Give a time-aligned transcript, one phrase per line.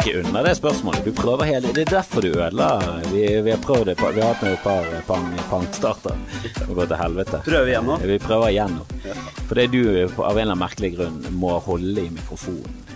[0.00, 1.04] kommer ikke unna det spørsmålet.
[1.04, 3.00] Du prøver hele Det er derfor du ødela.
[3.12, 6.16] Vi, vi har prøvd det, vi har hatt med et par pang, pangstarter
[6.68, 7.40] og gått til helvete.
[7.44, 7.98] Prøve igjen nå?
[8.04, 8.86] Vi prøver igjen nå.
[9.48, 12.86] Fordi du av en eller annen merkelig grunn må holde i mikrofonen.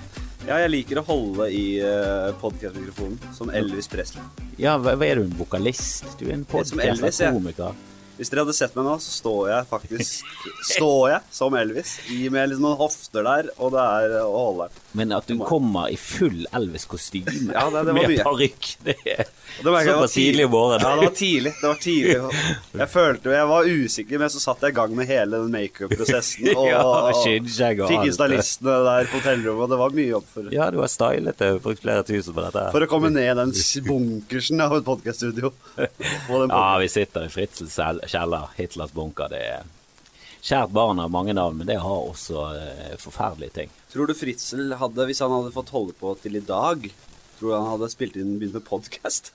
[0.44, 4.20] Ja, jeg liker å holde i uh, podkastmikrofonen, som Elvis Presley.
[4.60, 6.04] Ja, hva, hva er du, en vokalist?
[6.20, 10.28] Du er en er Hvis dere hadde sett meg nå, så står jeg faktisk
[10.70, 14.68] Står jeg som Elvis, i med liksom noen hofter der, og det er å holde.
[14.94, 19.24] Men at du kommer i full Elvis-kostyme Ja, det- det med parykk, det er
[19.62, 21.52] det såpass tidlig i våren Ja, det var tidlig.
[21.60, 22.16] Det var tidlig.
[22.84, 26.48] Jeg følte Jeg var usikker, men så satt jeg i gang med hele den makeup-prosessen.
[26.58, 30.70] Og, Ja, og fikk stylistene der på hotellrommet, og det var mye jobb for Ja,
[30.74, 32.66] du har stylet det, brukt flere tusen på dette.
[32.74, 33.52] For å komme ned den
[33.86, 35.52] bunkersen av et podkaststudio.
[36.54, 39.30] Ja, vi sitter i fritselsel kjeller, Hitlers bunker.
[39.32, 39.64] Det er
[40.44, 43.72] kjært barn av mange navn, men det har også eh, forferdelige ting.
[43.92, 46.90] Tror du Fritzel hadde, hvis han hadde fått holde på til i dag,
[47.38, 49.32] tror du han hadde spilt inn begynt med podkast?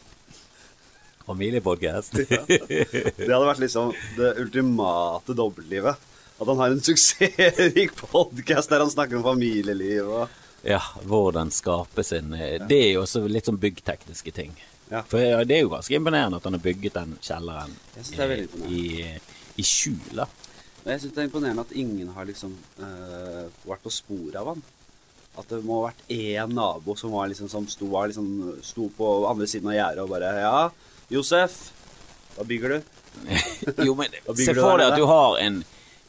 [1.30, 2.14] Familiepodcast.
[2.30, 6.08] Det hadde vært liksom det ultimate dobbeltlivet.
[6.40, 12.04] At han har en suksessrik podkast der han snakker om familieliv og ja, hvordan skape
[12.04, 14.52] sin eh, Det er jo også litt sånn byggtekniske ting.
[14.90, 15.04] Ja.
[15.06, 17.76] For ja, det er jo ganske imponerende at han har bygget den kjelleren
[18.74, 19.06] i,
[19.56, 20.24] i skjul.
[20.86, 24.64] Jeg syns det er imponerende at ingen har liksom uh, vært på sporet av han.
[25.38, 28.90] At det må ha vært én nabo som, var liksom, som sto, var liksom, sto
[28.98, 30.64] på andre siden av gjerdet og bare Ja,
[31.14, 31.60] Josef,
[32.36, 32.96] hva bygger du?
[33.88, 35.62] Jo, men se for deg at du har en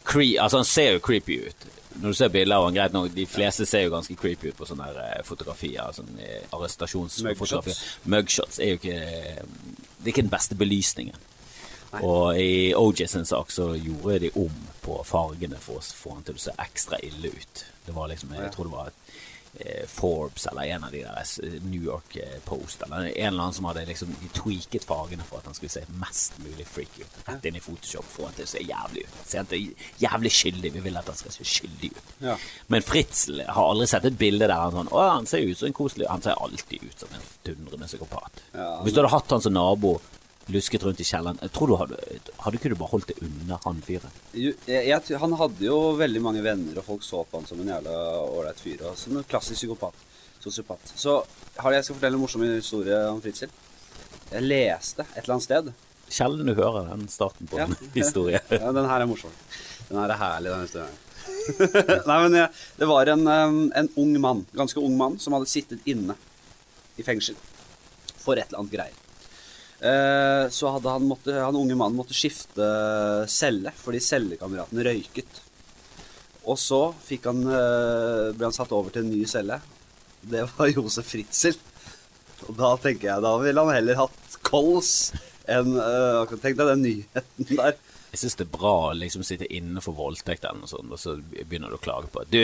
[0.08, 1.69] cre Altså, han ser jo creepy ut.
[2.01, 4.56] Når du ser bilder av han, greit nok, de fleste ser jo ganske creepy ut
[4.59, 5.93] på sånne her, eh, fotografier.
[5.97, 7.83] Sånn eh, arrestasjonsfotografier.
[8.11, 9.42] Mugshots er jo ikke eh,
[10.01, 11.27] Det er ikke den beste belysningen.
[12.07, 16.25] Og i OJ sin sak så gjorde de om på fargene for å få han
[16.27, 17.64] til å se ekstra ille ut.
[17.86, 18.99] Det var liksom, jeg tror det var eh,
[19.90, 23.56] Forbes eller en av de der eh, New York eh, Post eller en eller annen
[23.56, 27.18] som hadde liksom tweaket fargene for at han skulle se mest mulig freaky ut.
[27.27, 29.18] Rett inn i Photoshop for at det ser jævlig ut.
[29.27, 30.72] Se at det er jævlig skyldig.
[30.77, 32.14] Vi vil at han skal se skyldig ut.
[32.30, 32.36] Ja.
[32.72, 35.70] Men Fritzel har aldri sett et bilde der han sånn Å, han ser ut som
[35.70, 38.42] en koselig Han ser alltid ut som en dundrende psykopat.
[38.55, 39.98] Ja, Hvis du hadde hatt han som nabo,
[40.52, 41.98] lusket rundt i kjelleren, jeg tror du hadde
[42.44, 44.12] Hadde ikke du bare holdt det unna han fyren?
[45.24, 48.61] Han hadde jo veldig mange venner, og folk så på han som en jævla ålreit
[48.62, 48.83] fyr.
[48.90, 49.94] Og som en klassisk psykopat.
[50.40, 50.92] Sosiopat.
[50.96, 51.18] Så
[51.61, 53.50] har jeg skal fortelle en morsom historie om Fritzel.
[54.30, 55.72] Jeg leste et eller annet sted
[56.11, 57.67] Sjelden du hører den starten på Ja.
[57.68, 58.40] en historie.
[58.50, 59.30] Ja, den her er morsom.
[59.90, 60.98] Den her er herlig, den historien.
[62.08, 62.48] Nei, men jeg,
[62.80, 66.17] det var en, um, en ung mann, ganske ung mann, som hadde sittet inne
[66.98, 67.36] i fengsel
[68.20, 68.98] for et eller annet greier.
[69.80, 72.67] Eh, så hadde han, måtte, han unge mannen måtte skifte
[73.33, 75.41] celle fordi cellekameraten røyket.
[76.45, 76.83] Og så
[77.24, 79.61] han, eh, ble han satt over til en ny celle.
[80.20, 81.57] Det var Josef Fritzel.
[82.48, 85.13] Og da tenker jeg, da ville han heller hatt kols
[85.51, 85.73] enn
[86.30, 87.74] Tenk deg den nyheten der.
[88.11, 90.98] Jeg syns det er bra å liksom sitte inne for voldtekt eller noe sånt, og
[90.98, 92.43] så begynner du å klage på Du,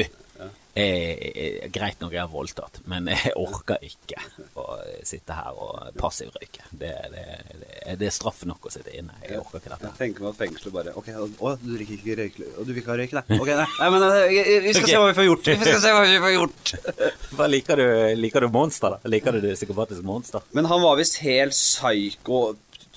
[0.76, 4.20] jeg, jeg, greit nok jeg har voldtatt, men jeg orker ikke
[4.60, 4.66] å
[5.08, 6.66] sitte her og passivrøyke.
[6.68, 7.22] Det, det,
[7.62, 9.16] det, det er straff nok å sitte inne.
[9.24, 9.88] Jeg orker ikke dette.
[9.88, 12.40] Jeg tenker meg at fengselet bare Ok, å, du drikker ikke røyk...
[12.50, 13.24] Og du vil ikke ha røyk, nei?
[13.38, 14.92] Ok, nei, nei men eh, vi skal okay.
[14.92, 15.48] se hva vi får gjort.
[15.48, 16.74] Vi skal se hva vi får gjort.
[17.36, 17.88] Hva liker du?
[18.16, 19.10] Liker du monster, da?
[19.12, 20.44] Liker du det psykopatiske monster?
[20.56, 22.38] Men han var visst helt psyko,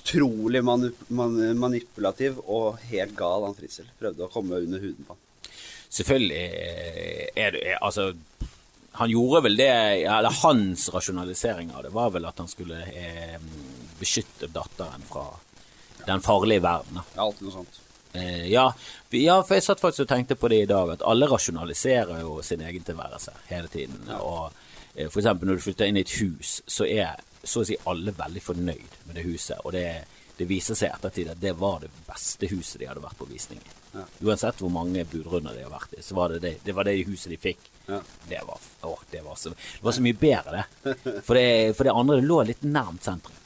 [0.00, 3.86] utrolig manip man manipulativ og helt gal, han Fritzel.
[4.00, 5.52] Prøvde å komme under huden på han.
[5.90, 8.12] Selvfølgelig eh, er det er- Altså,
[8.92, 9.68] han gjorde vel det
[10.06, 13.38] Eller hans rasjonalisering av det var vel at han skulle eh,
[13.98, 15.26] beskytte datteren fra
[16.06, 17.00] den farlige verden.
[17.14, 17.80] Ja, alltid noe sånt.
[18.12, 18.72] Eh, ja,
[19.14, 22.40] ja, for jeg satt faktisk og tenkte på det i dag, at alle rasjonaliserer jo
[22.42, 24.08] sin egen tilværelse hele tiden.
[24.16, 24.48] Og
[24.94, 27.76] eh, for eksempel når du flytter inn i et hus, så er så å si
[27.90, 29.60] alle veldig fornøyd med det huset.
[29.64, 29.86] Og det,
[30.38, 33.28] det viser seg i ettertid at det var det beste huset de hadde vært på
[33.30, 33.76] visning i.
[33.90, 34.04] Ja.
[34.22, 36.96] Uansett hvor mange budrunder de har vært i, så var det det, det, var det
[37.08, 37.66] huset de fikk.
[37.88, 37.98] Ja.
[38.28, 40.96] Det, var, å, det, var så, det var så mye bedre, det.
[41.26, 41.46] For det,
[41.76, 43.36] for det andre det lå litt nærmt sentrum.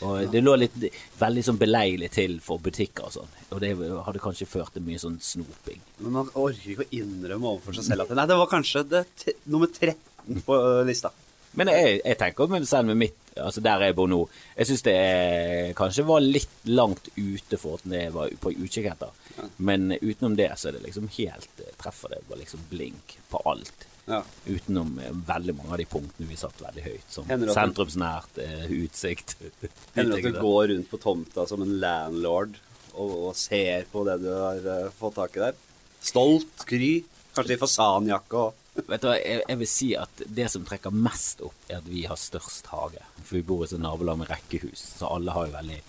[0.00, 0.76] Og det lå litt
[1.20, 3.32] veldig sånn beleilig til for butikker og sånn.
[3.52, 5.82] Og det hadde kanskje ført til mye sånn snoping.
[6.00, 9.04] Men man orker ikke å innrømme overfor seg selv at Nei, det var kanskje
[9.44, 11.12] nummer 13 på lista.
[11.58, 14.18] Men jeg, jeg tenker selv med mitt Altså der jeg bor nå
[14.56, 18.90] Jeg syns det er, kanskje var litt langt ute for at jeg var på utkikk
[18.92, 19.14] etter.
[19.58, 23.42] Men utenom det så er det liksom helt eh, Treffer det bare liksom blink på
[23.48, 23.86] alt.
[24.10, 24.22] Ja.
[24.46, 27.06] Utenom eh, veldig mange av de punktene vi satt veldig høyt.
[27.12, 29.36] Som det sentrumsnært, eh, utsikt.
[29.96, 32.58] Hender det at du går rundt på tomta som en landlord
[32.96, 35.60] og, og ser på det du har fått tak i der?
[36.00, 36.94] Stolt, kry,
[37.36, 40.94] kanskje i fasanjakke og Vet du hva, jeg, jeg vil si at det som trekker
[40.94, 43.02] mest opp, er at vi har størst hage.
[43.24, 45.80] For vi bor i et nabolag med rekkehus, så alle har jo veldig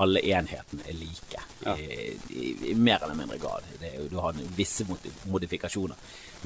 [0.00, 1.74] alle enhetene er like, Ja.
[1.76, 3.66] i, i, i mer eller mindre grad.
[3.82, 4.86] Det er du har visse
[5.28, 5.96] modifikasjoner.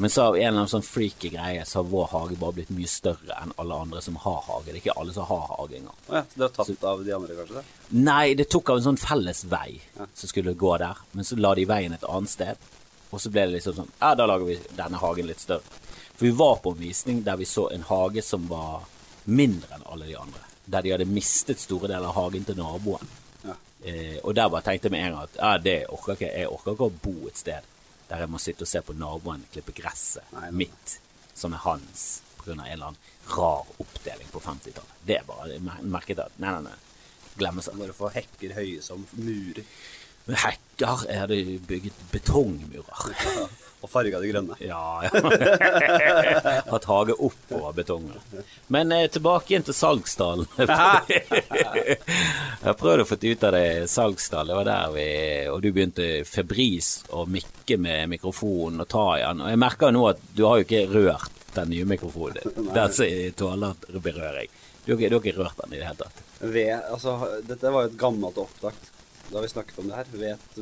[0.03, 2.73] Men så av en eller annen sånn freaky greie, så har vår hage bare blitt
[2.75, 4.67] mye større enn alle andre som har hage.
[4.67, 6.01] Det er ikke alle som har hage engang.
[6.09, 7.63] Ja, så dere har tatt av de andre, kanskje?
[7.63, 8.01] det?
[8.11, 10.09] Nei, det tok av en sånn felles vei Ja.
[10.19, 12.57] som skulle gå der, men så la de veien et annet sted.
[13.15, 15.63] Og så ble det liksom sånn Ja, da lager vi denne hagen litt større.
[16.17, 18.85] For vi var på en visning der vi så en hage som var
[19.25, 20.41] mindre enn alle de andre.
[20.67, 23.09] Der de hadde mistet store deler av hagen til naboen.
[23.45, 23.57] Ja.
[23.85, 26.49] Eh, og der bare tenkte jeg med en gang at ja, det orker ikke jeg
[26.49, 27.67] orker ikke å bo et sted
[28.09, 30.51] der jeg må sitte og se på naboen klippe gresset Nei, nei.
[30.65, 30.99] mitt,
[31.35, 32.05] som er hans,
[32.39, 32.53] pga.
[32.53, 32.99] en eller annen
[33.33, 34.97] rar oppdeling på 50-tallet.
[35.09, 36.75] Det er bare jeg mer- merket at nei, nei, nei.
[37.41, 37.79] Glemme seg.
[37.81, 39.65] Bare få hekker høye som murer.
[40.27, 41.39] Men Hekker Jeg hadde
[41.69, 43.09] bygget betongmurer.
[43.85, 44.57] Og farga det grønne.
[44.65, 45.11] Ja, ja.
[46.73, 48.17] Hatt hage oppover betongen.
[48.73, 50.47] Men eh, tilbake igjen til Salgsdalen.
[52.65, 55.09] jeg prøvde å få ut av det Salgsdal, Det var der vi
[55.53, 59.45] Og du begynte febris å mikke med mikrofonen og ta i den.
[59.45, 62.73] Og jeg merker nå at du har jo ikke rørt den nye mikrofonen din.
[62.73, 64.49] Som tåler berøring.
[64.85, 66.25] Du har, ikke, du har ikke rørt den i det hele tatt.
[66.41, 68.81] Ved, altså, dette var jo et gammelt opptak.
[69.29, 70.11] Da vi snakket om det her.
[70.25, 70.59] Vet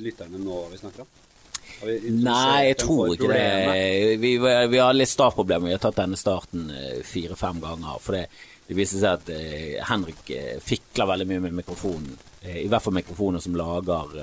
[0.00, 1.12] lytterne nå hva vi snakker om?
[1.82, 4.16] Nei, jeg tror ikke det.
[4.22, 5.70] Vi, vi har litt startproblemer.
[5.70, 8.00] Vi har tatt denne starten eh, fire-fem ganger.
[8.02, 8.26] For det,
[8.68, 12.12] det viser seg at eh, Henrik eh, fikler veldig mye med mikrofonen.
[12.42, 14.16] I hvert fall mikrofoner som lager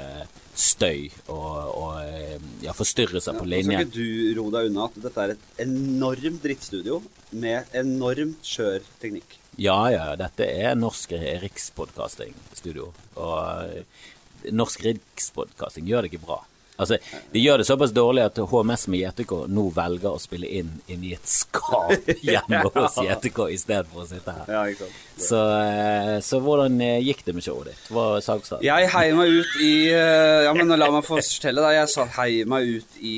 [0.59, 3.87] støy og, og ja, forstyrrelser på linjen.
[3.87, 3.93] skal linjen.
[3.93, 6.97] ikke du ro deg unna at dette er et enormt drittstudio
[7.39, 9.37] med enormt skjør teknikk.
[9.55, 11.15] Ja, ja, dette er Norsk
[11.45, 12.91] Rikspodkasting-studio.
[13.23, 16.41] Og Norsk Rikspodkasting gjør det ikke bra.
[16.79, 16.97] Altså,
[17.33, 21.11] De gjør det såpass dårlig at HMS med JTK nå velger å spille inn inni
[21.17, 24.45] et skap hjemme hos JTK i stedet for å sitte her.
[24.55, 25.01] Ja, ikke sant?
[25.19, 27.81] Så, eh, så hvordan eh, gikk det med showet ditt?
[27.91, 28.63] Hva er salgsdagen?
[28.69, 31.75] Jeg heier meg ut i eh, Ja, men la meg få fortelle deg.
[31.81, 33.17] Jeg sa- heier meg ut i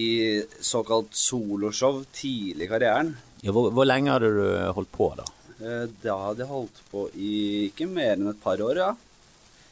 [0.66, 3.14] såkalt soloshow tidlig i karrieren.
[3.46, 4.42] Ja, hvor, hvor lenge hadde du
[4.74, 5.28] holdt på, da?
[6.02, 7.32] Da hadde jeg holdt på i
[7.70, 8.92] ikke mer enn et par år, ja.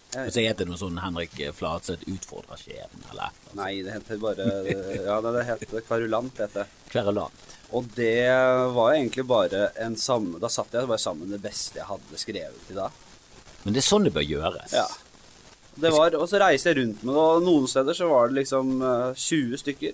[0.09, 4.47] Hvis så heter det noe sånn Henrik Flatseth utfordrer skjebnen, eller Nei, det heter bare
[5.05, 6.87] Ja, det heter Kvarulant, heter det.
[6.89, 7.43] kverulant?
[7.77, 8.25] Og det
[8.73, 12.71] var egentlig bare en samme Da satt jeg bare sammen det beste jeg hadde skrevet
[12.73, 12.95] i dag.
[13.61, 14.73] Men det er sånn det bør gjøres.
[14.73, 14.87] Ja.
[15.79, 18.39] Det var, og så reiste jeg rundt med det, og noen steder så var det
[18.41, 19.93] liksom eh, 20 stykker.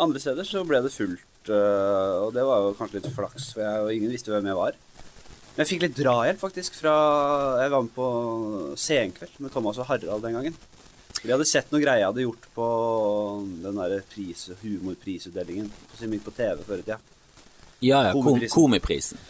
[0.00, 3.64] Andre steder så ble det fullt, eh, og det var jo kanskje litt flaks, for
[3.64, 4.78] jeg, og ingen visste hvem jeg var.
[5.60, 6.92] Men jeg fikk litt drahjelp, faktisk, fra
[7.60, 8.04] Jeg var med på
[8.80, 10.54] Senkveld med Thomas og Harald den gangen.
[11.20, 12.68] Vi hadde sett noen greier jeg hadde gjort på
[13.66, 16.96] den der pris, humorprisutdelingen på- TV før i tida.
[17.84, 18.54] Ja, ja, Komiprisen.
[18.56, 19.20] komiprisen.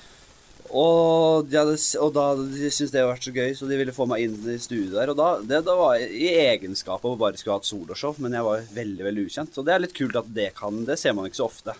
[0.71, 3.99] Og, de hadde, og da de syntes det hadde vært så gøy, så de ville
[3.99, 5.11] få meg inn i studio der.
[5.11, 8.15] Og da, det, da var jeg i egenskap av å bare skulle ha et soloshow,
[8.23, 9.51] men jeg var veldig veldig ukjent.
[9.59, 11.75] Så det er litt kult at det kan Det ser man ikke så ofte.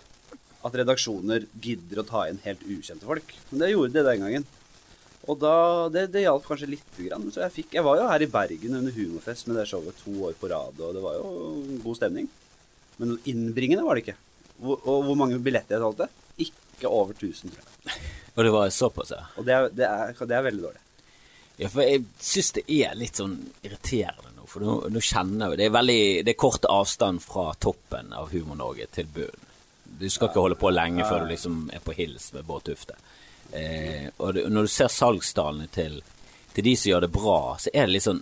[0.61, 3.33] At redaksjoner gidder å ta inn helt ukjente folk.
[3.49, 4.49] Men det gjorde de den gangen.
[5.29, 5.55] Og da,
[5.93, 7.27] det, det hjalp kanskje lite grann.
[7.33, 10.13] Så jeg, fikk, jeg var jo her i Bergen under Humorfest med det showet to
[10.27, 11.33] år på rad, og det var jo
[11.83, 12.29] god stemning.
[13.01, 14.17] Men innbringende var det ikke.
[14.61, 16.09] Hvor, og hvor mange billetter jeg solgte?
[16.41, 17.99] Ikke over 1000, tror jeg.
[18.31, 19.27] Og det var såpass, ja.
[19.37, 20.83] Og det er, det er, det er veldig dårlig.
[21.61, 24.47] Ja, for jeg syns det er litt sånn irriterende nå.
[24.49, 28.31] For nå, nå kjenner jeg Det er veldig Det er kort avstand fra toppen av
[28.33, 29.50] Humor-Norge til bunnen.
[30.01, 32.95] Du skal ikke holde på lenge før du liksom er på hils med Bård Tufte.
[33.53, 35.99] Eh, og det, når du ser salgstallene til,
[36.55, 38.21] til de som gjør det bra, så er det litt sånn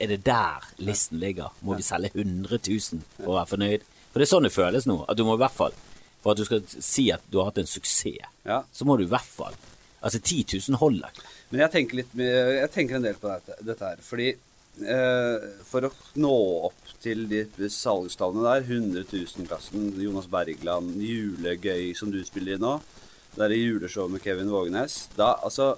[0.00, 1.50] Er det der listen ligger?
[1.66, 3.86] Må vi selge 100 000 for å være fornøyd?
[4.12, 5.00] For det er sånn det føles nå.
[5.10, 5.74] At du må i hvert fall
[6.22, 8.62] For at du skal si at du har hatt en suksess, Ja.
[8.72, 9.58] så må du i hvert fall
[10.06, 11.26] Altså 10 000 holder ikke.
[11.50, 14.02] Men jeg tenker, litt, jeg tenker en del på dette, dette her.
[14.06, 14.28] Fordi
[14.76, 15.90] for å
[16.20, 16.32] nå
[16.68, 22.74] opp til de salgstallene der, 100 000-klassen, Jonas Bergland, julegøy som du spiller i nå,
[23.36, 25.74] det er juleshowet juleshow med Kevin Vågenes da, altså,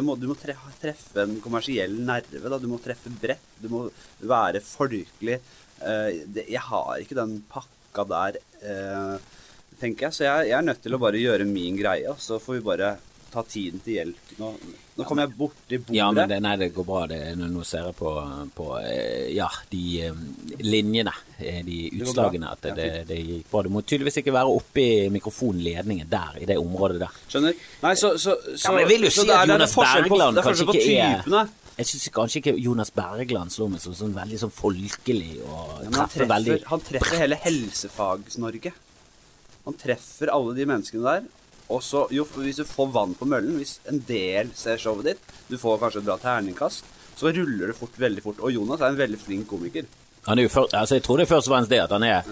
[0.00, 2.48] må, Du må treffe en kommersiell nerve.
[2.48, 2.58] Da.
[2.62, 3.44] Du må treffe bredt.
[3.60, 3.82] Du må
[4.24, 5.40] være folkelig.
[5.84, 9.16] Eh, jeg har ikke den pakka der, eh,
[9.80, 10.16] tenker jeg.
[10.16, 12.94] Så jeg, jeg er nødt til å bare gjøre min greie, så får vi bare
[13.34, 14.34] ta tiden til hjelp.
[14.38, 14.50] Nå,
[14.98, 15.96] nå kommer jeg borti bordet.
[15.98, 17.00] Ja, men det, nei, det går bra.
[17.10, 18.12] Det, nå, ser jeg på,
[18.54, 20.22] på eh, ja, de eh,
[20.62, 23.64] linjene, eh, de utslagene, at det, det, gikk bra.
[23.66, 27.18] Du må tydeligvis ikke være oppe i mikrofonledningen der, i det området der.
[27.26, 27.58] Skjønner?
[27.82, 29.76] Nei, så, så, så, Ja, men jeg vil jo så si at er- er Jonas
[29.82, 31.44] Bergland er kanskje ikke er- typene.
[31.74, 35.88] Jeg syns kanskje ikke Jonas Bergland slår meg som sånn veldig sånn folkelig og Ja,
[35.88, 38.72] han treffer veldig treffer, han treffer hele Helsefags-Norge.
[39.64, 41.26] Han treffer alle de menneskene der.
[41.72, 45.30] Og så, jo, hvis du får vann på møllen, hvis en del ser showet ditt,
[45.48, 46.84] du får kanskje et bra terningkast,
[47.16, 48.42] så ruller det fort, veldig fort.
[48.44, 49.86] Og Jonas er en veldig flink komiker.
[50.26, 52.24] Er først, altså jeg tror det er først og fremst det at han er,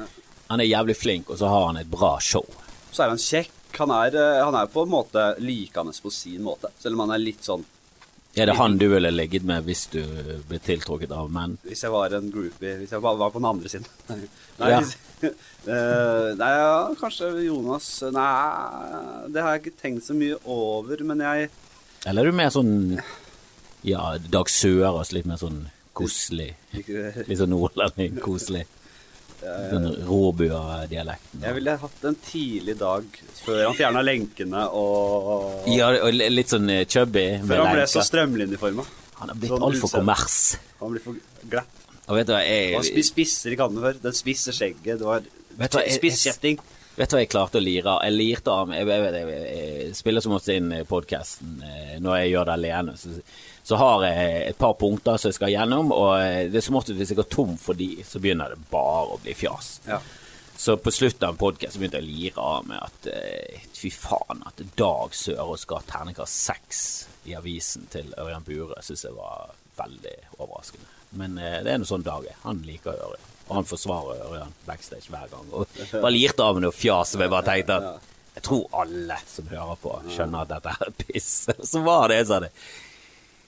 [0.50, 2.44] han er jævlig flink, og så har han et bra show.
[2.92, 3.52] Så er han kjekk.
[3.78, 7.14] Han er, eh, han er på en måte likende på sin måte, selv om han
[7.16, 7.64] er litt sånn
[8.36, 10.00] Er det han du ville ligget med hvis du
[10.48, 11.58] ble tiltrukket av menn?
[11.64, 13.86] Hvis jeg var en groupie Hvis jeg var var på den andre siden.
[14.08, 14.80] Nei, Ja.
[14.80, 14.96] hvis,
[15.62, 21.20] Eh, nei ja, kanskje Jonas Nei, det har jeg ikke tenkt så mye over, men
[21.22, 21.50] jeg
[22.10, 22.72] Eller er du mer sånn
[23.86, 25.60] Ja, Dag Sørås, litt mer sånn
[25.94, 26.48] koselig?
[26.74, 28.64] Litt sånn nordlending, koselig?
[29.42, 31.42] Sånn råbua-dialekten?
[31.46, 33.06] Jeg ville hatt en tidlig dag
[33.42, 37.24] før han fjerna lenkene og Ja, og litt sånn eh, chubby.
[37.42, 37.90] Før han ble lenker.
[37.94, 38.86] så strømlinjeforma.
[39.20, 40.36] Han har blitt sånn altfor kommers.
[40.82, 41.18] Han blir for
[41.50, 41.81] glatt.
[42.12, 43.96] Og vet du hva, jeg, spiste spisser i kanten før.
[44.02, 45.00] Den spisser skjegget.
[45.00, 45.24] Det var
[45.56, 46.60] Vet hva, spisskjetting.
[46.96, 48.02] vet du hva jeg klarte å lire av?
[48.04, 49.48] Jeg lirte av Jeg, jeg, jeg,
[49.86, 51.58] jeg spiller som ofte inn podkasten
[52.04, 52.94] når jeg gjør det alene.
[53.00, 53.16] Så,
[53.62, 56.78] så har jeg et par punkter som jeg skal gjennom, og eh, det er som
[56.80, 59.76] ofte hvis jeg går tom for de, så begynner det bare å bli fjas.
[59.86, 60.00] Ja.
[60.62, 64.42] Så på slutten av podkasten begynte jeg å lire av med at eh, fy faen,
[64.46, 66.82] at Dag Sørås ha terningkast seks
[67.30, 71.01] i avisen til Ørjan Bure, syns jeg var veldig overraskende.
[71.18, 72.38] Men eh, det er nå sånn Dag er.
[72.46, 73.28] Han liker Ørjan.
[73.48, 75.50] Og han forsvarer Ørjan backstage hver gang.
[75.52, 79.18] Og bare lirte av med noe fjas som jeg bare tenkte at jeg tror alle
[79.28, 81.32] som hører på, skjønner at dette er piss.
[81.72, 82.52] Så var det en som hadde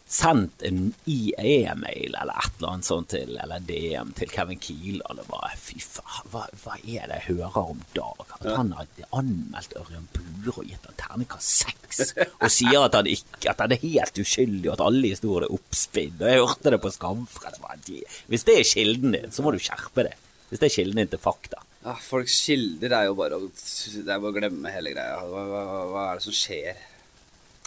[0.06, 5.16] sendt en IE-mail eller et eller annet sånt til, eller DM til Kevin Kiel, og
[5.18, 8.24] det bare Fy faen, hva, hva er det jeg hører om Dag?
[8.36, 13.08] At han har anmeldt Ørjan Bure og gitt han terningkast seks, og sier at han,
[13.10, 16.16] ikke, at han er helt uskyldig, og at alle historier er oppspinn.
[16.20, 17.60] Og jeg hørte det på Skamfred.
[18.28, 20.16] Hvis det er kilden din, så må du skjerpe det.
[20.50, 21.64] Hvis det er kilden din til fakta.
[21.84, 25.18] Ja, folks kilder er jo bare å Det er bare å glemme hele greia.
[25.28, 26.78] Hva, hva, hva er det som skjer?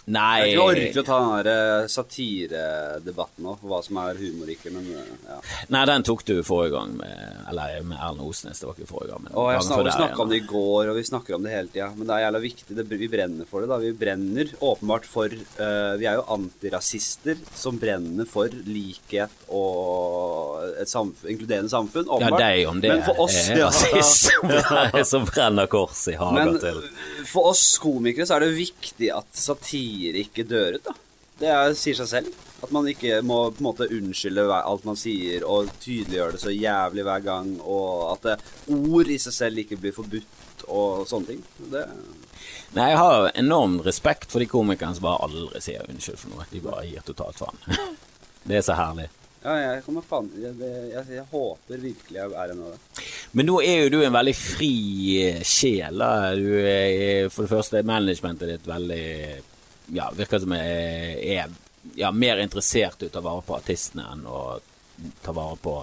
[0.08, 4.20] Nei Jeg orker ikke å ta den der eh, satiredebatten nå, for hva som er
[4.22, 5.38] humor ikke, men eh, ja.
[5.74, 9.12] Nei, den tok du forrige gang med Eller med Erlend Osnes, det var ikke forrige
[9.12, 9.26] gang.
[9.26, 11.52] Men Og jeg snak, vi snakka om det i går, og vi snakker om det
[11.52, 11.90] hele tida.
[11.96, 12.76] Men det er jævla viktig.
[12.78, 13.70] Det, vi brenner for det.
[13.70, 20.76] da Vi brenner åpenbart for uh, Vi er jo antirasister som brenner for likhet og
[20.82, 22.08] et samfunn, inkluderende samfunn.
[22.08, 22.42] Ja, Åpenbart.
[22.44, 23.68] deg om det Men for oss, er ja.
[23.68, 26.82] rasist som, som brenner kors i hagen Men til.
[27.28, 30.94] for oss komikere så er det viktig at satire ikke dør ut, da.
[31.38, 32.44] Det er, sier seg selv.
[32.58, 36.54] At man ikke må på en måte unnskylde alt man sier, og tydeliggjøre det så
[36.54, 38.38] jævlig hver gang, og at det,
[38.74, 41.44] ord i seg selv ikke blir forbudt, og sånne ting.
[41.70, 41.84] Det,
[42.76, 46.48] Nei, jeg har enorm respekt for de komikerne som bare aldri sier unnskyld for noe.
[46.50, 47.62] De bare gir totalt faen.
[48.48, 49.08] Det er så herlig.
[49.44, 53.04] ja, jeg kommer faen jeg, jeg, jeg håper virkelig jeg er en av det.
[53.36, 54.72] Men nå er jo du en veldig fri
[55.26, 56.00] eh, sjel.
[56.00, 56.32] da.
[56.38, 59.04] Du er, for det første, managementet ditt veldig
[59.92, 61.50] Ja, virker som jeg er
[61.96, 64.58] ja, mer interessert i å ta vare på artistene enn å
[65.24, 65.74] ta vare på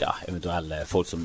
[0.00, 1.24] ja, eventuelle folk som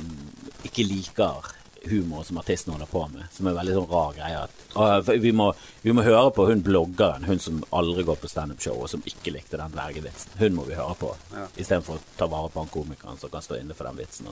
[0.67, 1.51] ikke liker
[1.89, 3.23] humor som artisten holder på med.
[3.33, 4.41] Som er veldig sånn rar greie.
[4.43, 5.47] At, «Å, vi, må,
[5.81, 9.33] vi må høre på hun bloggeren, hun som aldri går på standup-show, og som ikke
[9.33, 10.35] likte den dvergevitsen.
[10.37, 11.47] Hun må vi høre på, Ja.
[11.55, 14.29] istedenfor å ta vare på han komikeren som kan stå inne for den vitsen.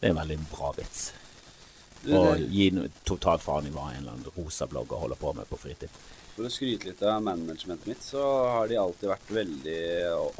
[0.00, 1.06] Det er en veldig bra vits.
[2.04, 2.68] Og gi
[3.08, 5.88] totalt faen i hva en eller annen rosa blogger holder på med på fritid.
[6.34, 9.82] For å skryte litt av managementet mitt, så har de alltid vært veldig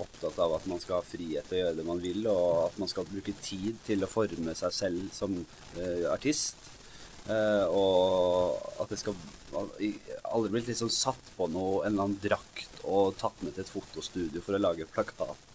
[0.02, 2.80] opptatt av at man skal ha frihet til å gjøre det man vil, og at
[2.82, 6.58] man skal bruke tid til å forme seg selv som uh, artist.
[7.24, 9.14] Uh, og at det skal
[9.54, 13.70] aldri blitt liksom satt på noe, en eller annen drakt og tatt med til et
[13.70, 15.54] fotostudio for å lage plakat.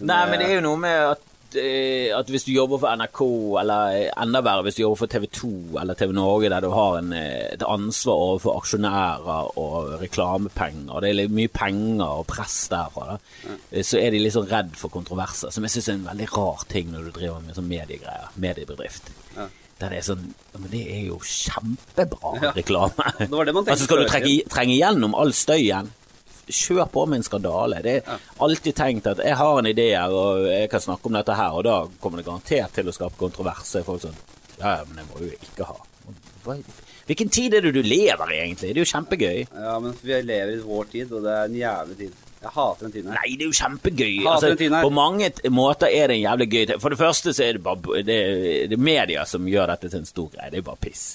[0.00, 3.20] Nei, men det er jo noe med at, eh, at hvis du jobber for NRK,
[3.62, 5.50] eller enda verre hvis du jobber for TV 2
[5.80, 11.12] eller TV Norge, der du har en, eh, et ansvar overfor aksjonærer og reklamepenger, det
[11.14, 14.92] er mye penger og press derfra, da, eh, så er de litt sånn redd for
[14.92, 18.28] kontroverser, som jeg syns er en veldig rar ting når du driver med sånn mediegreier,
[18.36, 19.08] mediebedrift.
[19.36, 19.48] Ja.
[19.78, 22.50] Der det er sånn Men det er jo kjempebra Ja.
[22.52, 23.12] reklame.
[23.18, 25.92] Det var det man altså, skal du trekke, trenge gjennom all støyen?
[26.48, 27.82] Kjør på med en skandale.
[27.84, 31.18] Det er alltid tenkt at jeg har en idé her, og jeg kan snakke om
[31.18, 33.82] dette her, og da kommer det garantert til å skape kontroverser.
[33.82, 34.16] Er folk sånn
[34.58, 35.76] Ja, men det må jo ikke ha.
[37.08, 38.72] Hvilken tid er det du lever i, egentlig?
[38.72, 39.44] Det er jo kjempegøy.
[39.52, 42.24] Ja, men vi lever i vår tid, og det er en jævlig tid.
[42.38, 43.18] Jeg hater den tiden her.
[43.18, 44.18] Nei, det er jo kjempegøy.
[44.30, 44.50] Altså,
[44.84, 46.76] på mange måter er det en jævlig gøy tid.
[46.82, 48.18] For det første så er det bare det,
[48.70, 50.52] det media som gjør dette til en stor greie.
[50.52, 51.06] Det er bare piss.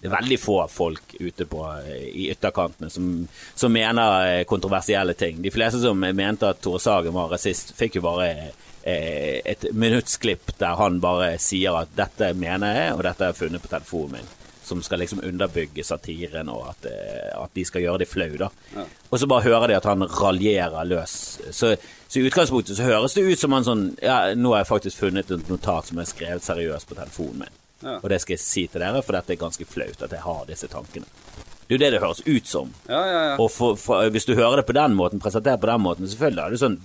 [0.00, 1.60] Det er veldig få folk ute på,
[1.92, 3.08] i ytterkantene som,
[3.54, 5.42] som mener eh, kontroversielle ting.
[5.44, 10.54] De fleste som mente at Tore Sagen var rasist, fikk jo bare eh, et minuttsklipp
[10.56, 14.16] der han bare sier at 'dette mener jeg, og dette har jeg funnet på telefonen
[14.16, 14.36] min'.
[14.70, 18.48] som skal liksom underbygge satiren, og at, eh, at de skal gjøre det flau, da.
[18.76, 18.84] Ja.
[19.10, 21.40] Og så bare hører de at han raljerer løs.
[21.50, 21.74] Så,
[22.08, 25.02] så i utgangspunktet så høres det ut som han sånn Ja, nå har jeg faktisk
[25.02, 27.58] funnet et notat som er skrevet seriøst på telefonen min.
[27.82, 27.98] Ja.
[28.00, 30.46] Og det skal jeg si til dere, for dette er ganske flaut at jeg har
[30.48, 31.08] disse tankene.
[31.70, 32.72] Det er jo det det høres ut som.
[32.88, 33.34] Ja, ja, ja.
[33.38, 36.42] Og for, for, hvis du hører det på den måten, presentert på den måten, selvfølgelig
[36.44, 36.80] er det sånn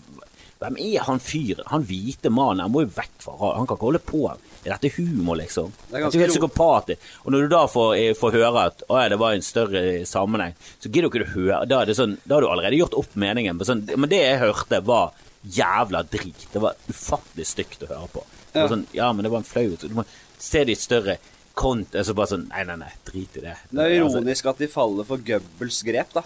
[0.55, 1.65] Hvem er han fyren?
[1.67, 2.61] Han hvite mannen?
[2.63, 3.33] Han må jo vekk fra.
[3.57, 4.21] Han kan ikke holde på.
[4.63, 5.73] Er dette humor, liksom?
[5.89, 7.09] Det er Det er helt psykopatisk.
[7.25, 9.83] Og når du da får, eh, får høre at å, ja, det var en større
[10.07, 12.95] sammenheng, så gidder du ikke å høre Da det sånn, da har du allerede gjort
[12.97, 13.57] opp meningen.
[13.57, 15.11] Men, sånn, men det jeg hørte, var
[15.43, 16.47] jævla drit.
[16.53, 18.23] Det var ufattelig stygt å høre på.
[18.55, 18.67] Ja.
[18.71, 20.05] sånn, ja, men det var en flau Du må
[20.39, 21.17] se de større
[21.55, 21.95] kont...
[21.95, 23.57] Altså bare sånn Nei, nei, nei, drit i det.
[23.69, 26.25] Det er Altså, ironisk at de faller for Goebbels grep, da.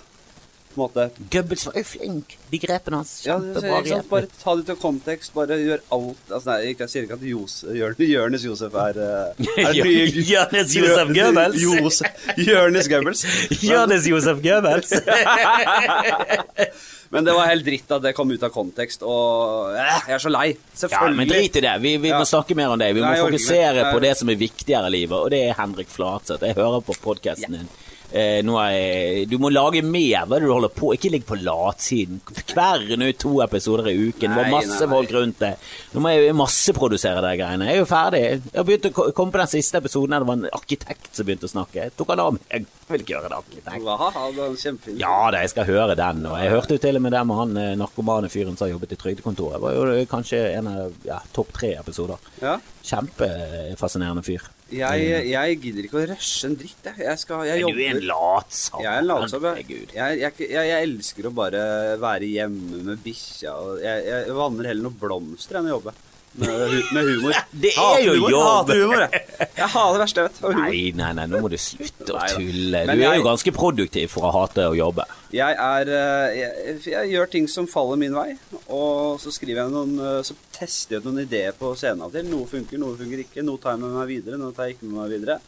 [0.69, 1.05] På en måte.
[1.33, 2.36] Goebbels var jo flink.
[2.51, 3.15] De grepene hans.
[3.25, 4.09] Kjempebra ja, grep.
[4.12, 5.33] Bare ta det til kontekst.
[5.33, 9.79] Bare gjør alt altså, nei, Jeg sier ikke at Jonis Josef er, eh, er
[10.31, 12.03] Jørnes Josef Goebbels.
[12.38, 13.25] Jonis Goebbels.
[13.71, 14.93] Jonis Josef Goebbels.
[17.10, 20.22] Men det var helt dritt at det kom ut av kontekst, og eh, jeg er
[20.22, 20.48] så lei.
[20.84, 21.72] Ja, men drit i det.
[21.82, 22.92] Vi, vi må snakke mer om det.
[22.94, 25.89] Vi må Nei, fokusere på det som er viktigere i livet, og det er Henrik
[25.89, 26.46] Flatseth.
[26.46, 27.72] Jeg hører på podkasten din.
[28.12, 30.25] Eh, nå er du må lage mer.
[30.30, 32.22] Hva du holder på Ikke ligg på latsiden.
[32.50, 34.34] Kvern ut to episoder i uken.
[34.34, 35.51] Det var masse nei, folk rundt det.
[35.94, 37.70] Nå må jeg masseprodusere de greiene.
[37.70, 38.24] Jeg er jo ferdig.
[38.24, 41.28] Jeg har begynt å komme på den siste episoden der det var en arkitekt som
[41.28, 41.86] begynte å snakke.
[41.86, 42.46] Jeg tok han av meg.
[42.50, 43.86] Jeg vil ikke gjøre det, arkitekt.
[43.86, 44.12] Hva?
[44.39, 44.98] Det.
[44.98, 46.24] Ja da, jeg skal høre den.
[46.25, 48.74] Og jeg hørte jo til og med det med han eh, narkomane fyren som har
[48.74, 49.60] jobbet i Trygdekontoret.
[49.60, 52.32] Det var jo eh, kanskje en av ja, topp tre episoder.
[52.42, 52.58] Ja.
[52.89, 54.50] Kjempefascinerende fyr.
[54.70, 57.02] Jeg, jeg gidder ikke å rushe en dritt, jeg.
[57.02, 58.84] Jeg, skal, jeg Men du er en latsabb.
[58.84, 59.80] Jeg er en latsabb, jeg.
[59.96, 61.64] Jeg, elsker å bare
[62.02, 63.56] være hjemme med bikkja.
[63.82, 65.96] Jeg vanner heller noen blomster enn å jobbe.
[66.39, 67.38] Med, med humor.
[67.51, 68.46] Det er jo humor, jobb.
[68.48, 69.24] Hater humor, jeg.
[69.59, 70.42] Jeg hater det verste jeg vet.
[70.59, 72.81] Nei, nei, nei, nå må du slutte å tulle.
[72.90, 75.05] Du er jo ganske produktiv for å hate å jobbe.
[75.35, 78.31] Jeg er eh, jeg, jeg gjør ting som faller min vei,
[78.68, 82.09] og så skriver jeg noen eh, Så tester jeg ut noen ideer på scenen av
[82.14, 82.29] og til.
[82.31, 83.44] Noe funker, noe funker ikke.
[83.46, 85.40] Noe tar jeg med meg videre, noe tar jeg ikke med meg videre.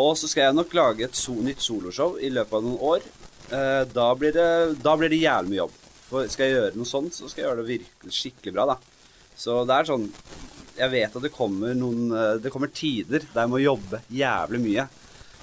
[0.00, 3.06] Og så skal jeg nok lage et so nytt soloshow i løpet av noen år.
[3.52, 4.48] Eh, Da blir det,
[4.82, 5.78] da blir det jævlig mye jobb.
[6.08, 8.78] For skal jeg gjøre noe sånt, så skal jeg gjøre det virkelig skikkelig bra, da.
[9.36, 10.08] Så det er sånn
[10.78, 14.60] Jeg vet at det kommer noen eh, Det kommer tider der jeg må jobbe jævlig
[14.66, 14.88] mye.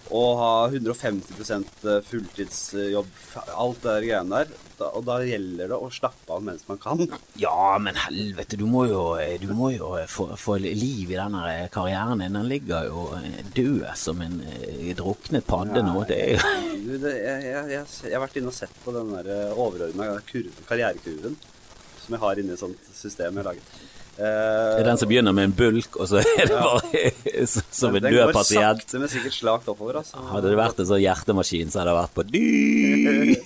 [0.10, 3.10] Og ha 150% fulltidsjobb,
[3.54, 4.56] alt det der greiene der.
[4.88, 7.04] Og da gjelder det å slappe av mens man kan.
[7.38, 9.04] Ja, men helvete, du må jo,
[9.44, 12.40] du må jo få, få liv i denne karrieren din.
[12.40, 13.06] Den ligger jo
[13.54, 16.02] død som en eh, druknet padde nå.
[16.10, 19.54] Det er jo jeg, jeg, jeg, jeg har vært inne og sett på den der
[19.54, 21.38] overordna karrierekurven
[22.10, 23.80] som jeg har inni et sånt system jeg har laget.
[24.20, 28.04] Det er den som begynner med en bulk, og så er det bare som en
[28.04, 30.02] den går sakte, men sikkert slakt oppover.
[30.02, 30.20] Altså.
[30.34, 33.38] Hadde det vært en sånn hjertemaskin, så hadde det vært på Nei,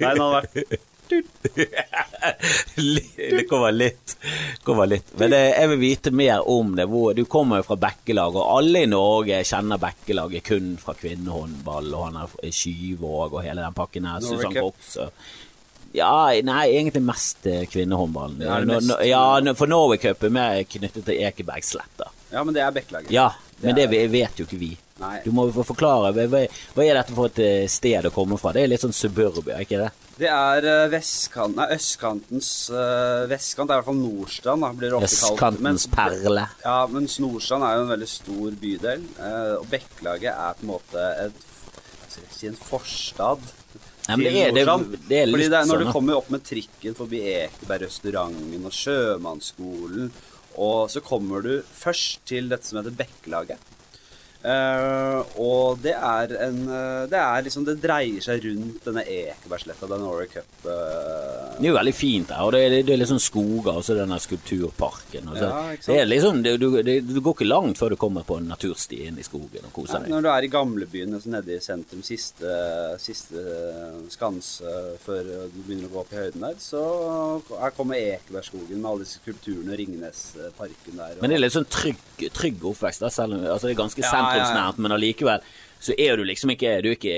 [0.00, 0.88] den hadde vært
[2.76, 4.16] Det kommer litt.
[4.64, 5.12] Kommer litt.
[5.20, 6.86] Men eh, jeg vil vite mer om det.
[7.18, 12.06] Du kommer jo fra Bekkelag, og alle i Norge kjenner Bekkelaget kun fra kvinnehåndball, og
[12.08, 14.24] han er Skyvåg og hele den pakken her.
[14.24, 14.56] Susann.
[14.64, 14.72] Og
[15.92, 16.12] ja,
[16.44, 18.40] nei, egentlig mest eh, kvinnehåndballen.
[18.40, 22.10] Ja, det mest- ja, for Norway Cup er knyttet til Ekebergsletta.
[22.32, 23.10] Ja, men det er Bekkelaget.
[23.12, 24.76] Ja, men det Det er- vet jo ikke vi.
[25.02, 25.18] Nei.
[25.24, 26.12] Du må få forklare.
[26.14, 28.52] Hva, hva er dette for et eh, sted å komme fra?
[28.52, 29.90] Det er litt sånn suburbia, ikke det?
[30.18, 33.68] Det er eh, vestkant, nei, østkantens eh, vestkant.
[33.68, 35.32] Det er i hvert fall Nordstrand, da, blir det ofte kalt.
[35.32, 36.44] Østkantens perle.
[36.64, 39.02] Ja, mens Nordstrand er jo en veldig stor bydel.
[39.18, 41.32] eh, og Bekkelaget er på en måte et
[42.30, 43.40] si, en forstad
[44.08, 46.16] Nei, men det er- det- det er Fordi litt det er, når sånn, du kommer
[46.16, 50.10] opp med trikken forbi Ekebergrestauranten og Sjømannsskolen,
[50.58, 53.58] og så kommer du først til dette som heter Bekkelaget.
[54.42, 59.86] Eh, og det er en eh, Det er liksom Det dreier seg rundt denne Ekebergsletta,
[59.86, 60.48] den Norway Cup.
[60.64, 61.52] Uh.
[61.60, 63.94] Det er jo veldig fint der, og det er, det er sånn skoger, og så
[63.94, 65.28] denne skulpturparken.
[65.30, 68.26] Og så, Ja, det er liksom, du, det, du går ikke langt før du kommer
[68.26, 70.10] på en natursti inn i skogen og koser deg.
[70.10, 72.56] Ja, når du er i gamlebyen, altså nede i sentrum, siste,
[73.02, 73.44] siste
[74.12, 74.74] skanse
[75.04, 76.82] før du begynner å gå opp i høyden der, så
[77.60, 81.14] her kommer Ekebergskogen med alle disse skulpturene, Ringnesparken der.
[81.14, 82.02] og- Men det er litt sånn trygg,
[82.32, 83.00] trygg oppvekst.
[83.06, 84.70] Da, selv om altså det er ganske Ja, ja.
[84.78, 85.44] men allikevel
[85.82, 87.16] så er du liksom ikke Du er, ikke,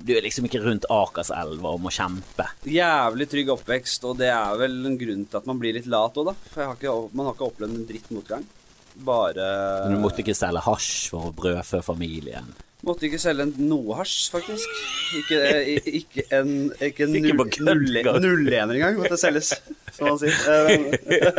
[0.00, 2.46] du er liksom ikke rundt Akerselva og må kjempe.
[2.64, 6.16] Jævlig trygg oppvekst, og det er vel en grunn til at man blir litt lat
[6.16, 6.34] òg, da.
[6.54, 8.46] For har ikke, man har ikke opplevd en dritt motgang.
[8.92, 9.48] Bare
[9.84, 12.48] Men du måtte ikke selge hasj for å brødfø familien.
[12.82, 14.72] Måtte ikke selge en noe hasj, faktisk.
[15.20, 15.38] Ikke,
[15.86, 16.48] ikke en,
[16.82, 17.92] ikke en Ikke null,
[18.24, 18.96] null, engang.
[18.98, 19.52] måtte selges.
[19.94, 20.34] som man sier.
[20.50, 20.88] Eh,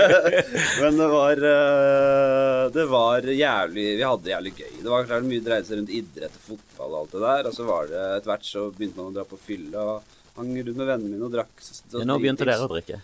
[0.83, 4.71] Men det var eh, Det var jævlig Vi hadde det jævlig gøy.
[4.85, 7.49] Det var klart mye dreide seg rundt idrett og fotball og alt det der.
[7.51, 9.83] Og så var det etter hvert så begynte man å dra på fylla.
[9.97, 11.51] og hang rundt med vennene mine og drakk.
[11.59, 13.01] så- så Ja, Nå begynte dere å drikke.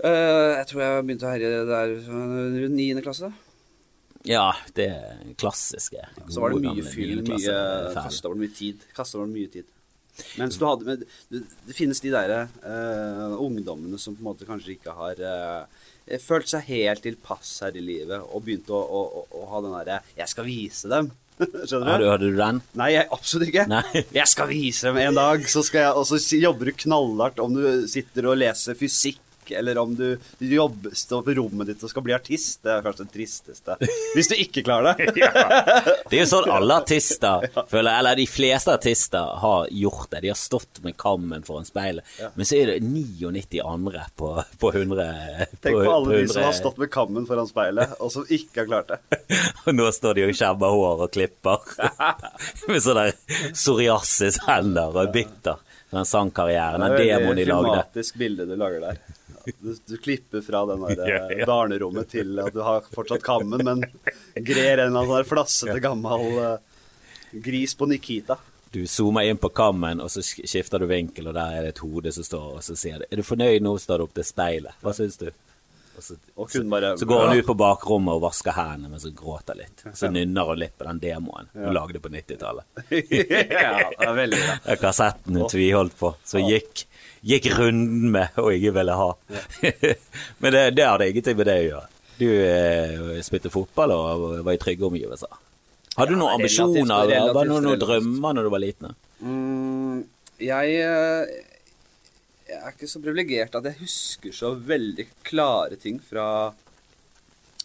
[0.00, 3.32] Eh, Jeg tror jeg begynte å herje der rundt niende klasse.
[4.28, 4.90] Ja, det
[5.40, 6.04] klassiske.
[6.28, 7.58] Så var det mye fyll, mye
[7.96, 8.82] Kasta bort mye tid.
[8.92, 9.70] Bort mye tid.
[10.36, 14.48] Mens du hadde med, det, det finnes de derre uh, ungdommene som på en måte
[14.48, 19.22] kanskje ikke har uh, følt seg helt tilpass her i livet og begynte å, å,
[19.22, 21.12] å, å ha den derre 'jeg skal vise dem'.
[21.38, 21.92] Skjønner du?
[21.92, 22.60] Hadde, hadde du den?
[22.80, 23.68] Nei, jeg, absolutt ikke.
[23.70, 24.02] Nei.
[24.20, 27.54] Jeg skal vise dem en dag, så skal jeg, og så jobber du knallhardt om
[27.54, 29.20] du sitter og leser fysikk,
[29.56, 32.60] eller om du, du jobber, står på rommet ditt og skal bli artist.
[32.64, 33.76] Det er kanskje det tristeste.
[34.16, 35.12] Hvis du ikke klarer det.
[36.08, 40.22] Det er jo sånn alle artister føler, eller de fleste artister har gjort det.
[40.24, 42.06] De har stått med kammen foran speilet.
[42.34, 45.08] Men så er det 99 andre på, på 100
[45.60, 48.64] Tenk på alle de 100 som har stått med kammen foran speilet, og som ikke
[48.64, 49.20] har klart det.
[49.66, 51.64] Og nå står de og skjemmer hår og klipper.
[52.70, 53.10] Med sånne
[53.52, 55.60] psoriasis-hender og bitter.
[55.92, 57.68] Den sangkarrieren, den demoen de lagde.
[57.68, 58.98] Det er et filmatisk bilde du lager der.
[59.60, 61.46] Du, du klipper fra den der Ja, ja.
[61.48, 63.84] barnerommet til at du har fortsatt kammen, men
[64.34, 66.54] grer en eller annen sånn flassete gammel eh,
[67.44, 68.38] gris på Nikita.
[68.70, 71.84] Du zoomer inn på kammen, og så skifter du vinkel, og der er det et
[71.84, 74.24] hode som står, og så sier det 'Er du fornøyd nå?' står det opp til
[74.28, 74.74] speilet.
[74.82, 75.30] Hva syns du?
[75.98, 79.16] Og så, Og bare så går hun ut på bakrommet og vasker hendene mens hun
[79.18, 79.82] gråter litt.
[79.98, 82.64] Så nynner hun litt på den demoen hun lagde på 90-tallet.
[83.50, 84.76] ja, det er veldig bra.
[84.78, 86.84] Kassetten hun tviholdt på, som gikk,
[87.24, 89.08] gikk runden med og ikke ville ha.
[90.40, 91.88] Men det, det hadde ingenting med det å gjøre.
[92.18, 95.30] Du eh, spilte fotball og var i trygge omgivelser.
[95.98, 97.04] Hadde du Ja, noen relativt- ambisjoner?
[97.10, 98.94] relativt- var det noen, noen drømmer når du var liten?
[99.22, 100.00] Mm,
[100.38, 101.44] jeg, eh,
[102.48, 106.26] jeg er ikke så privilegert at jeg husker så veldig klare ting fra,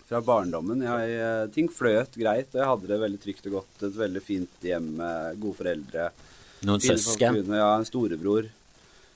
[0.09, 0.81] fra barndommen.
[0.85, 3.85] Jeg, eh, ting fløt greit, og jeg hadde det veldig trygt og godt.
[3.89, 6.09] Et veldig fint hjem med gode foreldre.
[6.65, 7.41] Noen søsken?
[7.53, 8.49] Ja, en storebror.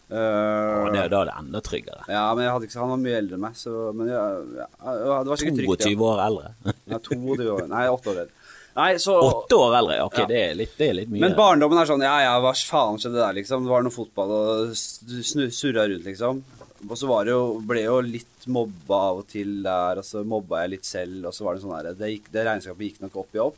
[0.07, 2.03] Og det, da er det enda tryggere.
[2.07, 4.23] ja, men jeg hadde ikke, han var mye eldre enn meg, så men ja,
[4.55, 5.87] ja, det var sikkert trygt.
[5.87, 6.51] 22 år eldre.
[6.87, 7.63] Nei, 22 år.
[7.73, 8.33] Nei, 8 år eldre.
[8.77, 9.95] Nei, så Åtte år eldre?
[10.05, 10.25] Ok, Ja.
[10.29, 11.23] det, er litt, det er litt mye.
[11.25, 13.65] Men barndommen er sånn Ja, ja, hva faen skjedde der, liksom?
[13.65, 16.43] Det var noe fotball, og surra rundt, liksom.
[16.85, 20.21] Og så var det jo, ble jo litt mobba av og til der, og så
[20.23, 23.01] mobba jeg litt selv, og så var det sånn der Det, gikk, det regnskapet gikk
[23.01, 23.57] nok opp i opp,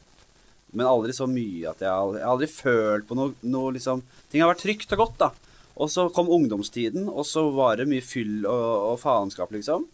[0.72, 4.42] men aldri så mye at jeg jeg har aldri følt på noe, noe liksom Ting
[4.46, 5.30] har vært trygt og godt, da.
[5.80, 9.86] Og så kom ungdomstiden, og så var det mye fyll og, og faenskap, liksom.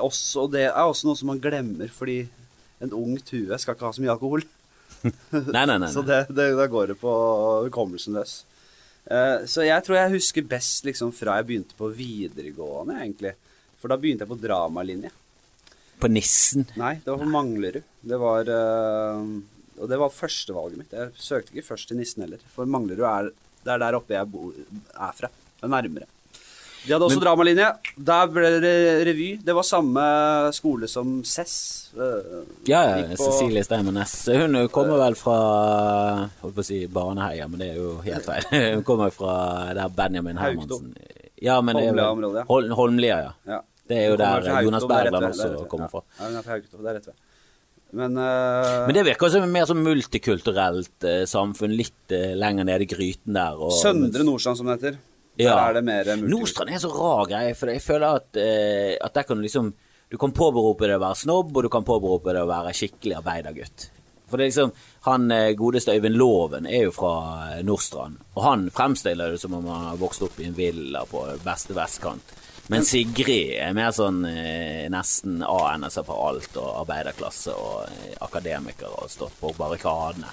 [0.00, 2.26] Også, og det er også noe som man glemmer, fordi
[2.82, 4.44] en ung hue skal ikke ha så mye alkohol.
[5.54, 5.90] Nei, nei, nei.
[5.94, 7.12] Så det, det, da går det på
[7.66, 8.42] hukommelsen løs.
[9.02, 13.32] Uh, så jeg tror jeg husker best liksom fra jeg begynte på videregående, egentlig.
[13.82, 15.10] For da begynte jeg på dramalinje.
[15.98, 16.68] På Nissen.
[16.78, 17.82] Nei, det var på Manglerud.
[18.12, 19.24] Det var uh,
[19.80, 20.94] Og det var førstevalget mitt.
[20.94, 22.42] Jeg søkte ikke først til Nissen heller.
[22.54, 23.32] For Manglerud er,
[23.64, 25.28] det er der oppe jeg bor, er fra.
[25.28, 26.08] Det er nærmere.
[26.82, 27.66] De hadde også Men- dramalinje.
[28.10, 29.28] Der ble det revy.
[29.46, 30.02] Det var samme
[30.52, 31.92] skole som Cess.
[31.94, 34.26] eh, Ja, ja, Cecilie Steinmann Næss.
[34.26, 35.36] Hun kommer vel fra
[36.42, 38.42] Holdt på å si Baneheia, men det er jo helt feil.
[38.74, 40.94] Hun kommer fra der Benjamin Hermansen
[41.42, 42.74] Ja, men det Holmlia-området, ja.
[42.74, 43.32] Holmlia, ja.
[43.46, 43.60] Ja.
[43.88, 46.02] Det er jo der Jonas er Bergland er også kommer fra.
[46.18, 47.14] Ja, hun er fra Haugto, det er rett ved.
[47.92, 52.86] Men, uh, Men det virker som mer som multikulturelt uh, samfunn, litt uh, lenger nede
[52.86, 53.58] i gryten der.
[53.60, 55.00] Og, Søndre Nordstrand, som det heter.
[55.36, 55.52] Ja.
[55.52, 59.14] Der er det mer Nordstrand er en så rar greie, for jeg føler at, at
[59.16, 59.70] der kan du liksom
[60.12, 63.16] Du kan påberope deg å være snobb, og du kan påberope deg å være skikkelig
[63.16, 63.86] arbeidergutt.
[64.28, 64.74] For det er liksom
[65.08, 67.14] Han godeste Øyvind Loven er jo fra
[67.64, 71.24] Nordstrand, og han fremstiller det som om han har vokst opp i en villa på
[71.44, 72.36] beste vestkant.
[72.70, 79.02] Men Sigrid er mer sånn eh, nesten A-NSA på alt, og arbeiderklasse og eh, akademikere
[79.02, 80.30] og stått på barrikadene.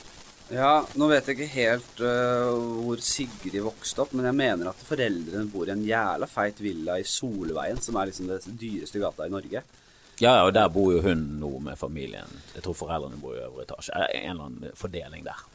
[0.49, 4.81] Ja, nå vet jeg ikke helt uh, hvor Sigrid vokste opp, men jeg mener at
[4.81, 9.27] foreldrene bor i en jævla feit villa i Solveien, som er liksom det dyreste gata
[9.29, 9.61] i Norge.
[10.19, 12.41] Ja, og der bor jo hun nå med familien.
[12.55, 13.93] Jeg tror foreldrene bor i øvre etasje.
[13.93, 15.45] En eller annen fordeling der.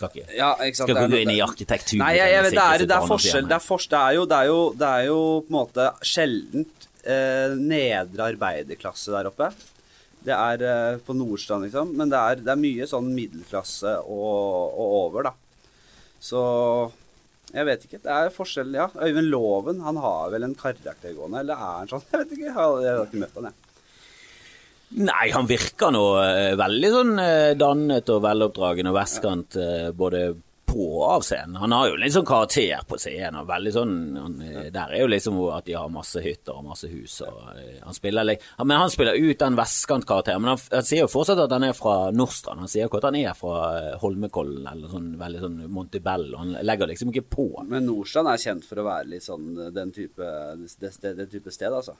[0.00, 1.98] Skal ikke, Ja, skal ikke gå inn i arkitektur.
[2.00, 3.48] Nei, jeg, jeg det er, det er forskjell.
[3.50, 3.90] Det er, forskjell.
[3.92, 8.30] Det, er jo, det, er jo, det er jo på en måte sjeldent eh, nedre
[8.32, 9.50] arbeiderklasse der oppe.
[10.24, 11.92] Det er eh, på Nordstrand, liksom.
[12.00, 15.36] Men det er, det er mye sånn middelklasse og, og over, da.
[16.20, 16.40] Så
[17.50, 18.00] jeg vet ikke.
[18.04, 18.88] Det er forskjell, ja.
[19.00, 22.06] Øyvind Loven, han har vel en karakter gående, eller er han sånn?
[22.12, 22.46] Jeg vet ikke.
[22.48, 23.59] Jeg har, jeg har ikke møtt han, jeg.
[24.98, 30.30] Nei, han virker nå eh, veldig sånn eh, dannet og veloppdragen og vestkant, eh, både
[30.70, 31.56] på og av scenen.
[31.62, 33.46] Han har jo litt sånn karakter på scenen.
[33.46, 34.36] veldig sånn, han,
[34.70, 37.16] Der er jo liksom at de har masse hytter og masse hus.
[37.26, 37.40] Og,
[37.86, 40.42] han spiller, men han spiller ut den vestkantkarakteren.
[40.42, 42.62] Men han, han sier jo fortsatt at han er fra Nordstrand.
[42.62, 46.38] Han sier jo ikke at han er fra Holmenkollen eller sånn veldig sånn Montebello.
[46.38, 47.50] Han legger liksom ikke på.
[47.66, 50.30] Men Nordstrand er kjent for å være litt sånn den type,
[50.62, 51.98] det, det, det type sted, altså.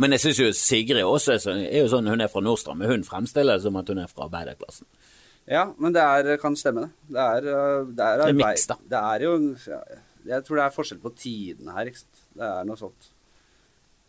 [0.00, 2.80] Men jeg syns jo Sigrid også er, sånn, er jo sånn hun er fra Nordstrand,
[2.80, 4.86] men hun fremstiller det som at hun er fra arbeiderklassen.
[5.50, 7.16] Ja, men det er, kan stemme, det.
[7.16, 8.76] Det er, øh, det er Det er mix, da.
[8.88, 9.32] Det er jo
[10.22, 12.22] Jeg tror det er forskjell på tidene her, ikke sant.
[12.38, 13.10] Det er noe sånt.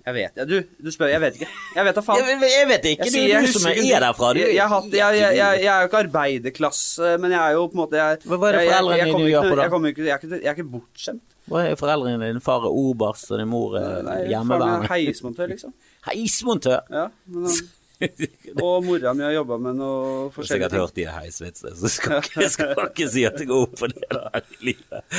[0.03, 1.47] Jeg vet ja, Du, du spør, jeg vet ikke.
[1.77, 2.23] Jeg vet da faen.
[2.27, 4.31] Jeg, jeg vet ikke, Jeg jeg du som er derfra.
[4.35, 8.39] Du, Jeg, er jo ikke arbeiderklasse, men jeg er jo på en måte jeg, Hva-
[8.49, 9.67] er det foreldrene dine gjør på da?
[10.03, 11.32] Jeg er ikke bortskjemt.
[11.51, 12.39] Hva er foreldrene dine?
[12.43, 14.87] Far er oberst, og din mor er hjemmeværende.
[14.93, 15.73] heismontør, liksom.
[16.09, 16.83] Heismontør!
[16.91, 17.79] Ja, men, han-
[18.59, 21.91] og mora mi har jobba med noe Du har forskjellige sikkert hørt de heisvitsene, så
[21.93, 25.15] skal jeg skal ikke si at det går opp for det der i livet.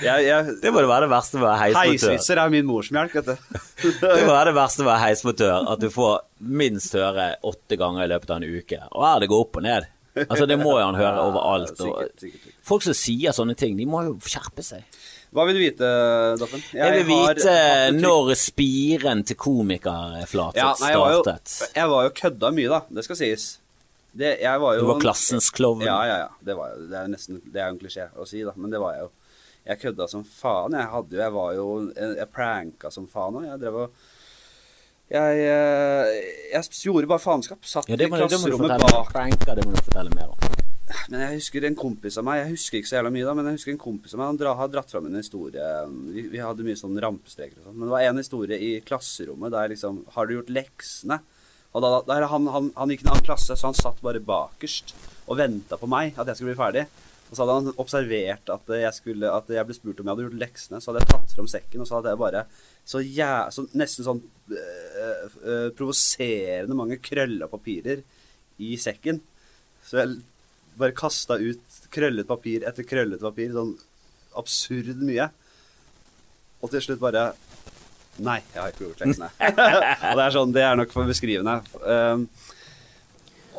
[0.00, 1.90] Jeg, jeg, Det må det være det verste med å være heismontør.
[1.90, 3.52] Heisvitser er min morsmelk, vet du.
[4.00, 6.16] Det må være det verste med å være heismontør, at du får
[6.62, 8.80] minst høre åtte ganger i løpet av en uke.
[8.94, 9.90] Og her det går opp og ned.
[10.24, 11.84] Altså, det må jo han høre overalt.
[11.84, 12.24] Og
[12.66, 14.88] folk som sier sånne ting, de må jo skjerpe seg.
[15.30, 15.88] Hva vil du vite,
[16.40, 16.62] Doffen?
[16.74, 17.54] Jeg vil vite
[17.94, 21.76] når spiren til komiker Flatseth ja, nei, jeg, var jo, startet.
[21.76, 22.80] jeg var jo kødda mye, da.
[22.98, 23.46] Det skal sies.
[24.10, 25.84] Det, jeg var Du var klassens klovn.
[25.86, 26.28] Ja, ja, ja.
[26.42, 28.56] Det, var, det er nesten Det er jo en klisjé å si, da.
[28.58, 29.12] Men det var jeg jo.
[29.70, 30.74] Jeg kødda som faen.
[30.74, 33.46] Jeg hadde jo Jeg var jo Jeg, jeg pranka som faen òg.
[33.52, 34.00] Jeg drev og
[35.10, 36.08] jeg, eh,
[36.52, 37.58] jeg gjorde bare faenskap.
[37.66, 40.59] Satt Ja, det i klasserommet bak Pranka, det må du fortelle mer om.
[41.10, 43.50] Men jeg husker en kompis av meg Jeg husker ikke så jævla mye da Men
[43.50, 45.66] jeg husker en kompis av meg Han dra, har dratt fram en historie
[46.14, 49.54] vi, vi hadde mye sånn rampestreker og sånn Men det var en historie i klasserommet
[49.54, 51.20] Der liksom Har du gjort leksene?
[51.70, 54.22] Og da, der, han, han, han gikk i en annen klasse Så han satt bare
[54.24, 54.94] bakerst
[55.28, 56.86] Og ventet på meg At jeg skulle bli ferdig
[57.28, 60.26] Og så hadde han observert at jeg, skulle, at jeg ble spurt om jeg hadde
[60.26, 62.42] gjort leksene Så hadde jeg tatt frem sekken Og så hadde jeg bare
[62.82, 68.02] Så, jæ, så nesten sånn øh, øh, Provoserende mange krølla papirer
[68.58, 69.22] I sekken
[69.86, 70.18] Så jeg
[70.78, 73.52] bare kasta ut krøllet papir etter krøllet papir.
[73.56, 73.74] Sånn
[74.38, 75.30] absurd mye.
[76.60, 77.30] Og til slutt bare
[78.20, 79.28] Nei, jeg har ikke gjort leksene.
[80.10, 81.54] og det er sånn, det er nok for beskrivende.
[81.80, 82.26] Um,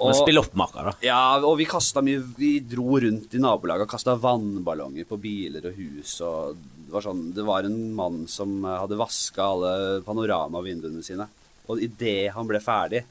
[0.02, 0.94] og, spill opp, makker, da.
[1.06, 5.66] ja, og vi kasta mye Vi dro rundt i nabolaget og kasta vannballonger på biler
[5.70, 6.14] og hus.
[6.26, 9.74] Og det var sånn Det var en mann som hadde vaska alle
[10.06, 11.28] panoramavinduene sine.
[11.70, 13.04] Og idet han ble ferdig,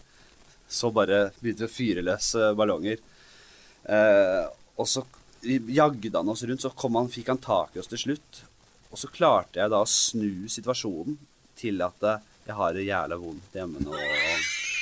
[0.71, 2.99] så bare begynte vi å fyre løs eh, ballonger.
[3.85, 4.45] Eh,
[4.81, 5.05] og så
[5.43, 8.43] jagde han oss rundt, så kom han, fikk han tak i oss til slutt.
[8.91, 11.19] Og så klarte jeg da å snu situasjonen
[11.61, 13.95] til at eh, jeg har det jævla vondt hjemme nå.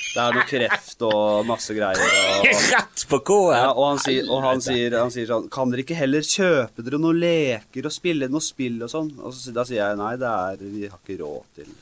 [0.09, 2.01] Det er noe kreft og masse greier.
[2.01, 3.59] Og, Rett på K-en!
[3.59, 6.85] ja, og han, sier, og han, sier, han sier sånn Kan dere ikke heller kjøpe
[6.87, 9.13] dere noen leker og spille noe spill og sånn?
[9.21, 11.77] Og så, da sier jeg nei, det er Vi har ikke råd til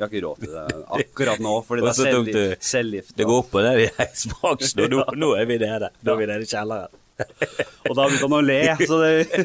[0.00, 0.64] Vi har ikke råd til det
[0.96, 4.94] akkurat nå, fordi det er tok selvgi- Det går opp og ned i heisbransjen, og
[4.96, 5.92] nå, nå er vi nede.
[6.00, 6.96] Nå er vi nede i kjelleren.
[7.90, 8.54] Og da begynte han å le,
[8.88, 9.44] så det,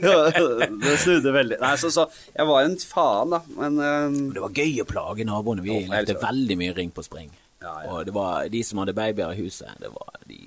[0.80, 1.58] det snudde veldig.
[1.60, 3.42] Nei, så, så jeg var en faen, da.
[3.58, 5.66] Men eh, Det var gøy å plage naboene.
[5.66, 7.34] Vi Jo, lekte veldig mye Ring på spring.
[7.60, 7.90] Ja, ja.
[7.98, 10.40] Og det var de som hadde babyer i huset, det var de,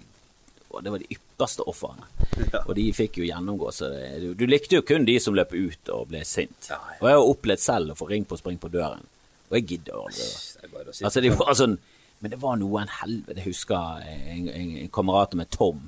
[0.78, 2.08] det var de ypperste ofrene.
[2.46, 2.62] Ja.
[2.64, 5.52] Og de fikk jo gjennomgå, så det, du, du likte jo kun de som løp
[5.52, 6.70] ut og ble sint.
[6.72, 9.04] Og jeg har opplevd selv å få Ring på spring på døren,
[9.48, 10.26] og jeg gidder aldri.
[10.60, 11.78] det Altså, det var sånn
[12.20, 13.38] Men det var noe en helvete.
[13.38, 15.84] Jeg husker en, en, en kamerat med Tom.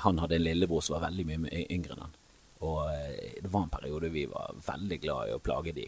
[0.00, 2.14] Han hadde en lillebror som var veldig mye yngre enn han.
[2.64, 5.84] Og eh, det var en periode vi var veldig glad i å plage de.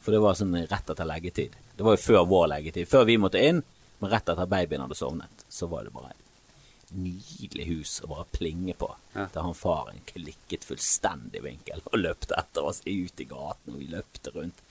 [0.00, 1.56] For det var sånn rett etter leggetid.
[1.76, 2.88] Det var jo før vår leggetid.
[2.88, 3.62] Før vi måtte inn,
[4.00, 8.26] men rett etter babyen hadde sovnet, så var det bare et nydelig hus å bare
[8.32, 8.88] plinge på.
[9.14, 9.26] Ja.
[9.34, 13.90] Der han faren klikket fullstendig vinkel og løpte etter oss ut i gaten, og vi
[13.92, 14.62] løpte rundt.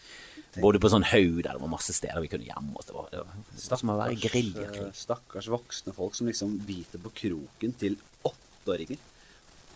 [0.62, 2.88] Bodde på sånn haug der det var masse steder vi kunne gjemme oss.
[2.90, 4.86] Det var, det var, som å være geriljakrig.
[4.88, 9.02] eh, Stakkars voksne folk som liksom biter på kroken til åtteåringer.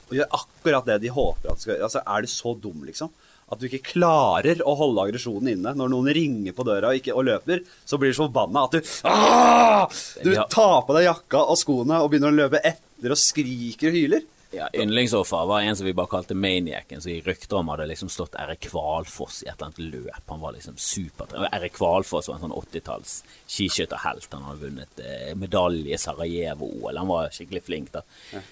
[0.10, 1.90] Og gjør akkurat det de håper at skal gjøre.
[1.90, 3.12] Altså, er du så dum, liksom?
[3.50, 5.74] At du ikke klarer å holde aggresjonen inne.
[5.78, 8.78] Når noen ringer på døra og, ikke, og løper, så blir du så forbanna at
[8.78, 10.02] du Aah!
[10.26, 13.98] Du tar på deg jakka og skoene og begynner å løpe etter og skriker og
[13.98, 14.26] hyler.
[14.52, 18.10] Ja, Yndlingsoffer var en som vi bare kalte Maniacen, som i rykter om hadde liksom
[18.10, 20.24] slått Erik Kvalfoss i et eller annet løp.
[20.26, 21.54] Han var liksom supertrent.
[21.54, 23.14] Erik Kvalfoss var en sånn 80-talls
[23.46, 24.26] skiskytterhelt.
[24.34, 26.98] Han hadde vunnet eh, medalje i Sarajevo-OL.
[26.98, 28.02] Han var skikkelig flink, da.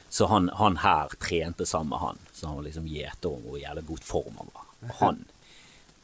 [0.09, 2.21] Så han, han her trente sammen med han.
[2.33, 4.69] Så han var liksom gjeter om hvor jævlig god form han var.
[5.01, 5.25] Han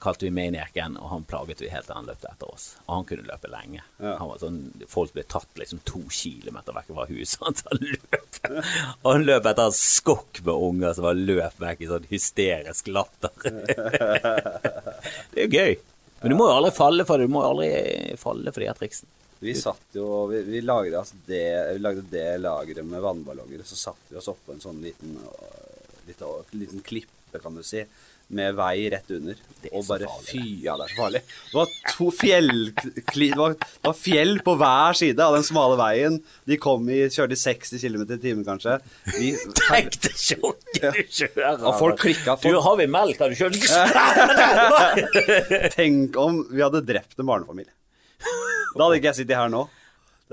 [0.03, 2.65] kalte vi Maniacen, og han plaget vi helt til han løpte etter oss.
[2.85, 3.83] Og han kunne løpe lenge.
[4.03, 4.17] Ja.
[4.19, 4.59] Han var sånn,
[4.91, 7.65] Folk ble tatt liksom to kilometer vekk fra huset hans.
[7.71, 11.89] Han løp Og han løp etter en skokk med unger som var løp vekk i
[11.91, 13.33] sånn hysterisk latter.
[15.33, 15.75] det er jo gøy.
[16.23, 17.27] Men du må jo aldri falle for det.
[17.27, 19.11] Du må jo aldri falle for de her triksene.
[19.43, 23.67] Vi satt jo Vi, vi lagde, altså det, vi lagde det lageret med vannballonger, og
[23.67, 25.17] så satte vi oss oppå en sånn liten,
[26.07, 27.83] liten, liten klippe, kan du si,
[28.33, 29.37] med vei rett under.
[29.63, 31.21] er Og bare fy, ja, det er så farlig.
[31.51, 35.77] Det var to fjell det, var, det var fjell på hver side av den smale
[35.79, 36.17] veien.
[36.49, 38.79] De kom i Kjørte i 60 km i timen, kanskje.
[39.13, 41.61] De, Tenk deg sjokket du kjører!
[41.61, 42.37] Og folk klikka.
[42.43, 43.21] Du, har vi melk?
[43.21, 43.59] Har du kjørt?
[45.77, 47.71] tenk om vi hadde drept en barnefamilie.
[48.73, 49.67] Da hadde ikke jeg sittet her nå.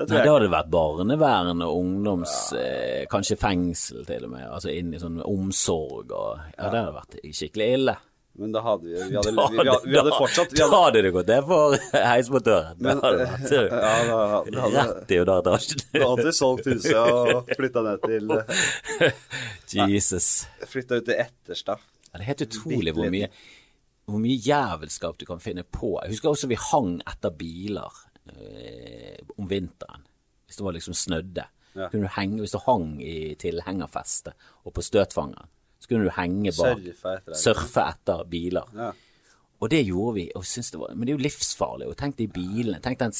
[0.01, 2.35] Det Nei, det hadde vært barnevern og ungdoms...
[2.57, 4.47] Eh, kanskje fengsel, til og med.
[4.49, 7.97] Altså inn i sånn omsorg og Ja, det hadde vært skikkelig ille.
[8.41, 10.81] Men da hadde vi Vi hadde, vi, vi, hadde, vi hadde fortsatt vi Da hadde,
[10.85, 11.77] hadde det gått ned for
[12.13, 12.79] heismotøren.
[12.81, 15.83] Det hadde vært Ja, da, da hadde, rett i underetasjen.
[15.97, 18.35] da hadde vi solgt huset og flytta ned til
[19.93, 20.29] Jesus.
[20.71, 21.83] Flytta ut til Etterstad.
[22.11, 23.29] Ja, det er helt utrolig hvor mye,
[24.09, 25.99] hvor mye jævelskap du kan finne på.
[26.01, 30.05] Jeg husker også vi hang etter biler eh, om vinteren.
[30.47, 31.47] Hvis det var liksom snødde.
[31.75, 31.89] Ja.
[31.89, 34.35] Kunne du henge, hvis du hang i tilhengerfestet
[34.67, 35.49] og på støtfangeren,
[35.81, 36.81] så kunne du henge bak.
[36.83, 37.39] Surfe etter.
[37.39, 38.73] Surfe etter biler.
[38.75, 38.91] Ja.
[39.61, 40.31] Og det gjorde vi.
[40.35, 41.87] og det var, Men det er jo livsfarlig.
[41.87, 42.81] og Tenk de bilene.
[42.81, 43.13] Tenk, den,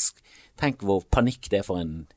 [0.57, 2.09] tenk hvor panikk det er for en,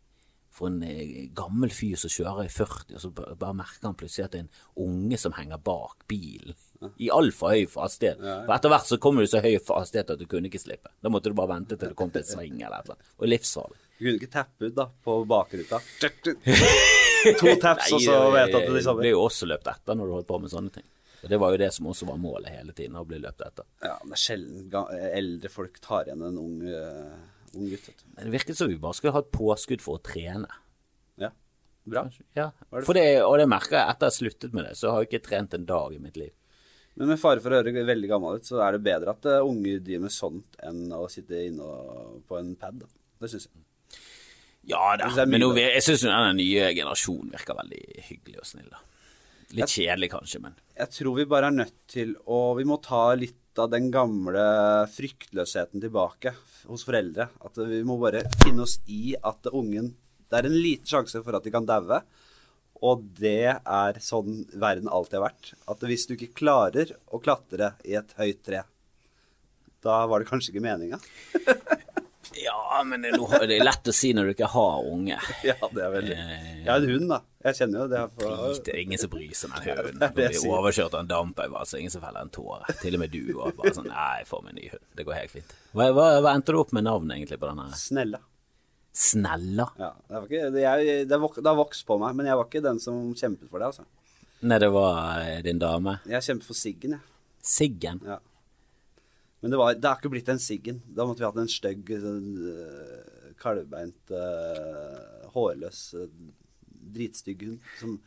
[0.50, 4.26] for en eh, gammel fyr som kjører i 40, og så bare merker han plutselig
[4.26, 6.56] at det er en unge som henger bak bilen.
[7.00, 8.17] I altfor høy hastighet.
[8.19, 10.89] For etter hvert så kommer du så høy hastighet at du kunne ikke slippe.
[11.02, 13.13] Da måtte du bare vente til du kom til en sving eller et eller annet.
[13.19, 13.80] Og livsfarlig.
[14.00, 15.80] Du kunne ikke tappe ut da, på bakruta.
[17.39, 19.96] To taps, og så vet du at det det liksom ble jo også løpt etter
[19.96, 20.84] når du holdt på med sånne ting.
[21.24, 23.63] Og Det var jo det som også var målet hele tiden, å bli løpt etter.
[23.86, 27.88] Ja, men det er sjelden eldre folk tar igjen en ung, uh, ung gutt.
[28.17, 30.52] Men Det virket som vi bare skulle ha et påskudd for å trene.
[31.24, 31.30] Ja,
[31.88, 32.10] bra.
[32.36, 35.00] Ja, det- det, og det merker jeg etter jeg har sluttet med det, så har
[35.06, 36.32] jeg ikke trent en dag i mitt liv.
[36.99, 39.41] Men med fare for å høre veldig gammel ut, så er det bedre at eh,
[39.41, 41.69] unge driver med sånt enn å sitte inne
[42.27, 42.84] på en pad.
[42.84, 42.89] Da.
[43.23, 43.63] Det syns jeg.
[44.69, 48.69] Ja da, er men jeg syns den nye generasjonen virker veldig hyggelig og snill.
[48.71, 48.84] da.
[49.53, 53.12] Litt kjedelig kanskje, men Jeg tror vi bare er nødt til å Vi må ta
[53.13, 54.43] litt av den gamle
[54.89, 56.32] fryktløsheten tilbake
[56.69, 57.27] hos foreldre.
[57.45, 59.91] At vi må bare finne oss i at ungen
[60.29, 61.99] Det er en liten sjanse for at de kan daue.
[62.84, 65.54] Og det er sånn verden alltid har vært.
[65.72, 68.63] At hvis du ikke klarer å klatre i et høyt tre,
[69.84, 71.00] da var det kanskje ikke meninga.
[72.39, 75.17] Ja, men det, er lett å si når du ikke har unge.
[75.46, 77.19] Ja, det er veldig Jeg er en hund, da.
[77.46, 78.00] Jeg kjenner jo det.
[78.00, 80.02] er for- Det er ingen som bryr seg om den hunden.
[80.02, 82.74] jeg blir overkjørt av en dampauer, så ingen som feller en tåre.
[82.82, 84.86] Til og med du var bare sånn Nei, jeg får meg en ny hund.
[84.98, 85.54] Det går helt fint.
[85.76, 87.67] Hva, hva, hva endte du opp med navnet egentlig på denne?
[87.78, 88.24] Snella.
[88.93, 89.65] Snella?
[89.79, 92.38] Ja, det, var ikke, det, jeg, det, vok, det har vokst på meg, men jeg
[92.38, 93.71] var ikke den som kjempet for det.
[93.71, 93.88] altså.
[94.43, 95.97] Nei, det var eh, din dame.
[96.10, 97.10] Jeg kjempet for Siggen, jeg.
[97.43, 98.03] Siggen.
[98.06, 98.19] Ja.
[99.41, 100.84] Men det, var, det har ikke blitt en Siggen.
[100.88, 105.82] Da måtte vi hatt en stygg, sånn, øh, kalvbeint, øh, hårløs,
[106.93, 107.71] dritstygg hund.
[107.79, 107.97] Som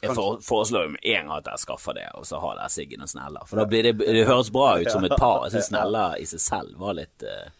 [0.00, 2.76] Jeg for, foreslår jo med en gang at jeg skaffer det, og så har jeg
[2.76, 3.42] Siggen og Snella.
[3.50, 5.44] For da blir det, det høres bra ut som et par.
[5.46, 7.50] Jeg syns Snella i seg selv var litt eh,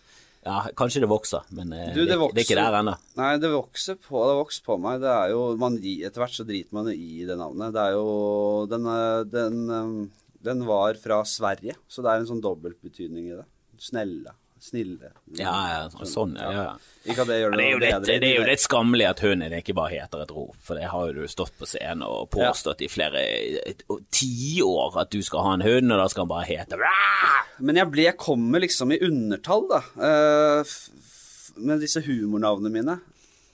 [0.46, 2.94] Ja, kanskje det vokser, men eh, Du, det, vokser, det er ikke der ennå.
[3.20, 5.03] Nei, det vokser på, det vokser på meg.
[5.03, 7.74] Det er jo, man, Etter hvert så driter man i det navnet.
[7.76, 12.31] Det er jo Den, øh, den, øh, den var fra Sverige, så det er en
[12.31, 13.44] sånn dobbeltbetydning i det.
[13.81, 14.33] Snella.
[14.61, 15.11] Snille.
[15.38, 16.51] Ja, ja, sånn, ja.
[16.53, 16.64] ja.
[17.09, 18.16] Ikke at det gjør det, det er, litt, bedre.
[18.20, 21.07] det er jo litt skammelig at hunden ikke bare heter et rop, for det har
[21.09, 23.23] jo du stått på scenen og påstått i flere
[24.12, 26.81] tiår at du skal ha en hund, og da skal han bare hete
[27.64, 29.81] Men jeg ble, jeg kommer liksom i undertall, da.
[29.96, 30.77] uh,
[31.61, 32.99] med disse humornavnene mine.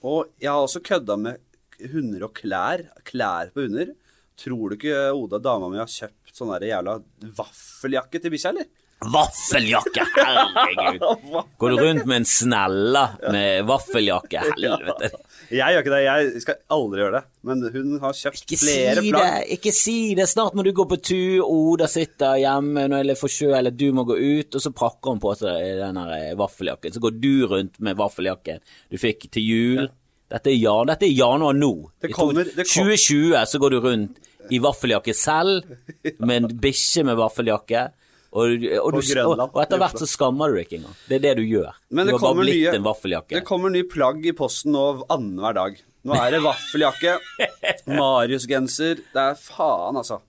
[0.07, 2.83] Og jeg har også kødda med hunder og klær.
[3.07, 3.95] Klær på hunder.
[4.37, 6.99] Tror du ikke Oda, dama mi, har kjøpt sånn jævla
[7.38, 8.69] vaffeljakke til bikkja, eller?
[9.04, 11.02] Vaffeljakke, herregud!
[11.61, 14.40] Går du rundt med en snella med vaffeljakke?
[14.56, 15.11] Helvete.
[15.52, 16.00] Jeg gjør ikke det.
[16.06, 17.24] Jeg skal aldri gjøre det.
[17.46, 19.50] Men hun har kjøpt Ikke si flere det, plagg.
[19.59, 20.26] ikke si det.
[20.32, 24.16] Snart må du gå på tur, Oda sitter hjemme eller jeg eller du må gå
[24.18, 26.97] ut, og så prakker hun på seg den eh, vaffeljakken.
[26.97, 29.86] Så går du rundt med vaffeljakken du fikk til jul.
[30.32, 31.70] Dette er, jan, dette er januar nå.
[32.03, 34.18] Det I kommer- det kom- 2020 så går du rundt
[34.51, 35.62] i vaffeljakke selv,
[36.18, 37.84] med en bikkje med vaffeljakke.
[38.37, 40.97] Og, og, du, og, og etter hvert så skammer du deg ikke engang.
[41.09, 41.70] Det er det du gjør.
[41.89, 43.32] Men du det har bare blitt nye- en vaffeljakke.
[43.39, 45.78] Det kommer ny plagg i posten nå annenhver dag.
[46.07, 47.16] Nå er det vaffeljakke,
[47.99, 50.20] Marius-genser Det er faen, altså.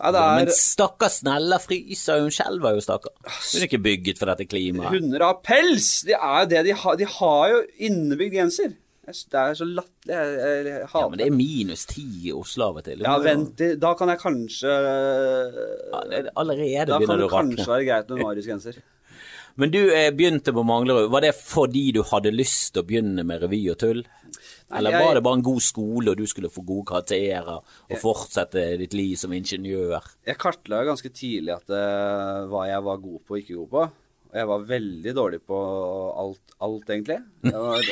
[0.00, 3.12] Ja, det Men er stakkars Snella fryser hun skjelver jo, stakkar.
[3.26, 4.94] Hun er ikke bygget for dette klimaet.
[4.94, 5.90] Hunder har pels!
[6.08, 6.96] Det er jo det de har.
[7.00, 8.76] De har jo innebygd genser.
[9.30, 10.14] Det er så latterlig.
[10.14, 13.02] Jeg, jeg, jeg Ja, men det er minus ti i Oslo av og til.
[13.06, 17.26] Ja, vent til Da kan jeg kanskje Ja, det er- Allerede Da kan begynner det
[17.26, 17.56] du å rakne.
[17.56, 18.80] kanskje være greit med Marius-genser.
[19.60, 21.10] Men du eh, begynte på Manglerud.
[21.10, 24.04] Var det fordi du hadde lyst til å begynne med revy og tull?
[24.72, 28.62] Eller var det bare en god skole, og du skulle få gode karakterer og fortsette
[28.78, 29.98] ditt liv som ingeniør?
[30.24, 33.84] Jeg kartla ganske tidlig at uh, hva jeg var god på og ikke god på.
[34.30, 35.56] Og jeg var veldig dårlig på
[36.22, 37.16] alt, alt egentlig.
[37.42, 37.88] Jeg var,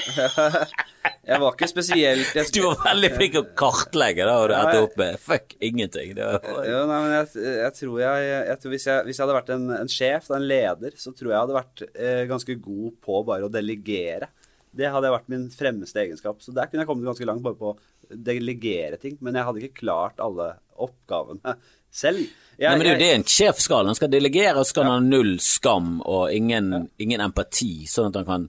[1.32, 4.54] jeg var ikke spesielt jeg, Du var veldig flink til å kartlegge, da, og du
[4.54, 6.14] endte opp med fuck ingenting.
[6.18, 9.66] Var, Jo, nei, men jeg, jeg tror jeg, tror hvis, hvis jeg hadde vært en,
[9.80, 13.48] en sjef, en leder, så tror jeg jeg hadde vært eh, ganske god på bare
[13.48, 14.30] å delegere.
[14.78, 16.38] Det hadde vært min fremste egenskap.
[16.44, 17.78] Så der kunne jeg kommet ganske langt bare på å
[18.30, 19.18] delegere ting.
[19.24, 21.56] Men jeg hadde ikke klart alle oppgavene
[21.90, 22.20] selv.
[22.58, 23.60] ja, Nei, men det er en sjef.
[23.70, 28.10] Han skal delegere, og så skal han ha null skam og ingen, ingen empati, sånn
[28.10, 28.48] at han kan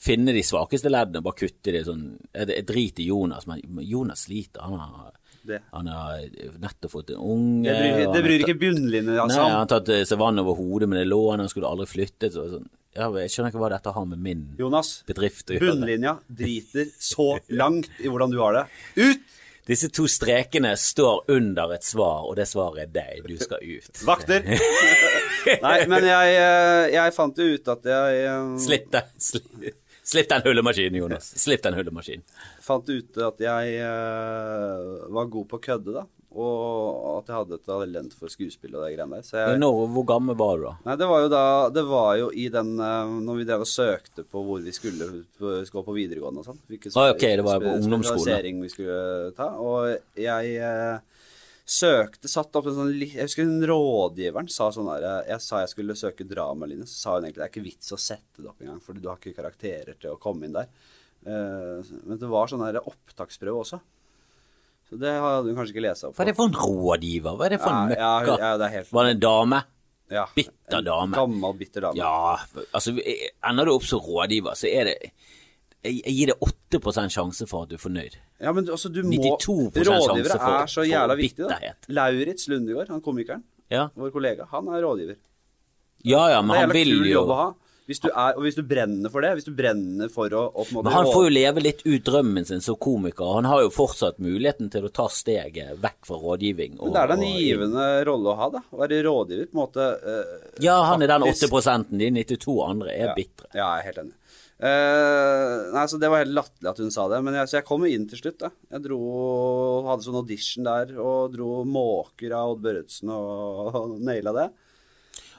[0.00, 3.60] finne de svakeste leddene og bare kutte de sånn Jeg jeg driter i Jonas, men
[3.84, 4.62] Jonas sliter.
[4.64, 6.22] Han har, han har
[6.62, 7.68] nettopp fått en unge.
[7.68, 9.42] det bryr, det bryr ikke bunnlinjen Nei, altså.
[9.44, 12.32] han har tatt eh, seg vann over hodet med det lånet, han skulle aldri flyttet.
[12.32, 12.70] Så, sånn.
[12.96, 15.74] ja, jeg skjønner ikke hva dette har med min Jonas, bedrift å gjøre.
[15.74, 18.64] bunnlinja driter så langt i hvordan du har det.
[18.96, 19.36] Ut!
[19.68, 23.26] Disse to strekene står under et svar, og det svaret er deg.
[23.28, 24.02] Du skal ut.
[24.06, 24.46] Vakter!
[25.66, 29.76] Nei, men jeg, eh, jeg fant jo ut at jeg eh, Slipp slipp,
[30.10, 31.32] slipp den hullemaskinen, Jonas.
[31.40, 32.24] Slipp den hullemaskinen.
[32.64, 36.06] fant ut at jeg uh, var god på å kødde, da.
[36.30, 39.24] Og at jeg hadde et talent for skuespill og det greiene der.
[39.26, 40.74] Så jeg, Nå, hvor gammel var du da?
[40.86, 41.42] nei, det var jo da
[41.74, 45.08] Det var jo i den uh, Når vi drev og søkte på hvor vi skulle
[45.40, 46.60] gå på videregående og sånn.
[46.94, 48.62] Ah, ok, det var på ungdomsskolen.
[48.62, 49.50] vi skulle ta.
[49.58, 51.19] Og jeg eh,
[51.70, 55.62] søkte Satt opp en sånn Jeg husker hun rådgiveren sa sånn der eh, Jeg sa
[55.62, 58.50] jeg skulle søke dramalinje, så sa hun egentlig det er ikke vits å sette det
[58.50, 60.68] opp engang, fordi du har ikke karakterer til å komme inn der.
[61.26, 63.80] Eh, men det var sånn opptaksprøve også.
[64.90, 67.36] Så det hadde hun kanskje ikke lest opp Hva er det for en rådgiver?
[67.38, 68.38] Hva er det for en Ja, møkka?
[68.42, 69.60] ja, det er helt Var det en dame?
[70.10, 71.14] ja, bitter en dame.
[71.14, 72.00] Gammel, bitter dame.
[72.00, 75.12] Ja, altså ender du opp som rådgiver, så er det
[75.82, 76.36] Jeg jeg gir det
[76.80, 78.16] 8% sjanse for at du er fornøyd.
[78.40, 81.58] Ja, men altså, du må 92% sjanse Rådgivere for- er så jævla viktig, da.
[81.88, 85.16] Lauritz Lundegård, han komikeren, Ja, vår kollega, han er rådgiver.
[86.04, 87.54] ja, ja men han vil jo.
[87.90, 90.92] Hvis du er, hvis du brenner for det, hvis du brenner for å, å Men
[90.92, 93.32] han får jo leve litt ut drømmen sin som komiker.
[93.34, 96.76] Han har jo fortsatt muligheten til å ta steget vekk fra rådgivning.
[96.78, 98.60] Men det er da en givende rolle å ha, da.
[98.70, 99.88] Å være rådgiver, på en måte.
[100.06, 103.14] eh, Ja, han er den faktisk- 8% de 92 andre er Ja.
[103.14, 103.46] bitre.
[103.54, 104.14] Ja, jeg er helt enig.
[104.60, 107.64] Eh, nei, så Det var helt latterlig at hun sa det, men jeg, så jeg
[107.68, 108.38] kom jo inn til slutt.
[108.42, 108.50] da.
[108.74, 108.98] Jeg dro,
[109.88, 114.48] hadde sånn audition der, og dro måker av Odd Børretzen og, og naila det.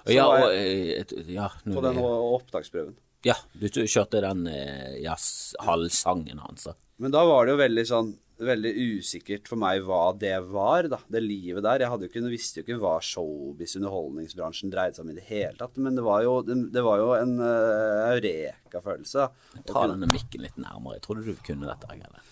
[0.02, 2.96] Så Ja, og, jeg eh, et- ja, nå- på den opptaksprøven.
[3.24, 5.14] ja, du kjørte den eh, ja,
[5.62, 6.68] halvsangen hans.
[6.98, 10.98] Men da var det jo veldig sånn Veldig usikkert for meg hva det var, da.
[11.06, 11.84] Det livet der.
[11.84, 15.78] Jeg ikke, visste jo ikke hva showbiz, underholdningsbransjen, dreide seg om i det hele tatt.
[15.78, 19.28] Men det var jo, det, det var jo en uh, eureka-følelse.
[19.70, 20.98] Ta denne mikken litt nærmere.
[20.98, 21.92] Jeg trodde du kunne dette.
[21.94, 22.32] Eller?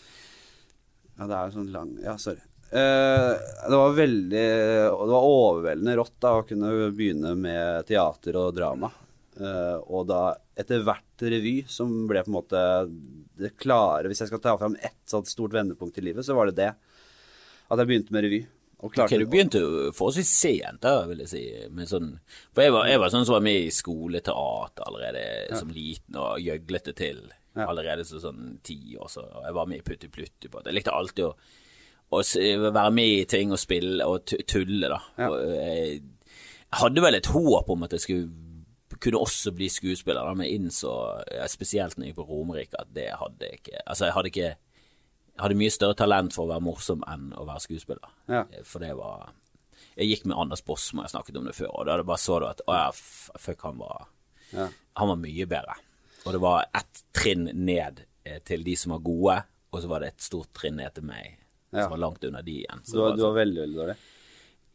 [1.19, 2.41] Ja, det er jo sånn lang Ja, sorry.
[2.69, 3.33] Uh,
[3.65, 8.91] det var veldig Det var overveldende rått da å kunne begynne med teater og drama.
[9.39, 10.21] Eh, og da
[10.59, 12.61] etter hvert revy, som ble på en måte
[13.39, 16.49] det klare Hvis jeg skal ta fram ett sånt stort vendepunkt i livet, så var
[16.49, 16.73] det det.
[17.69, 18.39] At jeg begynte med revy.
[18.79, 21.43] Og Ok, klarte Du begynte jo forholdsvis sent, da, vil jeg si.
[21.87, 22.13] Sånn,
[22.55, 25.23] for jeg var, jeg var sånn som var med i skoleteater allerede
[25.59, 27.19] som liten, og gjøglet det til
[27.57, 27.65] Ja.
[27.67, 29.09] allerede som sånn ti år.
[29.11, 30.47] Så jeg var med i Putti Plutti.
[30.47, 30.71] på det.
[30.71, 31.33] Jeg likte alltid å,
[32.11, 32.21] å
[32.71, 34.99] være med i ting og spille og tulle, da.
[35.17, 35.27] Ja.
[35.29, 36.01] Og jeg
[36.79, 38.29] hadde vel et håp om at jeg skulle
[38.99, 40.91] kunne også bli skuespiller, da, men innså,
[41.47, 44.49] spesielt når jeg gikk på Romerike, at det hadde jeg ikke Altså, jeg hadde ikke
[44.49, 48.09] jeg hadde mye større talent for å være morsom enn å være skuespiller.
[48.27, 48.41] Ja.
[48.51, 49.29] Eh, For det var
[49.95, 52.45] Jeg gikk med Anders Båsmo, jeg snakket om det før, og da bare så du
[52.49, 54.07] at å ja, fuck, han var
[54.51, 54.67] Ja.
[54.99, 55.75] Han var mye bedre.
[56.25, 59.37] Og det var ett trinn ned eh, til de som var gode,
[59.71, 61.37] og så var det et stort trinn ned til meg,
[61.71, 62.81] som var langt under de igjen.
[62.83, 63.95] Så Du, var- du var var veldig, veldig dårlig.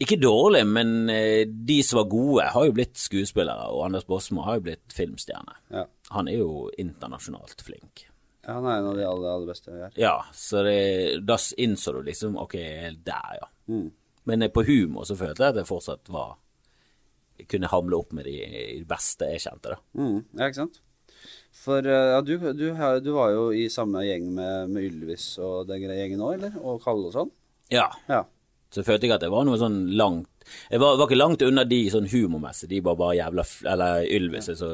[0.03, 4.43] Ikke dårlig, men eh, de som var gode, har jo blitt skuespillere, og Anders Baasmo
[4.47, 5.55] har jo blitt filmstjerne.
[5.71, 5.85] Ja.
[6.17, 8.07] Han er jo internasjonalt flink.
[8.45, 9.93] ja, han er en av de aller, aller beste jeg er.
[10.01, 10.79] Ja, så det,
[11.25, 13.49] da innså du liksom Ok, er der, ja.
[13.71, 13.93] Mm.
[14.25, 16.35] Men eh, på humor så følte jeg at jeg fortsatt var
[17.39, 18.35] Jeg kunne hamle opp med de,
[18.81, 19.79] de beste jeg kjente, da.
[19.97, 20.83] Mm, ja, ikke sant?
[21.65, 22.67] For eh, ja, du, du,
[23.01, 26.59] du var jo i samme gjeng med, med Ylvis og den gjengen òg, eller?
[26.61, 27.33] Og Kalle og sånn?
[27.73, 27.89] Ja.
[28.11, 28.25] Ja.
[28.75, 30.31] Så følte jeg at det var noe sånn langt
[30.69, 32.69] Jeg var, var ikke langt unna de sånn humormessig.
[32.73, 34.71] De var bare jævla Eller Ylvis er så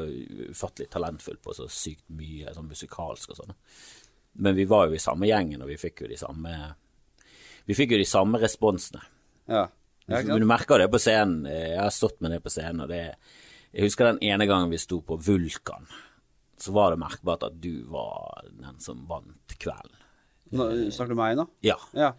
[0.49, 3.53] ufattelig talentfull på så sykt mye sånn musikalsk og sånn.
[4.41, 6.55] Men vi var jo i samme gjengen, og vi fikk jo de samme
[7.67, 9.03] Vi fikk jo de samme responsene.
[9.51, 9.67] Ja.
[10.11, 11.45] Men du merker det på scenen.
[11.47, 13.03] Jeg har stått med det på scenen, og det
[13.71, 15.85] Jeg husker den ene gangen vi sto på Vulkan,
[16.59, 19.95] så var det merkbart at du var den som vant kvelden.
[20.51, 21.45] Nå, snakker du meg nå?
[21.63, 21.77] Ja.
[21.95, 22.09] Ja.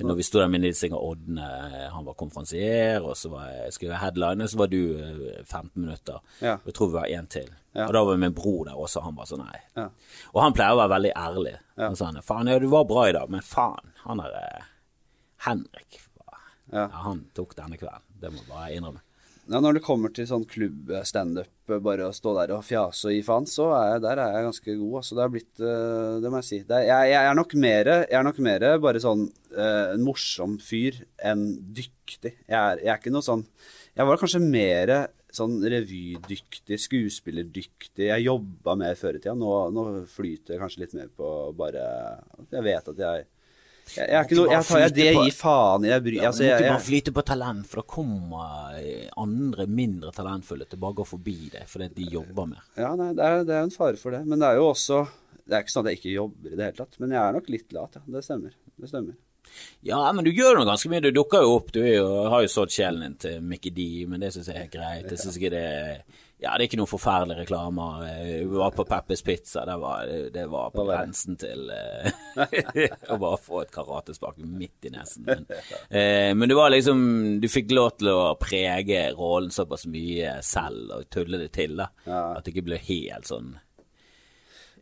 [0.00, 1.46] Når vi sto der med Nils Inger Odne,
[1.92, 5.68] han var konferansier, og så var jeg, skulle jeg headline, så var du eh, 15
[5.76, 6.22] minutter.
[6.40, 6.54] Ja.
[6.62, 7.50] Og jeg tror vi var én til.
[7.76, 7.86] Ja.
[7.86, 9.60] Og da var min bror der også, han var sånn nei.
[9.76, 9.90] Ja.
[10.32, 11.54] Og han pleier å være veldig ærlig.
[11.82, 14.70] Han sa han, faen, ja, du var bra i dag, men faen, han der eh,
[15.48, 16.00] Henrik
[16.72, 18.04] Han tok denne kvelden.
[18.16, 19.02] Det må jeg bare innrømme.
[19.52, 21.50] Ja, når det kommer til sånn klubb-standup,
[21.84, 24.46] bare å stå der og fjase og gi faen, så er jeg, der er jeg
[24.46, 24.94] ganske god.
[25.02, 26.60] Altså, det har blitt eh, Det må jeg si.
[26.62, 29.26] Er, jeg, jeg er nok mer Jeg er nok mer bare sånn
[29.58, 31.44] uh, morsom fyr enn
[31.76, 32.32] dyktig.
[32.46, 33.44] Jeg er, jeg er ikke noe sånn
[33.92, 34.94] Jeg var kanskje mer
[35.32, 38.08] sånn revydyktig, skuespillerdyktig.
[38.08, 39.36] Jeg jobba mer før i tida.
[39.36, 41.28] Nå, nå flyter jeg kanskje litt mer på
[41.60, 41.84] bare
[42.48, 43.28] Jeg vet at jeg
[43.92, 45.90] jeg, jeg ikke noe Jeg tar jeg det gir faen i.
[45.90, 49.66] Jeg bryr Ja, altså, jeg, ikke bare flyte på talent, for da kommer eh, andre
[49.68, 52.62] mindre talentfulle til bare å gå forbi deg fordi de jobber mer.
[52.78, 54.22] Ja, nei, det er, det er en fare for det.
[54.28, 55.02] Men det er jo også
[55.42, 56.98] Det er ikke sånn at jeg ikke jobber i det hele tatt.
[57.02, 58.04] Men jeg er nok litt lat, ja.
[58.14, 58.56] Det stemmer.
[58.78, 59.18] Det stemmer.
[59.82, 61.02] Ja, men du gjør nå ganske mye.
[61.02, 61.72] Du dukker jo opp.
[61.74, 64.70] Du jo, har jo sådd sjelen din til Mickey D, men det syns jeg er
[64.70, 65.08] greit.
[65.10, 65.64] Jeg synes ikke det
[66.42, 68.00] Ja, det er ikke noen forferdelige reklamer.
[68.08, 69.62] Eh, Vi var på Peppers Pizza.
[69.66, 72.08] Det var, det var på grensen til eh,
[73.14, 75.26] å bare få et karatespark midt i nesen.
[75.28, 75.46] Men,
[75.90, 77.04] eh, men det var liksom
[77.42, 81.90] Du fikk lov til å prege rollen såpass mye selv og tulle det til, da.
[82.10, 83.54] At det ikke ble helt sånn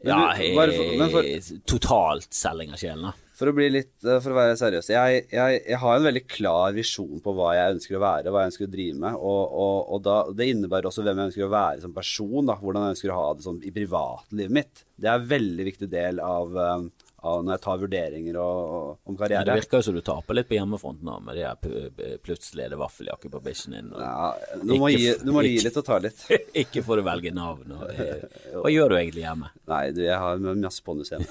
[0.03, 3.13] Men Ja, du, bare for- men for- totalt selging av sjelen, da.
[3.41, 4.89] For å bli litt eh, For å være seriøs.
[4.93, 8.43] Jeg, jeg, jeg har en veldig klar visjon på hva jeg ønsker å være, hva
[8.45, 9.15] jeg ønsker å drive med.
[9.17, 12.45] Og, og, og da, det innebærer også hvem jeg ønsker å være som person.
[12.51, 14.85] Da, hvordan jeg ønsker å ha det sånn i privatlivet mitt.
[15.01, 16.85] Det er en veldig viktig del av, eh,
[17.27, 20.39] av når jeg tar vurderinger og, og, om Ja, det virker jo som du taper
[20.39, 23.77] litt på hjemmefronten nå, med det her pu- pu- plutselig er det vaffeljakke på bikkjen
[23.77, 23.91] din.
[23.95, 24.31] Og Ja,
[24.63, 26.25] du, må Ikke gi, du må gi litt og ta litt.
[26.65, 27.77] ikke får du velge navn.
[27.77, 28.25] Og, eh,
[28.63, 29.53] hva gjør du egentlig hjemme?
[29.71, 31.29] Nei, du, jeg har masse ponnus igjen.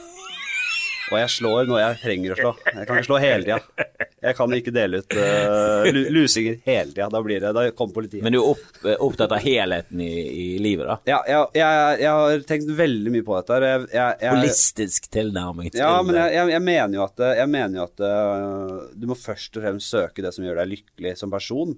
[1.10, 2.52] Og jeg slår når jeg trenger å slå.
[2.70, 3.86] Jeg kan ikke slå hele tida.
[4.20, 7.08] Jeg kan ikke dele ut uh, lusinger hele tida.
[7.14, 8.24] Da blir det, da kommer politiet.
[8.26, 10.98] Men du er opp, eh, opptatt av helheten i, i livet, da?
[11.08, 13.62] ja, jeg, jeg, jeg har tenkt veldig mye på dette.
[13.64, 18.04] Jeg, jeg, Holistisk tilnærming til ja, men jeg, mener jo at, jeg mener jo at
[18.04, 21.74] uh, du må først og fremst søke det som gjør deg lykkelig som person.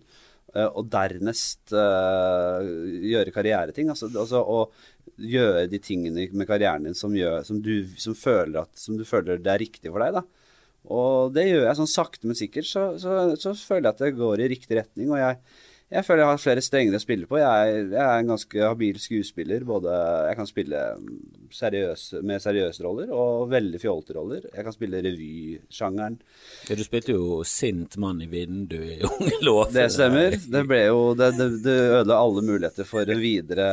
[0.55, 3.91] Eh, og dernest uh, gjøre karriereting.
[3.93, 4.59] Altså, altså å
[5.21, 9.05] gjøre de tingene med karrieren din som, gjør, som, du, som, føler at, som du
[9.07, 10.19] føler det er riktig for deg.
[10.19, 10.25] da.
[10.91, 12.69] Og det gjør jeg sånn sakte, men sikkert.
[12.69, 15.11] Så, så, så føler jeg at det går i riktig retning.
[15.13, 15.37] Og jeg,
[15.91, 17.37] jeg føler jeg har flere strenger å spille på.
[17.41, 19.65] Jeg, er- jeg er en ganske habil skuespiller.
[19.67, 19.91] Både
[20.29, 20.83] jeg kan spille
[21.51, 24.45] seriøs, med seriøse roller og veldig fjollete roller.
[24.55, 26.15] Jeg kan spille revysjangeren.
[26.69, 29.73] Ja, du spilte jo sint mann i vinduet i Unge lov.
[29.75, 30.37] Det stemmer.
[30.39, 33.67] Det ble jo Det, det, det ødela alle muligheter for en videre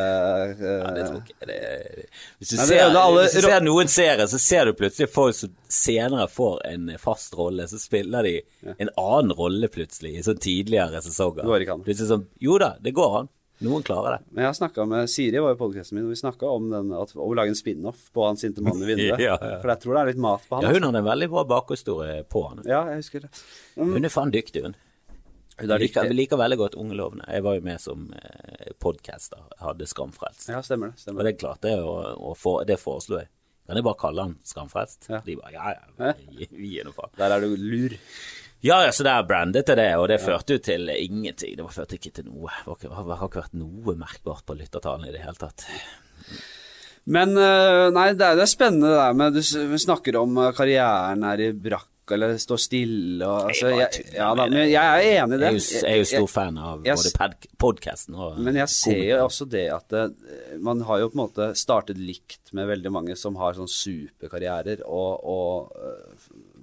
[0.59, 2.09] uh, Ja, det tror jeg det
[2.41, 5.37] Hvis du, Nei, ser, alle hvis du ser noen serier, så ser du plutselig folk
[5.39, 7.67] som senere får en fast rolle.
[7.71, 8.35] Så spiller de
[8.75, 11.45] en annen rolle plutselig i sånn tidligere sesonger.
[12.09, 13.29] Det sånn, jo da, det går an.
[13.67, 14.31] Noen klarer det.
[14.31, 16.93] Men jeg har snakket med Siri var i podcasten min, og vi snakka om, den,
[16.95, 19.19] at, å lage en spin-off på han sinte mannen i vinduet.
[19.19, 19.57] Ja, ja.
[19.59, 20.67] For jeg tror det er litt mat på han.
[20.69, 22.63] Ja, hun hadde en veldig bra bakhistorie på han.
[22.71, 23.33] Ja, jeg husker det.
[23.75, 23.97] Mm.
[23.97, 24.79] Hun er faen dyktig, hun.
[25.59, 26.19] Hun er liker, vi dyktig.
[26.21, 27.27] liker veldig godt Ungelovene.
[27.35, 30.53] Jeg var jo med som eh, podcaster, hadde Skamfrelst.
[30.55, 31.11] Ja, stemmer det.
[31.17, 31.97] Og det er klart, det, å,
[32.31, 33.33] å få, det foreslo jeg.
[33.67, 35.11] Kan jeg bare kalle han Skamfrelst?
[35.11, 35.19] Ja.
[35.27, 37.11] De bare ja, ja, vi, vi gir noe faen.
[37.19, 37.99] Der er du lur.
[38.61, 41.55] Ja, ja, så det er brandet til det, og det førte jo til ingenting.
[41.57, 42.51] Det var- førte ikke til noe.
[42.67, 45.63] Det har ikke vært noe merkbart på lyttertallene i det hele tatt.
[47.09, 50.51] Men eh, nei, det er, det er spennende det der med Du snakker om eh,
[50.53, 55.23] karrieren er i brakk eller står stille og altså, jeg, Ja da, men jeg er
[55.23, 55.49] enig i Jeg det.
[55.49, 58.69] er jo, jeg er jo stor Jeg- fan av jeg- både podkasten og Men jeg
[58.69, 60.05] ser jo også det at det,
[60.61, 64.81] man har jo på en måte startet likt med veldig mange som har sånn superkarrierer
[64.87, 65.73] og, og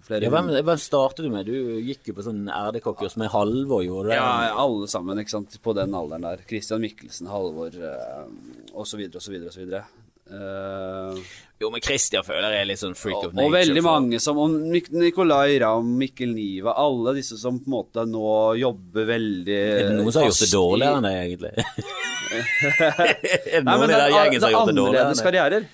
[0.05, 1.45] flere ja, hvem, hvem startet du med?
[1.49, 4.19] Du gikk jo på sånn RD-kokkurs med Halvor, gjorde du det?
[4.21, 6.43] Ja, alle sammen, ikke sant, på den alderen der.
[6.49, 8.25] Christian Mikkelsen, Halvor øh,
[8.73, 9.85] og så videre og så videre og så videre.
[10.25, 11.19] Eh,
[11.61, 13.45] Jo, men Christian føler jeg er litt sånn freak og, of nature.
[13.45, 14.55] og veldig for- mange som og
[14.99, 19.95] Nicolay Ramm, Mikkel Niva, alle disse som på en måte nå jobber veldig Er det
[19.99, 21.53] noen som har gjort det dårligere enn deg, egentlig?
[22.35, 24.75] er det Nei, noen men i det den er, gjengen som har er gjort det
[24.81, 25.67] dårligere annerledes enn annerledes karrierer.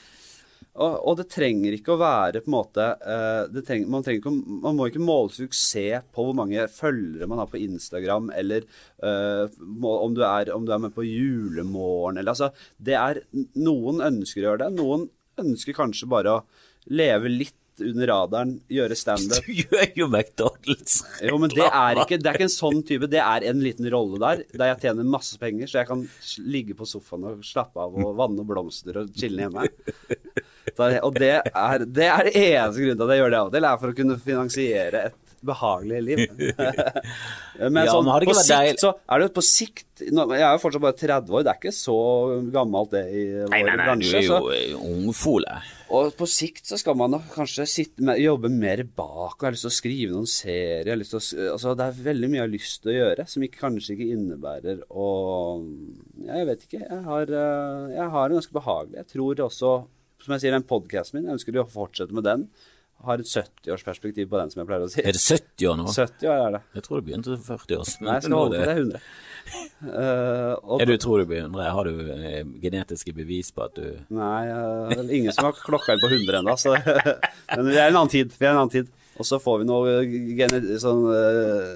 [0.79, 4.31] Og, og det trenger ikke å være på en måte eh, trenger, man, trenger ikke,
[4.63, 8.63] man må ikke måle suksess på hvor mange følgere man har på Instagram, eller
[9.03, 13.19] uh, må, om, du er, om du er med på julemorgen, eller altså det er,
[13.59, 14.71] Noen ønsker å gjøre det.
[14.79, 15.09] Noen
[15.41, 16.43] ønsker kanskje bare å
[16.91, 17.57] leve litt
[17.89, 19.45] under radaren, gjøre standup.
[19.47, 20.99] Du gjør jo McDonald's.
[21.25, 23.09] Jo, men det er ikke Det er ikke en sånn type.
[23.11, 26.05] Det er en liten rolle der, der jeg tjener masse penger, så jeg kan
[26.45, 29.67] ligge på sofaen og slappe av og vanne blomster og chille hjemme.
[31.01, 33.55] Og det er, det er det eneste grunnen til at jeg gjør det av og
[33.57, 36.21] til, er for å kunne finansiere et behagelig liv.
[37.61, 40.81] Men Ja, sånn, men på sikt så er det på sikt Jeg er jo fortsatt
[40.81, 41.97] bare 30 år, det er ikke så
[42.53, 45.59] gammelt det i vår Nei, nei, nei, du er jo eh, ungfole.
[45.91, 49.65] Og på sikt så skal man kanskje sitte jobbe mer bak, og jeg har lyst
[49.65, 51.01] til å skrive noen serier.
[51.03, 51.21] Å,
[51.51, 54.09] altså det er veldig mye jeg har lyst til å gjøre, som ikke, kanskje ikke
[54.15, 55.07] innebærer å
[56.23, 56.83] ja, Jeg vet ikke.
[56.83, 59.71] Jeg har, eh, jeg har en ganske behagelig Jeg tror også,
[60.23, 62.47] som jeg sier, den podkasten min, jeg ønsker å fortsette med den.
[63.01, 65.01] Har et 70-årsperspektiv på den, som jeg pleier å si.
[65.01, 65.89] Er det 70 år nå?
[65.89, 66.63] 70 år er det.
[66.77, 67.93] Jeg tror det begynte som 40 år.
[68.05, 69.05] Nei, jeg skal holde på til 100.
[69.81, 71.69] Eh, og, Er du tror du blir 100?
[71.73, 75.57] Har du eh, genetiske bevis på at du Nei, det er vel ingen som har
[75.57, 76.75] klokka inn på 100 ennå, så
[77.55, 78.35] Men vi er en annen tid.
[78.37, 78.91] Vi er en annen tid.
[79.17, 79.97] Og så får vi noe
[80.37, 81.71] gene, sånn eh,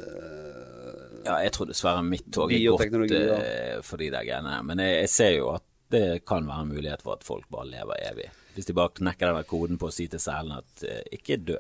[1.26, 4.60] Ja, jeg tror dessverre mitt tog er eh, for de der greiene.
[4.66, 7.70] Men jeg, jeg ser jo at det kan være en mulighet for at folk bare
[7.70, 8.30] lever evig.
[8.56, 11.60] Hvis de bare knekker den koden på å si til selene at eh, ikke dø.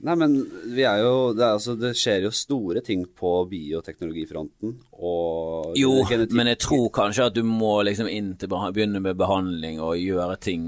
[0.00, 0.34] Nei, men
[0.72, 5.90] vi er jo det, er, altså, det skjer jo store ting på bioteknologifronten og Jo,
[6.08, 6.32] genetik.
[6.38, 10.38] men jeg tror kanskje at du må liksom inn til begynne med behandling og gjøre
[10.40, 10.64] ting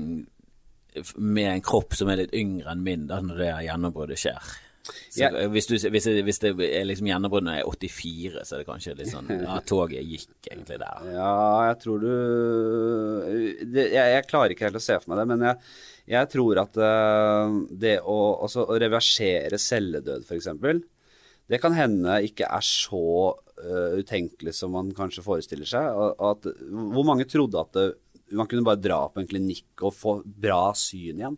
[1.16, 4.50] med en kropp som er litt yngre enn min, da når det gjennombruddet skjer.
[5.14, 5.28] Så Ja.
[5.48, 8.58] hvis, du, hvis, det, hvis det er liksom gjennombruddet når jeg er 84, så er
[8.60, 11.06] det kanskje litt sånn Ja, toget gikk egentlig der.
[11.14, 11.32] Ja,
[11.70, 12.10] jeg tror du
[13.72, 15.56] det, jeg, jeg klarer ikke helt å se for meg det, men jeg,
[16.10, 20.50] jeg tror at eh, det å, altså, å reversere celledød, f.eks.,
[21.50, 25.98] det kan hende ikke er så uh, utenkelig som man kanskje forestiller seg.
[26.22, 27.86] At, hvor mange trodde at det,
[28.38, 31.36] man kunne bare dra på en klinikk og få bra syn igjen?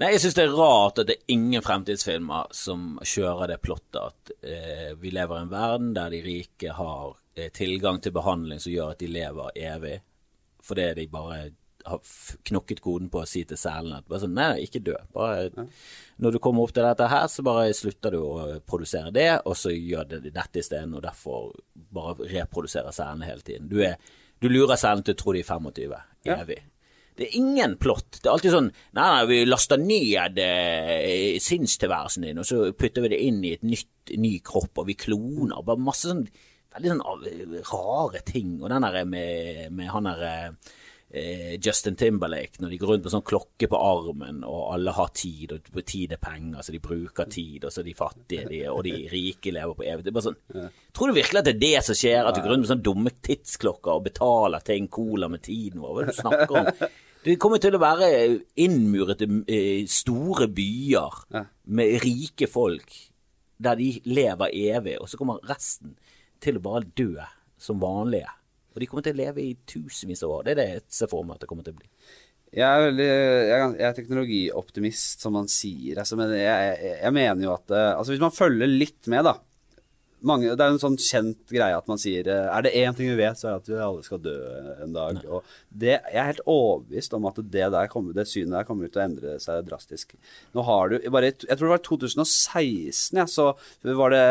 [0.00, 4.00] Nei, jeg syns det er rart at det er ingen fremtidsfilmer som kjører det plottet
[4.00, 8.62] at eh, vi lever i en verden der de rike har eh, tilgang til behandling
[8.62, 9.98] som gjør at de lever evig,
[10.64, 11.40] fordi de bare
[11.86, 12.00] har
[12.50, 14.96] knokket koden på å si til selene at bare sånn, nei, ikke dø.
[15.14, 15.50] Bare,
[16.20, 19.56] Når du kommer opp til dette her, så bare slutter du å produsere det, og
[19.56, 21.52] så gjør det dette isteden, og derfor
[21.92, 23.68] bare reproduserer selene hele tiden.
[23.70, 23.96] Du, er,
[24.42, 25.96] du lurer selen til å tro de er 25
[26.28, 26.36] Ja.
[26.42, 26.60] evig.
[27.16, 28.20] Det er ingen plott.
[28.22, 33.04] Det er alltid sånn Nei, nei, vi laster ned eh, sinnstilværelsen din, og så putter
[33.04, 35.60] vi det inn i et nytt, ny kropp, og vi kloner.
[35.66, 36.22] Bare masse sånn
[36.70, 38.54] veldig sånn rare ting.
[38.62, 40.72] Og den der med, med han der eh,
[41.10, 45.56] Justin Timberlake, når de går rundt med sånn klokke på armen, og alle har tid,
[45.56, 48.94] og tid er penger, så de bruker tid, og så de fattige, de, og de
[49.10, 50.06] rike lever på evig.
[50.06, 50.20] tid.
[50.22, 52.70] sånn Tror du virkelig at det er det som skjer, at du går rundt med
[52.70, 55.90] sånne dumme tidsklokker og betaler en cola med tiden vår?
[55.90, 56.90] Hva er det du snakker om?
[57.20, 58.06] Det kommer til å være
[58.64, 61.18] innmurete i store byer
[61.68, 62.94] med rike folk
[63.60, 65.98] der de lever evig, og så kommer resten
[66.40, 67.12] til å bare dø
[67.60, 68.30] som vanlige.
[68.70, 70.46] Og de kommer til å leve i tusenvis av år.
[70.46, 71.90] Det er det jeg ser for meg at det kommer til å bli.
[72.50, 76.00] Jeg er, veldig, jeg er, teknologioptimist, som man sier.
[76.02, 79.36] Altså, men jeg, jeg mener jo at eh, altså Hvis man følger litt med, da
[80.26, 83.10] mange, Det er en sånn kjent greie at man sier eh, Er det én ting
[83.10, 84.36] vi vet, så er det at vi alle skal dø
[84.84, 85.20] en dag.
[85.28, 89.02] Og det, jeg er helt overbevist om at det, kommer, det synet der kommer til
[89.02, 90.16] å endre seg drastisk.
[90.56, 93.50] Nå har du bare, Jeg tror det var i 2016, ja, så
[94.00, 94.24] var det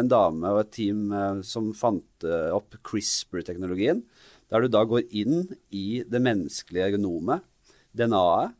[0.00, 4.04] en dame og et team eh, som fant eh, opp CRISPR-teknologien.
[4.50, 7.46] Der du da går inn i det menneskelige genomet,
[7.94, 8.56] DNA-et,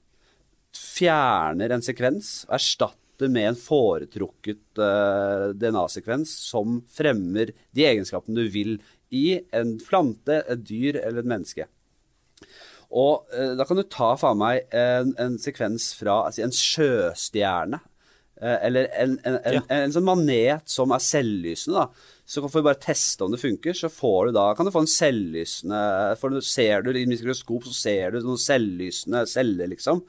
[0.70, 8.48] fjerner en sekvens og erstatter med en foretrukket uh, DNA-sekvens som fremmer de egenskapene du
[8.54, 8.78] vil
[9.10, 11.66] i en plante, et dyr eller et menneske.
[12.90, 17.82] Og uh, da kan du ta faen meg en, en sekvens fra altså en sjøstjerne.
[18.40, 19.62] eh, eller en, en, en, Ja.
[19.68, 21.82] en, sånn manet som er selvlysende.
[21.84, 22.16] da.
[22.24, 23.74] Så får vi bare teste om det funker.
[23.76, 27.74] Så får du da, kan du få en selvlysende for Ser du i mikroskop, så
[27.74, 30.00] ser du noen selvlysende celler, liksom.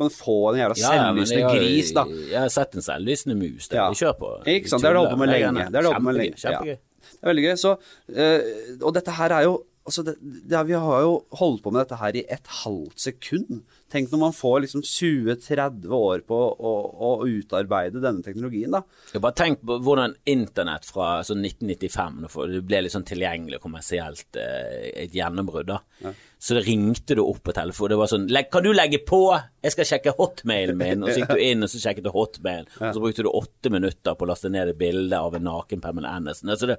[0.00, 2.04] Kan få en jævla selvlysende jeg gris, da.
[2.30, 3.68] Jeg har sett en selvlysende mus.
[3.68, 3.88] Det Ja.
[3.90, 4.30] vi kjører på.
[4.46, 5.66] Ikke sant, det har du holdt på med lenge.
[5.70, 6.40] Det har du holdt på med Kjempegøy, lenge.
[6.44, 6.50] Ja.
[6.50, 6.78] Kjempegøy.
[7.10, 7.56] Det er veldig gøy.
[7.60, 7.76] Så,
[8.08, 8.40] øh,
[8.82, 9.54] og dette her er jo
[9.86, 10.14] altså det,
[10.50, 13.62] det Vi har jo holdt på med dette her i et halvt sekund.
[13.90, 18.84] Tenk når man får liksom 20-30 år på å, å utarbeide denne teknologien, da.
[19.12, 22.20] Jeg bare tenk på hvordan internett fra altså 1995,
[22.54, 26.14] det ble litt sånn tilgjengelig kommersielt eh, et gjennombrudd, da.
[26.40, 27.92] Så det ringte du opp på telefonen.
[27.92, 29.36] Det var sånn 'Kan du legge på?
[29.62, 32.66] Jeg skal sjekke hotmailen min.' Og så gikk du inn, og så sjekket du hotmailen.
[32.80, 35.82] Og så brukte du åtte minutter på å laste ned et bilde av en naken
[35.84, 36.48] Pamela Anderson.
[36.48, 36.78] Altså det,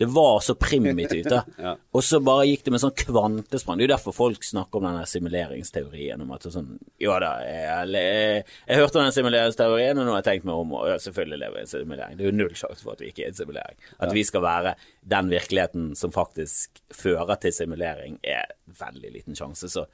[0.00, 1.42] det var så primitivt, da.
[1.62, 1.76] Ja.
[1.92, 3.76] Og så bare gikk det med sånn kvantesprang.
[3.76, 6.24] Det er jo derfor folk snakker om denne simuleringsteorien.
[6.24, 6.70] Om at sånn
[7.02, 10.62] Jo da, jeg, jeg, jeg hørte om den simuleringsteorien, og nå har jeg tenkt meg
[10.62, 12.16] om, og selvfølgelig lever jeg i en simulering.
[12.18, 13.78] Det er jo null sjanse for at vi ikke er i en simulering.
[13.98, 14.74] At vi skal være
[15.14, 19.70] den virkeligheten som faktisk fører til simulering, er veldig liten sjanse.
[19.72, 19.86] Så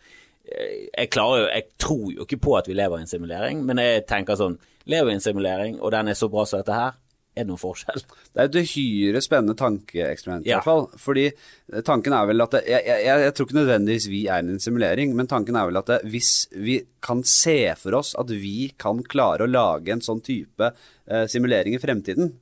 [0.44, 3.64] eh, jeg klarer jo Jeg tror jo ikke på at vi lever i en simulering,
[3.68, 6.72] men jeg tenker sånn Lever i en simulering, og den er så bra som dette
[6.72, 6.94] her,
[7.38, 8.02] er det noen forskjell?
[8.34, 10.58] Det er et uhyre spennende tankeeksperiment, i Ja.
[10.58, 10.84] hvert fall.
[11.00, 14.42] Fordi eh, tanken er vel at det, jeg, jeg, jeg tror ikke nødvendigvis vi er
[14.42, 18.12] i en simulering, men tanken er vel at det, hvis vi kan se for oss
[18.18, 22.34] at vi kan klare å lage en sånn type eh, simulering i fremtiden,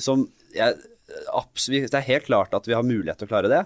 [0.00, 0.76] som jeg,
[1.36, 3.62] absolutt, Det er helt klart at vi har mulighet til å klare det.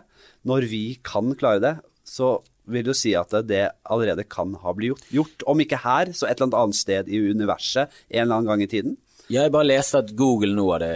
[0.48, 1.74] Når vi kan klare det,
[2.08, 2.38] så
[2.68, 5.06] vil du si at det allerede kan ha blitt gjort.
[5.14, 5.44] gjort.
[5.48, 8.68] Om ikke her, så et eller annet sted i universet en eller annen gang i
[8.68, 8.96] tiden.
[9.28, 10.88] Jeg bare leste at Google nå hadde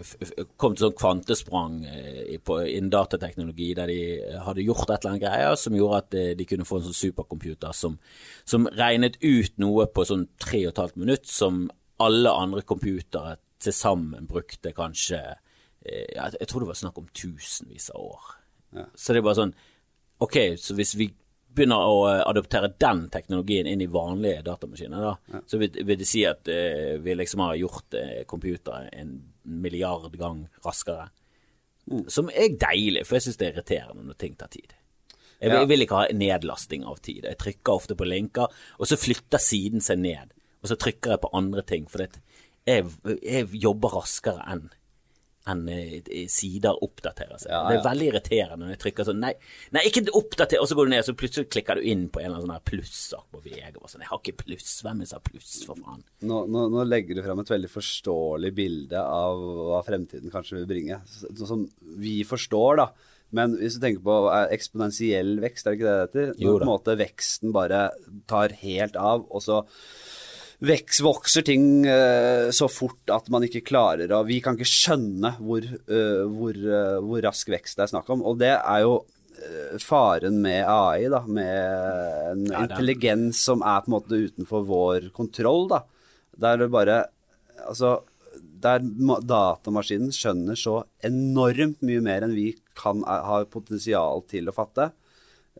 [0.00, 2.40] f- f- kom til sånn kvantesprang eh, i-
[2.78, 3.98] innen datateknologi, der de
[4.46, 6.96] hadde gjort et eller annet greier som gjorde at eh, de kunne få en sånn
[7.02, 7.98] supercomputer som,
[8.48, 11.66] som regnet ut noe på sånn tre og et halvt minutt som
[12.00, 15.20] alle andre computere til sammen brukte kanskje
[15.84, 18.30] eh, Jeg tror det var snakk om tusenvis av år.
[18.96, 19.54] Så det er bare sånn
[20.24, 21.10] Ok, så hvis vi
[21.54, 26.08] begynner å eh, adoptere den teknologien inn i vanlige datamaskiner, da, så vil, vil det
[26.08, 31.08] si at uh, vi liksom har gjort uh, computere en milliard gang raskere.
[32.12, 34.76] Som er deilig, for jeg syns det er irriterende når ting tar tid.
[35.40, 35.62] Jeg, Ja.
[35.62, 37.24] jeg vil ikke ha nedlasting av tid.
[37.24, 40.34] Jeg trykker ofte på linker, og så flytter siden seg ned.
[40.60, 42.84] Og så trykker jeg på andre ting, for jeg,
[43.24, 44.68] jeg jobber raskere enn
[45.48, 47.52] enn eh, sider oppdaterer seg.
[47.52, 49.32] Ja, Det er veldig irriterende når jeg trykker sånn Nei,
[49.74, 52.28] nei ikke oppdater, og så går du ned, så plutselig klikker du inn på en
[52.28, 53.78] eller annen sånn plussak på VG.
[53.80, 54.74] Og sånn, jeg har ikke pluss.
[54.84, 56.04] Hvem det pluss, for faen?
[56.28, 60.68] Nå, nå, nå legger du frem et veldig forståelig bilde av hva fremtiden kanskje vil
[60.70, 61.00] bringe.
[61.08, 61.64] Sånn som
[62.00, 62.90] vi forstår, da.
[63.36, 66.32] Men hvis du tenker på eh, eksponentiell vekst, er det ikke det det heter?
[66.40, 67.84] Når på en måte veksten bare
[68.30, 69.62] tar helt av, og så
[70.60, 75.34] veks, vokser ting uh, så fort at man ikke klarer å Vi kan ikke skjønne
[75.40, 78.24] hvor, uh, hvor, uh, hvor rask vekst det er snakk om.
[78.26, 79.00] Og det er jo
[79.80, 81.54] faren med AI, da, med
[82.28, 85.78] en Ja, intelligens som er på en måte utenfor vår kontroll, da.
[86.36, 86.98] Der det bare
[87.60, 88.02] Altså,
[88.60, 88.80] der
[89.28, 94.90] datamaskinen skjønner så enormt mye mer enn vi kan har potensial til å fatte.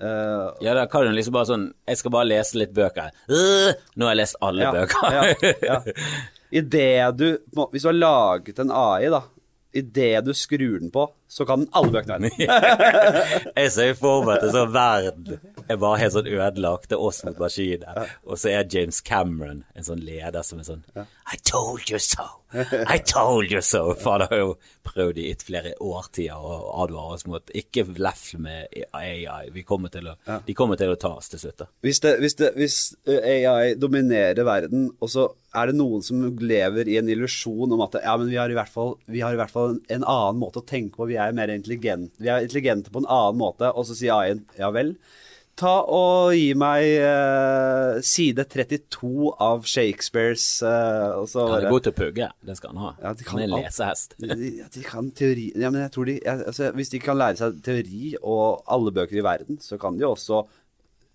[0.00, 3.10] Eh, Ja, da kan du liksom bare sånn Jeg skal bare lese litt bøker.
[3.28, 5.12] Uh, nå har jeg lest alle ja, bøker.
[5.12, 5.80] ja, ja.
[6.56, 6.88] I det
[7.20, 7.26] du
[7.70, 9.20] Hvis du har laget en AI, da.
[9.76, 14.40] Idet du skrur den på, så kan den alle bøkene være jeg ser for meg
[14.40, 15.36] at det er sånn verden
[15.70, 16.92] er bare helt sånn ødelagt.
[16.92, 18.04] Er oss mot maskiner.
[18.26, 20.84] Og så er James Cameron en sånn leder som er sånn
[21.30, 22.26] I told you so!
[22.50, 23.94] I told you so!
[24.02, 24.54] For han har jo
[24.86, 29.50] prøvd i et flere årtier å advare oss mot ikke lefle med AI.
[29.54, 30.16] Vi kommer å,
[30.46, 31.60] De kommer til å ta oss til slutt.
[31.62, 31.68] da.
[31.86, 36.90] Hvis, det, hvis, det, hvis AI dominerer verden, og så er det noen som lever
[36.90, 39.40] i en illusjon om at ja, men vi har i hvert fall, vi har i
[39.40, 42.44] hvert fall en, en annen måte å tenke på, vi er mer intelligente, vi er
[42.44, 44.94] intelligente på en annen måte, og så sier AI-en ja vel.
[45.60, 51.74] Ta og gi meg uh, side 32 av Shakespeares uh, og så Han bare- er
[51.74, 52.28] god til pugge.
[52.48, 52.92] Det skal han ha.
[53.02, 54.14] Ja, de kan han er lesehest.
[54.24, 57.36] de, de kan teori Ja, men jeg tror de jeg, altså, Hvis de kan lære
[57.42, 60.40] seg teori og alle bøker i verden, så kan de også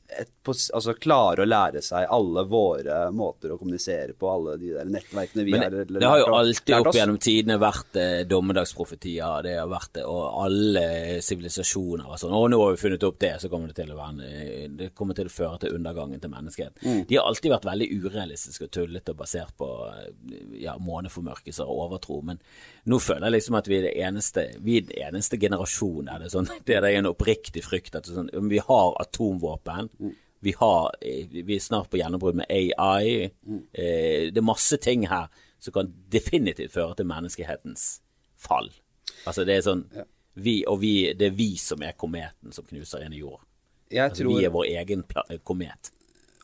[0.08, 4.90] et, altså, klare å lære seg alle våre måter å kommunisere på, alle de der
[4.90, 9.42] nettverkene vi Men har eller det har jo alltid opp gjennom tidene vært eh, dommedagsprofetier,
[9.46, 10.86] det har vært det, og alle
[11.26, 12.36] sivilisasjoner og sånn.
[12.38, 14.92] Og nå har vi funnet opp det, så kommer det til å være eh, det
[14.98, 16.86] kommer til å føre til undergangen til menneskeheten.
[16.86, 17.02] Mm.
[17.10, 21.88] De har alltid vært veldig urealistiske og tullete og basert på eh, ja, måneformørkelser og
[21.88, 22.42] overtro, men
[22.86, 26.20] nå føler jeg liksom at vi er det eneste, vi er den eneste generasjonen der
[26.22, 29.90] det er sånn, det er en oppriktig frykt at sånn, vi har atomvåpen.
[30.46, 33.32] Vi, har, eh, vi er snart på gjennombrudd med AI.
[33.74, 35.28] Eh, det er masse ting her
[35.60, 37.88] som kan definitivt føre til menneskehetens
[38.38, 38.70] fall.
[39.26, 39.86] Altså det er sånn
[40.36, 43.42] vi, Og vi, det er vi som er kometen som knuser inn i jord.
[43.90, 45.92] Jeg Altså, tror vi er vår egen pla komet.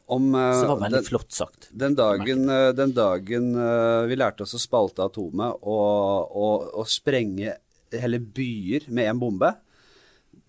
[0.08, 1.70] om uh, Så det var veldig den, flott sagt.
[1.72, 6.88] den dagen, eh, den dagen uh, vi lærte oss å spalte atomet og, og, og
[6.88, 7.58] sprenge
[7.92, 9.52] hele byer med en bombe,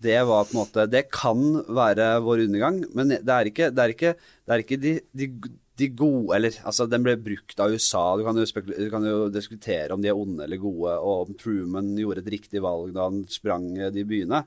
[0.03, 3.83] det var på en måte Det kan være vår undergang, men det er ikke, det
[3.83, 5.29] er ikke, det er ikke de, de,
[5.79, 8.03] de gode Eller altså, den ble brukt av USA.
[8.19, 11.93] Du kan, du kan jo diskutere om de er onde eller gode, og om Truman
[11.99, 14.43] gjorde et riktig valg da han sprang eh, de byene.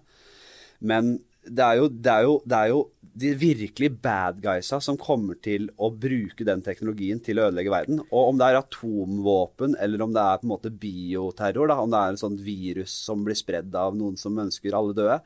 [0.87, 2.81] Men det er jo, det er jo, det er jo
[3.17, 8.03] de virkelig bad guysa som kommer til å bruke den teknologien til å ødelegge verden.
[8.11, 11.95] Og om det er atomvåpen, eller om det er på en måte bioterror, da, om
[11.95, 15.17] det er en sånn virus som blir spredd av noen som ønsker alle døde,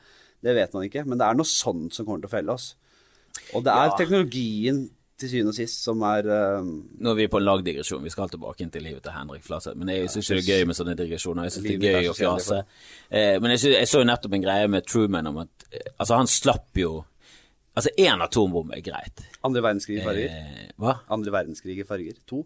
[0.40, 1.02] det vet man ikke.
[1.08, 2.72] Men det er noe sånt som kommer til å felle oss.
[3.54, 3.98] Og det er Ja.
[3.98, 4.88] teknologien
[5.20, 6.62] til syvende og sist som er uh...
[6.64, 9.76] Nå er vi på en lagdigresjon, vi skal tilbake til livet til Henrik Flatseth.
[9.76, 11.48] Men jeg syns det er gøy med sånne digresjoner.
[11.48, 12.62] Jeg syns det er er gøy å fjase.
[13.10, 15.90] Eh, men jeg, synes, jeg så jo nettopp en greie med Truman om at eh,
[15.98, 17.00] Altså, han slapp jo
[17.80, 19.26] Altså, én atombombe er greit.
[19.42, 20.30] andre verdenskrig i farger.
[20.30, 20.98] Eh, hva?
[21.10, 22.18] Andre verdenskrig i farger.
[22.30, 22.44] To?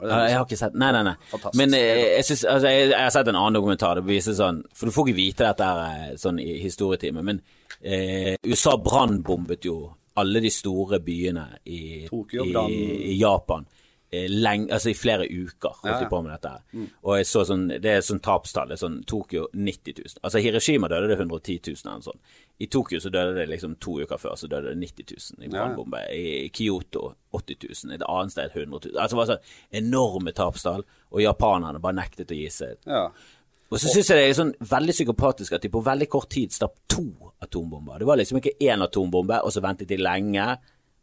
[0.00, 1.14] Ja, jeg har ikke sett Nei, nei, nei.
[1.28, 1.58] Fantastisk.
[1.60, 3.98] Men eh, jeg, synes, altså, jeg, jeg har sett en annen dokumentar.
[4.00, 7.42] Det viser sånn For du får ikke vite dette her eh, sånn i historietime, men
[7.80, 9.76] eh, USA brannbombet jo
[10.20, 12.80] alle de store byene i, Tokyo i,
[13.12, 13.64] i Japan.
[14.12, 16.10] Eh, Lenge, altså I flere uker holdt Ja, de ja.
[16.12, 16.50] på med dette.
[16.52, 18.68] her Og jeg så sånn, Det er sånn tapstall.
[18.68, 20.20] Det er sånn Tokyo 90 000.
[20.22, 22.20] Altså Hiroshima døde det 110 000 eller noe sånt.
[22.62, 25.50] I Tokyo så døde det liksom to uker før så døde det 90 000 i
[25.50, 26.02] brannbombe.
[26.14, 27.56] I Kyoto 80
[27.88, 27.94] 000.
[27.96, 28.98] Et annet sted 100 000.
[29.00, 32.76] Altså det var sånn enorme tapstall, og japanerne bare nektet å gi seg.
[32.86, 33.08] Ja.
[33.72, 36.52] Og så syns jeg det er sånn veldig psykopatisk at de på veldig kort tid
[36.52, 37.06] stapp to
[37.40, 37.98] atombomber.
[38.02, 40.44] Det var liksom ikke én atombombe, og så ventet de lenge,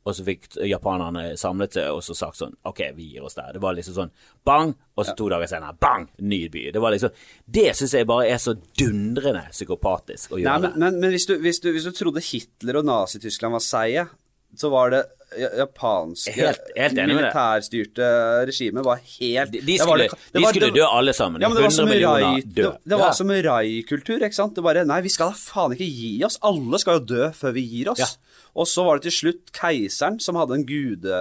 [0.06, 3.52] og så fikk japanerne samlet seg og så sagt sånn OK, vi gir oss der.
[3.54, 4.12] Det var liksom sånn
[4.47, 6.72] bang, og så to dager senere bang, ny by.
[6.72, 7.12] Det var liksom
[7.45, 10.62] Det syns jeg bare er så dundrende psykopatisk å Nei, gjøre.
[10.62, 14.08] men, men, men hvis, du, hvis, du, hvis du trodde Hitler og Nazi-Tyskland var seige,
[14.58, 15.04] så var det
[15.38, 18.08] ja- japanske Helt- helt militærstyrte
[18.50, 21.41] regimet var helt De, de var skulle, det- det de var- skulle dø alle sammen.
[21.41, 22.62] Ja, men det var 100 som rai, dø.
[22.64, 23.12] det, det var Ja.
[23.14, 24.56] som rai-kultur, ikke sant?
[24.56, 26.39] Det bare Nei, vi skal da faen ikke gi oss.
[26.41, 28.00] Alle skal jo dø før vi gir oss.
[28.00, 28.08] Ja.
[28.58, 31.18] Og så var det til slutt keiseren som hadde en gude...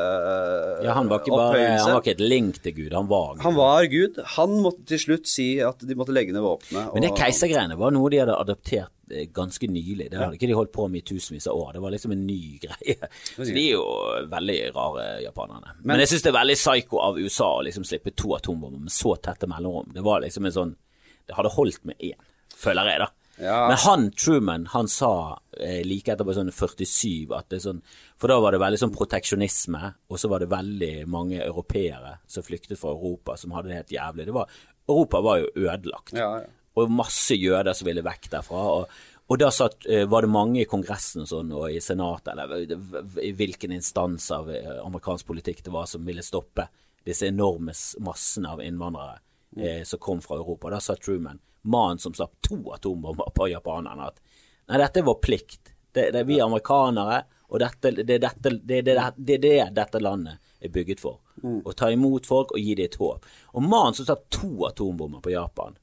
[0.84, 1.82] Ja, han var ikke bare opphøyelse.
[1.84, 3.42] Han var ikke et til Gud, han var Gud.
[3.44, 4.20] Han var Gud.
[4.36, 6.94] Han måtte til slutt si at de måtte legge ned våpenet.
[6.94, 10.08] Men det keisergreiene var noe de hadde adoptert eh, ganske nylig.
[10.08, 11.76] Det hadde ikke de holdt på med i tusenvis av år.
[11.76, 13.12] Det var liksom en ny greie.
[13.34, 13.84] Så de er jo
[14.32, 15.76] veldig rare, japanerne.
[15.82, 18.94] Men, jeg syns det er veldig psycho av USA å liksom slippe to atombomber med
[18.94, 19.92] så tette mellomrom.
[19.94, 20.76] Det var liksom en sånn
[21.28, 22.16] Det hadde holdt med én,
[22.56, 23.12] føler jeg, da.
[23.38, 23.68] Ja.
[23.68, 27.82] Men han Truman, han sa eh, like etterpå sånn 47 at det er sånn
[28.18, 32.46] For da var det veldig sånn proteksjonisme, og så var det veldig mange europeere som
[32.46, 34.26] flyktet fra Europa, som hadde det helt jævlig.
[34.26, 34.56] Det var,
[34.88, 36.50] Europa var jo ødelagt Ja, ja.
[36.78, 38.64] og masse jøder som ville vekk derfra.
[38.80, 43.22] Og, og da satt, eh, var det mange i Kongressen sånn, og i Senatet, eller
[43.22, 46.66] i hvilken instans av eh, amerikansk politikk det var som ville stoppe
[47.06, 47.72] disse enorme
[48.04, 49.20] massene av innvandrere
[49.56, 50.72] eh, som kom fra Europa.
[50.74, 54.20] Da sa Truman, mannen som slapp to atombomber på japanerne, at
[54.68, 55.74] nei, dette er vår plikt.
[55.92, 60.38] Det, det er vi amerikanere, og dette, det, dette, det, det, det det dette landet
[60.60, 61.20] er bygget for.
[61.42, 63.26] Å ta imot folk og gi dem et håp.
[63.54, 65.78] Og mannen som slapp to atombomber på Japan,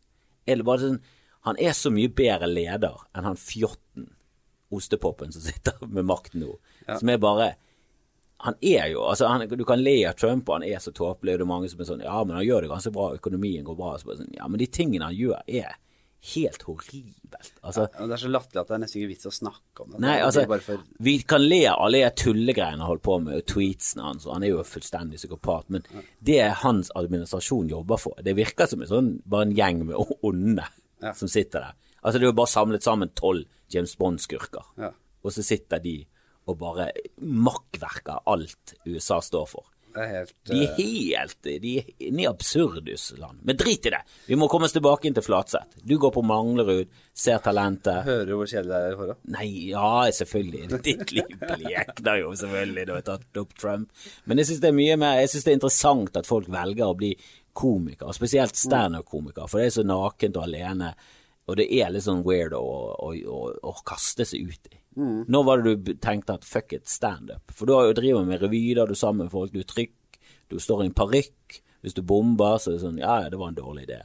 [0.46, 1.04] er det bare sånn
[1.46, 4.08] Han er så mye bedre leder enn han fjotten,
[4.74, 6.56] ostepopen, som sitter med makten nå.
[6.90, 7.52] Som er bare
[8.44, 11.34] Han er jo altså han, Du kan le av Trump, og han er så tåpelig,
[11.34, 13.64] og det er mange som er sånn Ja, men han gjør det ganske bra, økonomien
[13.64, 13.98] går bra.
[13.98, 15.78] Så sånn, ja, men de tingene han gjør, er
[16.34, 17.54] helt horribelt.
[17.64, 19.92] Altså, Ja, Det er så latterlig at det er nesten ikke vits å snakke om
[19.92, 20.00] det.
[20.02, 20.80] Nei, altså, det for...
[21.06, 24.34] vi kan le av alle de tullegreiene han holder på med, og tweetsene hans, og
[24.34, 25.86] han er jo fullstendig psykopat, men
[26.26, 30.66] det hans administrasjon jobber for, det virker som en sånn, bare en gjeng med onde
[31.04, 31.14] Ja.
[31.14, 31.74] som sitter der.
[32.04, 34.92] Altså, det er jo bare samlet sammen tolv James Bond-skurker, Ja.
[35.24, 36.06] og så sitter de
[36.46, 36.89] og bare
[37.22, 39.72] makkverker alt USA står for.
[39.96, 43.39] Er helt De er helt De er i absurdusland.
[43.48, 44.02] Men drit i det!
[44.28, 45.80] Vi må komme oss tilbake inn til Flatseth.
[45.88, 48.04] Du går på Manglerud, ser talentet.
[48.08, 49.24] Hører du hvor kjedelig det er for deg?
[49.38, 50.82] Nei, ja, selvfølgelig.
[50.89, 54.06] Ditt liv blekner jo selvfølgelig når du har tatt opp Trump.
[54.26, 56.91] Men jeg syns det er mye mer Jeg synes det er interessant at folk velger
[56.91, 57.14] å bli
[57.56, 60.89] komikere, spesielt standup-komikere, for det er så nakent og alene,
[61.48, 62.66] og det er litt sånn weird å,
[63.00, 64.80] å, å, å kaste seg ut i.
[64.96, 67.52] Når var det du tenkte at fuck it, standup?
[67.52, 69.70] For du har jo driver med revy, da er du sammen med folk, du er
[69.70, 70.20] trykk,
[70.52, 71.62] du står i en parykk.
[71.86, 74.00] Hvis du bomber, så er det sånn Ja, ja, det var en dårlig idé.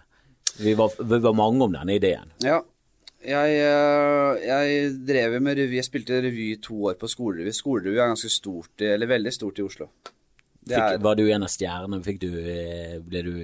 [0.60, 2.34] Vi var, vi var mange om denne ideen.
[2.44, 2.60] Ja.
[3.20, 5.76] Jeg, eh, jeg drev med revy.
[5.78, 7.52] Jeg spilte revy i to år på skolerevy.
[7.56, 9.88] Skolerevy er ganske stort, eller veldig stort i Oslo.
[10.60, 12.02] Det Fikk, er, var du en av stjernene?
[12.04, 13.34] Fikk du, eh, ble du,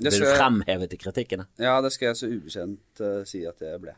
[0.00, 1.46] ble du fremhevet i kritikkene?
[1.62, 3.94] ja, det skal jeg så ubekjent uh, si at jeg ble.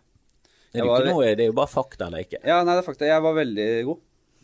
[0.68, 2.40] Det er, jo ikke noe, det er jo bare fakta eller ikke.
[2.44, 3.06] Ja, nei, det er fakta.
[3.08, 4.02] Jeg var veldig god.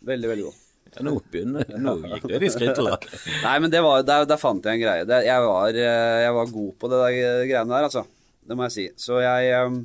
[0.08, 0.60] Veldig, veldig god.
[0.94, 3.06] Ja, nå, begynner, nå gikk det i skrittelag.
[3.46, 5.06] Nei, men det var, der, der fant jeg en greie.
[5.10, 7.16] Det, jeg, var, eh, jeg var god på det der
[7.50, 8.04] greiene der, altså.
[8.44, 8.84] Det må jeg si.
[9.00, 9.80] Så jeg um...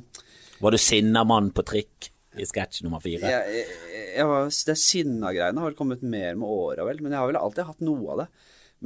[0.60, 3.26] Var du sinna mann på trikk i sketsj nummer fire?
[3.26, 7.02] jeg, jeg, jeg var, Det sinna-greiene har vel kommet mer med åra, vel.
[7.02, 8.28] Men jeg har vel alltid hatt noe av det.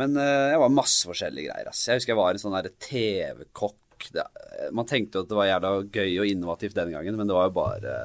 [0.01, 1.71] Men uh, jeg var masse forskjellige greier.
[1.71, 1.85] ass.
[1.91, 2.73] Jeg husker jeg var en sånn derre
[4.13, 7.35] Det- Man tenkte jo at det var jævla gøy og innovativt den gangen, men det
[7.37, 7.97] var jo bare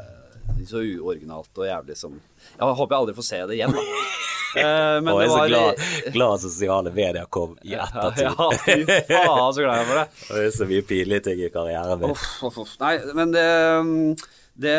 [0.68, 3.84] så uoriginalt og jævlig som Jeg håper jeg aldri får se det igjen, da.
[4.50, 5.84] Uh, men Og jeg er så glad,
[6.16, 8.26] glad sosiale medier kom i ettertid.
[8.26, 8.78] Ja, fy
[9.08, 10.08] faen, så glad jeg er for det.
[10.26, 12.16] Og det er så mye pinlige ting i karrieren min.
[12.16, 12.74] Uff, uff, uff.
[12.82, 13.46] Nei, men det,
[14.66, 14.76] det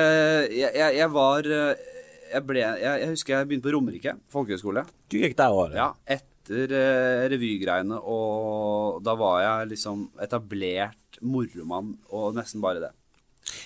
[0.59, 4.85] jeg, jeg, var jeg, ble, jeg, jeg husker jeg begynte på Romerike folkehøgskole.
[5.11, 5.77] Du gikk der òg.
[5.79, 12.95] Ja, etter eh, revygreiene, og da var jeg liksom etablert moromann og nesten bare det.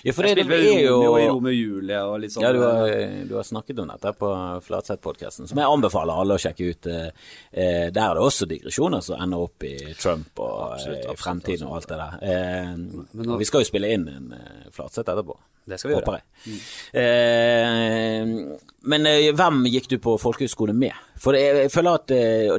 [0.05, 2.41] Ja, for Jeg det, er jo Romeo i Romeo Julie og litt sånn.
[2.45, 2.87] Ja, du har,
[3.27, 4.29] du har snakket om dette på
[4.65, 6.87] Flatseth-podkasten, som jeg anbefaler alle å sjekke ut.
[6.89, 7.09] Eh,
[7.51, 11.21] eh, der er det også digresjoner som ender opp i Trump og Absolutt, eh, absolutt,
[11.21, 12.15] fremtiden og alt det der.
[12.31, 15.37] Eh, nå- og vi skal jo spille inn en eh, Flatseth etterpå.
[15.67, 16.21] Det skal vi gjøre.
[16.45, 16.57] Mm.
[17.03, 18.57] Eh,
[18.93, 20.93] men eh, hvem gikk du på folkehøyskole med?
[21.21, 22.11] For jeg, jeg føler at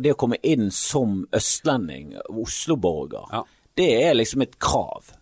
[0.05, 3.45] det å komme inn som østlending, Oslo-borger, Ja.
[3.77, 5.13] Det er liksom et krav.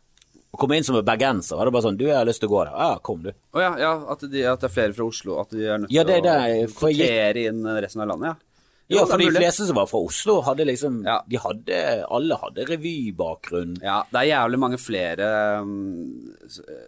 [0.54, 2.48] Å komme inn som en bergenser, var det bare sånn Du, jeg har lyst til
[2.48, 2.74] å gå der.
[2.78, 3.32] Ja, kom, du.
[3.54, 5.40] Å ja, ja at, de, at det er flere fra Oslo.
[5.42, 8.50] At de er nødt Ja, til å kvotere jeg- inn resten av landet, ja.
[8.92, 11.22] Jo, Ja, for de fleste som var fra Oslo, hadde liksom Ja.
[11.26, 13.78] De hadde Alle hadde revybakgrunn.
[13.82, 15.28] Ja, det er jævlig mange flere
[15.62, 16.36] um,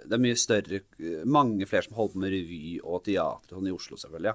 [0.05, 0.81] Det er mye større
[1.25, 4.35] Mange flere som holder på med revy og teater sånn i Oslo, selvfølgelig.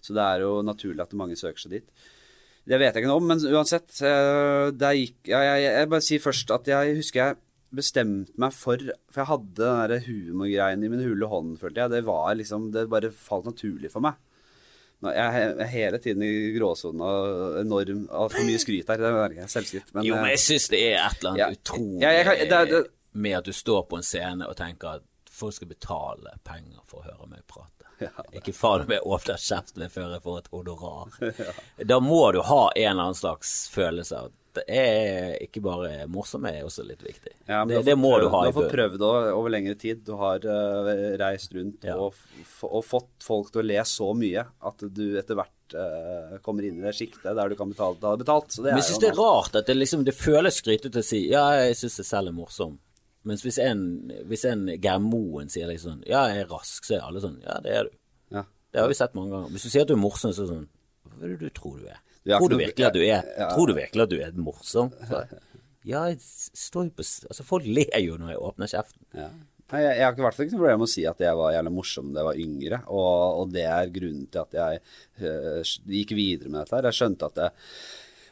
[0.00, 1.84] Så det er jo naturlig at mange søker seg dit.
[2.68, 6.22] Det vet jeg ikke noe om, men uansett eh, gikk ja, jeg, jeg, bare sier
[6.22, 7.36] først at jeg husker jeg
[7.74, 8.76] bestemte meg for
[9.10, 11.90] For jeg hadde den der humorgreien i min hule hånd, følte jeg.
[11.96, 14.14] Det var liksom Det bare falt naturlig for meg.
[15.02, 15.18] Jeg
[15.58, 19.00] er hele tiden i gråsonen av enorm av for mye skryt her.
[19.02, 19.50] Det merker jeg.
[19.50, 19.88] Selvskryt.
[19.96, 22.38] Men, Jo, men eh, jeg syns det er et eller annet Ja, utrolig ja, kan-
[22.38, 25.68] det er- det- med at du står på en scene og tenker at folk skal
[25.68, 27.81] betale penger for å høre meg prate.
[28.38, 31.18] Ikke faen om jeg åpner kjeften min før jeg får et honorar.
[31.92, 36.44] Da må du ha en eller annen slags følelse av det er ikke bare morsomt,
[36.44, 37.30] det er også litt viktig.
[37.48, 40.02] Ja, det, det må prøvd- du ha Du i har fått prøvd over lengre tid.
[40.04, 40.90] Du har uh,
[41.22, 41.94] reist rundt Ja.
[41.96, 42.12] og,
[42.68, 46.82] og fått folk til å le så mye at du etter hvert uh, kommer inn
[46.82, 48.52] i det sjiktet der du kan betale det du har betalt.
[48.52, 51.08] Så det Men jeg syns det er rart at det liksom Det føles skrytete å
[51.14, 52.76] si ja, jeg syns jeg selv er morsom.
[53.28, 53.82] Mens hvis en,
[54.30, 57.58] hvis en Geir Moen sier liksom ja, jeg er rask, så er alle sånn ja,
[57.62, 57.98] det er du.
[58.38, 58.46] ja.
[58.72, 59.52] Det har vi sett mange ganger.
[59.52, 60.68] Hvis du sier at du er morsom, så er det sånn
[61.12, 62.00] Hva er det du tror du er?
[62.22, 63.48] Du tror du virkelig at du er Ja.
[63.52, 64.92] Tror du virkelig at du er morsom?
[65.08, 65.22] Så,
[65.84, 69.02] ja, jeg står jo på Altså, folk ler jo når jeg åpner kjeften.
[69.18, 69.30] Ja.
[69.72, 71.72] Nei, jeg, jeg har ikke ikke noe problem med å si at jeg var jævlig
[71.72, 74.80] morsom da jeg var yngre, og, og det er grunnen til at jeg
[75.24, 76.88] eh, gikk videre med dette her.
[76.90, 77.54] Jeg skjønte at jeg,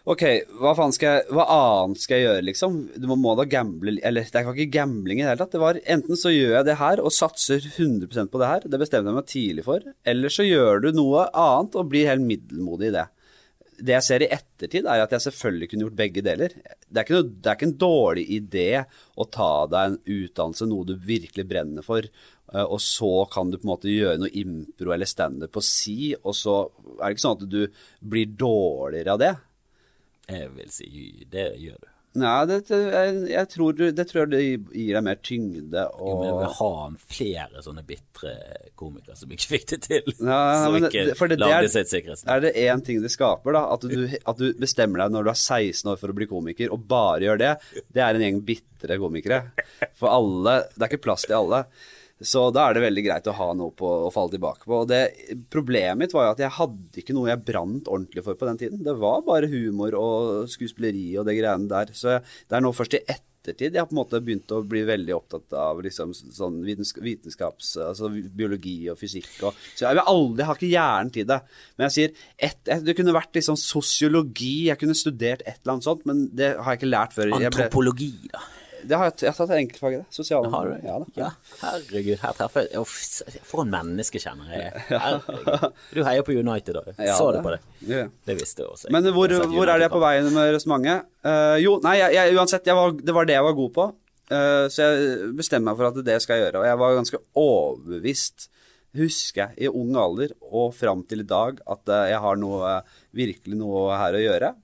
[0.08, 0.22] Ok,
[0.56, 2.76] hva faen skal jeg Hva annet skal jeg gjøre, liksom?
[2.96, 5.52] Du må, må da gamble Eller det var ikke gambling i det hele tatt.
[5.52, 8.80] Det var enten så gjør jeg det her og satser 100% på det her, det
[8.80, 12.90] bestemte jeg meg tidlig for, eller så gjør du noe annet og blir helt middelmodig
[12.90, 13.06] i det.
[13.80, 16.52] Det jeg ser i ettertid, er at jeg selvfølgelig kunne gjort begge deler.
[16.52, 18.66] Det er ikke, noe, det er ikke en dårlig idé
[19.16, 23.56] å ta deg en utdannelse, noe du virkelig brenner for, eh, og så kan du
[23.58, 26.58] på en måte gjøre noe impro eller standup på si, og så
[26.98, 29.32] er det ikke sånn at du blir dårligere av det.
[30.30, 30.90] Jeg vil si
[31.30, 31.88] det gjør du.
[32.18, 34.38] Nei, det, jeg, jeg tror, du- det tror jeg det
[34.74, 36.70] gir deg mer tyngde Jo, men jeg vil ha
[37.14, 38.32] flere sånne bitre
[38.74, 40.10] komikere som ikke fikk det til.
[40.18, 42.32] Ja, som ikke det- det- det lagde er- seg sikkerhetsnett.
[42.34, 45.30] Er det én ting det skaper, da, at du, at du bestemmer deg når du
[45.30, 47.52] er 16 år for å bli komiker, og bare gjør det,
[47.94, 49.40] det er en gjeng bitre komikere.
[49.94, 51.62] For alle Det er ikke plass til alle.
[52.20, 54.82] Så da er det veldig greit å ha noe på å falle tilbake på.
[54.82, 55.00] Og det,
[55.52, 58.60] problemet mitt var jo at jeg hadde ikke noe jeg brant ordentlig for på den
[58.60, 58.84] tiden.
[58.84, 61.94] Det var bare humor og skuespilleri og det greiene der.
[61.96, 64.82] Så det er nå først i ettertid jeg har på en måte begynt å bli
[64.84, 67.72] veldig opptatt av liksom sånn vitensk- vitenskaps...
[67.86, 71.40] Altså biologi og fysikk og Så jeg aldri jeg ikke hjernen til det.
[71.78, 75.78] Men jeg sier et, et, Det kunne vært liksom sosiologi, jeg kunne studert et eller
[75.78, 77.38] annet sånt, men det har jeg ikke lært før.
[77.40, 78.44] Antropologi, da.
[78.86, 80.06] Det har jeg, jeg har tatt enkeltfag i det.
[80.14, 80.80] Sosial Har du det?
[80.86, 80.96] Ja.
[81.18, 81.28] Ja,
[81.62, 82.92] herregud, her treffer jeg Uff,
[83.48, 84.78] For en menneskekjenner jeg er.
[84.90, 85.66] Herregud.
[85.94, 86.94] Du heier på United, da.
[86.98, 87.60] Ja, Sa du på det?
[87.88, 88.04] Ja.
[88.28, 88.92] Det visste jeg også.
[88.94, 91.10] Men hvor, Jeg hvor er det jeg på vei med resonnementet?
[91.26, 93.88] Uh, jo, nei, jeg, uansett, var, det var det jeg var god på.
[94.30, 96.62] Uh, så jeg bestemmer meg for at det skal jeg gjøre.
[96.62, 98.48] Og jeg var ganske overbevist,
[98.96, 102.80] husker jeg, i ung alder og fram til i dag, at uh, jeg har noe,
[103.16, 104.54] virkelig noe her å gjøre.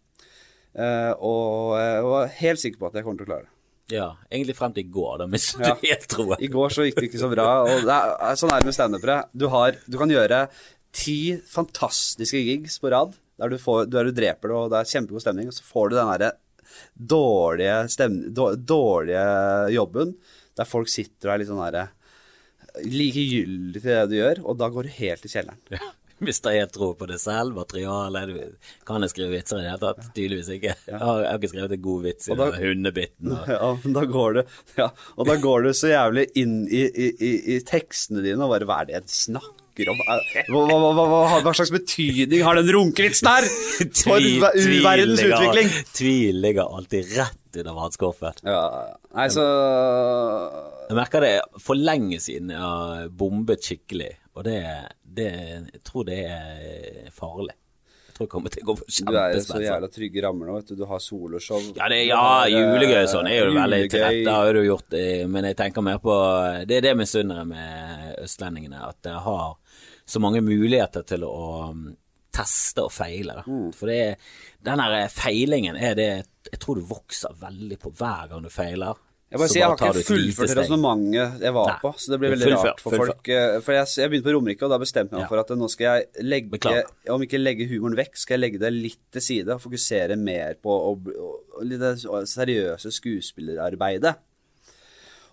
[0.77, 3.53] Eh, og jeg var helt sikker på at jeg kommer til å klare det.
[3.93, 5.75] Ja, egentlig frem til i går, da mistet Ja.
[5.79, 6.41] du helt troen.
[6.43, 7.45] I går så gikk det ikke så bra.
[7.63, 9.19] Og det er, sånn er det med standupere.
[9.37, 10.49] Du, har- du kan gjøre
[10.93, 14.91] ti fantastiske gigs på rad der du, får, der du dreper det, og det er
[14.91, 16.33] kjempegod stemning, og så får du den derre
[16.97, 19.27] dårlige, dårlige
[19.77, 20.15] jobben
[20.57, 21.87] der folk sitter og er litt sånn herre
[22.85, 25.61] Likegyldig til det du gjør, og da går du helt i kjelleren.
[26.27, 27.53] mister er tro på det selv.
[27.57, 28.37] Materiale du,
[28.89, 30.07] Kan jeg skrive vitser i det hele tatt?
[30.17, 30.73] Tydeligvis ikke.
[30.89, 33.35] Jeg har, jeg har ikke skrevet en god vits i hundebiten.
[33.37, 34.47] Og, Ja, men da går det
[34.79, 38.53] ja, Og da går du så jævlig inn i, i, i, i tekstene dine og
[38.55, 39.99] bare Hva er det jeg snakker om?
[40.01, 43.45] Hva, hva, hva, hva, slags betydning har den runkevitsen her
[44.07, 44.57] for ver-
[44.87, 45.69] verdens utvikling?
[45.93, 48.41] Tvil ligger alltid rett under vannskorpen.
[48.45, 48.63] Ja,
[49.17, 49.45] nei, så
[50.89, 54.59] Jeg merker det for lenge siden jeg har bombet skikkelig, og det,
[55.03, 55.31] det
[55.73, 57.57] Jeg tror det er farlig.
[58.07, 59.67] Jeg tror jeg kommer til å gå på Du er i så kjempespenst.
[59.67, 60.77] jævla trygge rammer nå, vet du.
[60.79, 61.67] Du har soloshow.
[61.77, 64.07] Ja, det, ja har, eh, julegøy og sånn er jo veldig til julegøy.
[64.07, 66.17] rette, har du gjort, det, men jeg tenker mer på
[66.69, 69.55] Det er det misunner jeg med østlendingene, at jeg har
[70.07, 71.89] så mange muligheter til å um,
[72.37, 73.41] teste og feile.
[73.45, 73.73] Mm.
[73.77, 74.01] For det
[74.67, 76.11] den her feilingen er det
[76.47, 78.99] Jeg tror du vokser veldig på hver gang du feiler.
[79.27, 81.79] Jeg bare så sier, jeg har ikke fullført resonnementet jeg var Nei.
[81.83, 83.09] på, så det blir veldig Fullfør, rart for fullfør.
[83.11, 83.31] folk.
[83.35, 85.31] eh, For jeg, jeg begynte på Romerike, og da bestemte jeg meg Ja.
[85.33, 86.93] for at nå skal jeg legge Beklager.
[87.17, 90.55] Om ikke legge humoren vekk, skal jeg legge det litt til side og fokusere mer
[90.63, 91.91] på å, å, å, det
[92.31, 94.15] seriøse skuespillerarbeidet.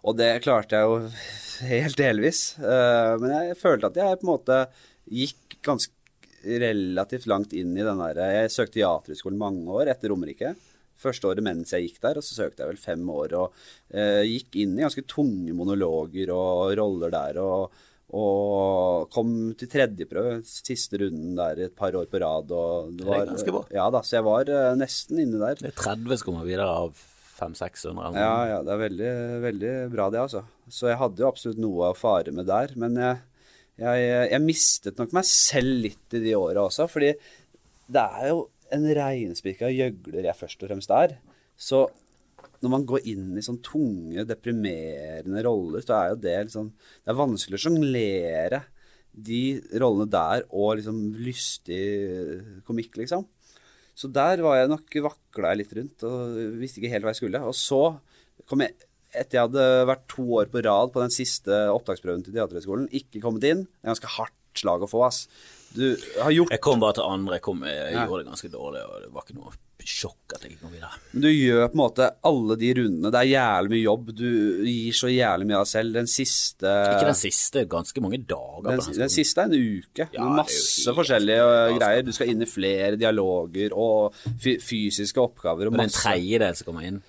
[0.04, 0.98] Og det klarte jeg jo
[1.76, 2.42] helt delvis.
[2.58, 4.58] Uh, Men jeg følte at jeg på en måte
[5.06, 5.94] gikk ganske
[6.44, 10.56] relativt langt inn i den der Jeg søkte teaterhøgskolen mange år etter Romerike.
[11.04, 13.34] Første året mens jeg gikk der, og så søkte jeg vel fem år.
[13.42, 17.40] Og eh, gikk inn i ganske tunge monologer og roller der.
[17.44, 17.82] Og,
[18.14, 22.52] og kom til tredjeprøve, siste runden der et par år på rad.
[22.54, 23.64] Og det Det er var, ganske bra.
[23.74, 25.60] Ja da, så jeg var eh, nesten inne der.
[25.60, 26.94] Det er 30 som kommer videre av
[27.40, 28.16] 500-600.
[28.22, 30.44] Ja, ja, det er veldig, veldig bra det, altså.
[30.72, 32.76] Så jeg hadde jo absolutt noe å fare med der.
[32.80, 33.24] Men jeg,
[33.82, 37.16] jeg, jeg mistet nok meg selv litt i de åra også, fordi
[37.94, 41.18] det er jo en reinspikka gjøgler jeg først og fremst er.
[41.56, 41.86] Så
[42.64, 47.12] når man går inn i sånn tunge, deprimerende roller, så er jo det liksom Det
[47.12, 48.64] er vanskelig å sjonglere
[49.14, 49.44] de
[49.78, 51.84] rollene der og liksom lystig
[52.66, 53.28] komikk, liksom.
[53.94, 57.44] Så der var jeg nok vakla litt rundt og visste ikke helt hva jeg skulle.
[57.46, 57.84] Og så
[58.50, 58.74] kom jeg
[59.14, 63.22] etter jeg hadde vært to år på rad på den siste opptaksprøven til Teaterhøgskolen, ikke
[63.22, 63.68] kommet inn.
[63.68, 65.28] Det er ganske hardt slag å få, ass.
[65.74, 67.34] Du har gjort Jeg kom bare til andre.
[67.40, 68.06] Jeg, kom, jeg Ja.
[68.06, 69.52] gjorde det ganske dårlig, og det var ikke noe
[69.84, 70.96] sjokk at jeg ikke kom videre.
[71.12, 73.10] Men du gjør på en måte alle de rundene.
[73.12, 74.06] Det er jævlig mye jobb.
[74.16, 74.30] Du
[74.64, 75.94] gir så jævlig mye av deg selv.
[75.98, 78.64] Den siste Ikke den siste, ganske mange dager.
[78.70, 80.08] den, den den siste er en uke.
[80.14, 81.80] Ja, masse forskjellige galskap.
[81.82, 82.02] greier.
[82.08, 85.68] Du skal inn i flere dialoger og fysiske oppgaver.
[85.68, 85.92] Og Og masse.
[85.92, 87.02] den tredjedel som kommer inn.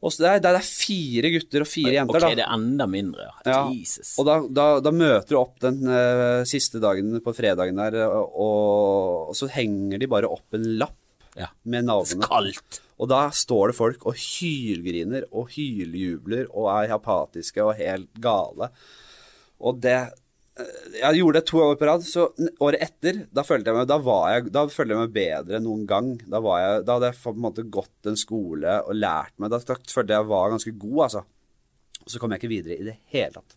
[0.00, 2.16] Og så det, er, det er fire gutter og fire jenter.
[2.16, 2.30] Ok, da.
[2.38, 3.26] det er enda mindre.
[3.44, 3.58] ja.
[3.68, 4.14] Jesus.
[4.18, 9.28] Og da, da, da møter du opp den uh, siste dagen på fredagen der, og,
[9.28, 10.96] og så henger de bare opp en lapp
[11.38, 11.46] Ja.
[11.62, 12.26] med navnene.
[12.26, 12.80] Kaldt.
[13.00, 18.68] Og da står det folk og hylgriner og hyljubler og er apatiske og helt gale.
[19.60, 19.98] Og det
[21.00, 22.26] Jeg gjorde det to år på rad, så
[22.62, 25.66] året etter, da følte jeg meg, da var jeg, da følte jeg meg bedre enn
[25.68, 26.10] noen gang.
[26.24, 29.52] Da, var jeg, da hadde jeg på en måte gått en skole og lært meg
[29.52, 31.24] Da, da følte jeg jeg var ganske god, altså.
[32.00, 33.56] Og så kom jeg ikke videre i det hele tatt.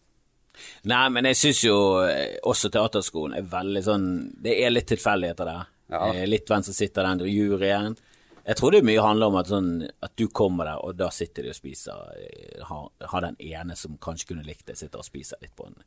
[0.89, 4.03] Nei, men jeg syns jo eh, også teaterskolen er veldig sånn
[4.45, 5.69] Det er litt tilfeldigheter der.
[5.93, 6.01] Ja.
[6.13, 7.95] Eh, Litt hvem som sitter der juryen.
[8.43, 9.69] Jeg tror det mye handler om at, sånn,
[10.03, 13.77] at du kommer der, og da sitter de og spiser eh, Har, har den ene
[13.79, 15.77] som kanskje kunne likt det, sitter og spiser litt på en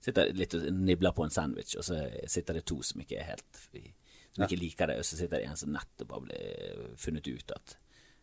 [0.00, 1.98] Sitter litt og nibler på en sandwich, og så
[2.30, 3.62] sitter det to som ikke er helt
[4.36, 7.54] Som ikke liker det, og så sitter det en som nettopp har blitt funnet ut
[7.56, 7.76] at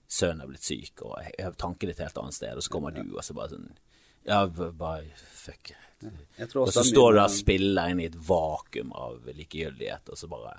[0.07, 2.95] sønnen har blitt syk, og jeg har tanken et helt annet sted, og så kommer
[2.95, 3.67] du, og så bare sånn
[4.25, 5.73] Ja, bare fuck.
[6.57, 10.29] Og så står du der og spiller inn i et vakuum av likegyldighet, og så
[10.31, 10.55] bare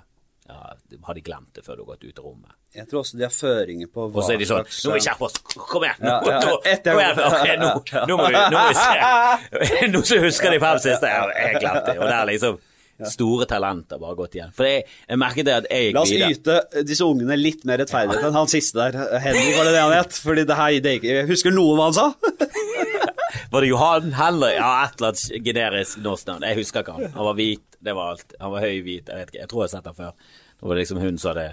[0.47, 0.59] ja,
[1.07, 2.53] Har de glemt det før du har gått ut av rommet?
[2.77, 4.91] Jeg tror også de har føringer på hva Og så er de sånn slags- Nå
[4.91, 5.37] må vi skjerpe oss!
[5.71, 5.99] Kom igjen!
[6.03, 7.21] Nå, Ja, ja, etter- kom igjen.
[7.27, 7.69] Okay, nå,
[8.07, 9.87] nå, må vi, nå må vi se!
[9.93, 11.11] Nå så husker de fem siste.
[11.13, 11.97] Jeg jeg glemte det.
[11.99, 12.59] Og det er liksom
[13.11, 14.49] store talenter bare gått igjen.
[14.57, 16.31] For jeg, jeg merket det at jeg La oss videre.
[16.33, 18.97] yte disse ungene litt mer rettferdighet enn han siste der.
[19.21, 20.17] Henrik, var det det han het?
[20.17, 22.07] Fordi det her, det jeg husker noe hva han sa?
[23.51, 24.53] Var det Johan Henry?
[24.57, 26.43] Ja, et eller annet generisk norsk navn.
[26.49, 27.11] Jeg husker ikke han.
[27.13, 28.35] Han var hvit, det var alt.
[28.41, 29.41] Han var høy hvit, jeg vet ikke.
[29.43, 30.35] Jeg tror jeg har sett han før.
[30.57, 31.47] Det var liksom hun som hadde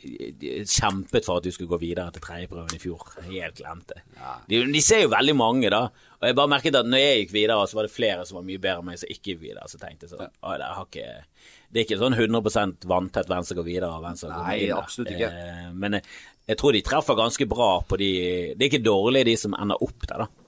[0.00, 3.02] kjempet for at du skulle gå videre til tredjeprøven i fjor.
[3.26, 4.00] Helt glemt det.
[4.48, 5.82] De, de ser jo veldig mange, da.
[6.20, 8.46] Og jeg bare merket at når jeg gikk videre, så var det flere som var
[8.48, 9.68] mye bedre enn meg som ikke gikk videre.
[9.70, 13.46] Så tenkte jeg sånn «Å, det, har ikke, det er ikke sånn 100 vanntett hvem
[13.46, 14.74] som går videre og hvem som går inn.
[14.76, 15.30] absolutt ikke.
[15.30, 16.08] Eh, Men jeg,
[16.52, 18.10] jeg tror de treffer ganske bra på de
[18.56, 20.39] Det er ikke dårlig de som ender opp der, da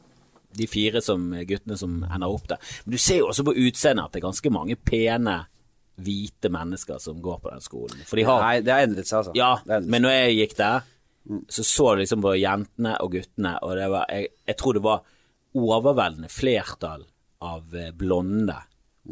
[0.56, 2.58] de fire som, guttene som ender opp der.
[2.84, 5.36] Men du ser jo også på utseendet at det er ganske mange pene,
[6.02, 8.00] hvite mennesker som går på den skolen.
[8.08, 9.34] De har Nei, det har endret seg, altså.
[9.36, 10.86] Ja, har men når jeg gikk der,
[11.52, 14.82] så så du liksom på jentene og guttene, og det var Jeg, jeg tror det
[14.82, 15.02] var
[15.54, 17.04] overveldende flertall
[17.44, 18.56] av eh, blonde,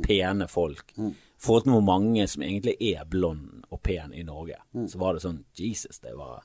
[0.07, 0.95] pene folk.
[1.41, 4.89] forhold til hvor mange som egentlig er blond og pen i Norge, Mm.
[4.89, 6.43] så var det sånn Jesus, det var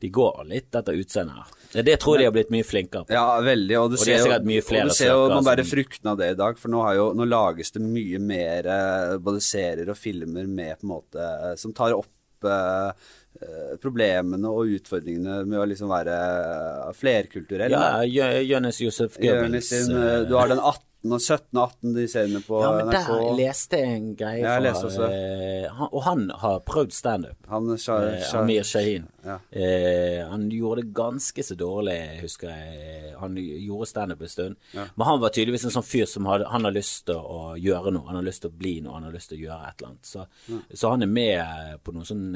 [0.00, 1.46] De går litt etter utseendet her.
[1.72, 3.12] Det, det tror jeg de har blitt mye flinkere på.
[3.12, 3.76] Ja, veldig.
[3.80, 6.14] Og du Og er ser, jo, mye flere og du ser jo man bærer fruktene
[6.14, 9.42] av det i dag, for nå, har jo, nå lages det mye mer eh, både
[9.44, 11.28] serier og filmer med på en måte
[11.60, 12.88] som tar opp eh,
[13.42, 17.76] eh, problemene og utfordringene med å liksom være eh, flerkulturell.
[17.76, 19.72] Ja, Jonis Josef Goebbels.
[19.92, 23.78] du har den 18 og 17 og 18 de seriene på Ja, men der leste
[23.78, 25.04] jeg en greie Ja, jeg fra også.
[25.14, 27.36] eh, han, Og han har prøvd standup.
[27.78, 29.06] Shah, Amir Shahin.
[29.24, 29.38] Ja.
[29.50, 33.14] Eh, han gjorde det ganske så dårlig, husker jeg.
[33.20, 34.56] Han gjorde standup en stund.
[34.74, 37.94] Men han var tydeligvis en sånn fyr som hadde, han har lyst til å gjøre
[37.94, 38.06] noe.
[38.10, 39.94] Han har lyst til å bli noe, han har lyst til å gjøre et eller
[39.94, 40.04] annet.
[40.04, 40.26] Så,
[40.74, 42.30] så han er med på noe sånn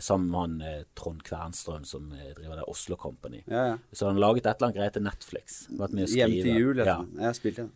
[0.00, 3.42] sammen med han Trond Kvernstrøm som driver det Oslo Company.
[3.50, 3.78] Ja, ja.
[3.92, 5.64] Så han har laget et eller annet greie til Netflix.
[6.14, 7.00] Hjem til jul, ja.
[7.26, 7.72] Jeg spilte den.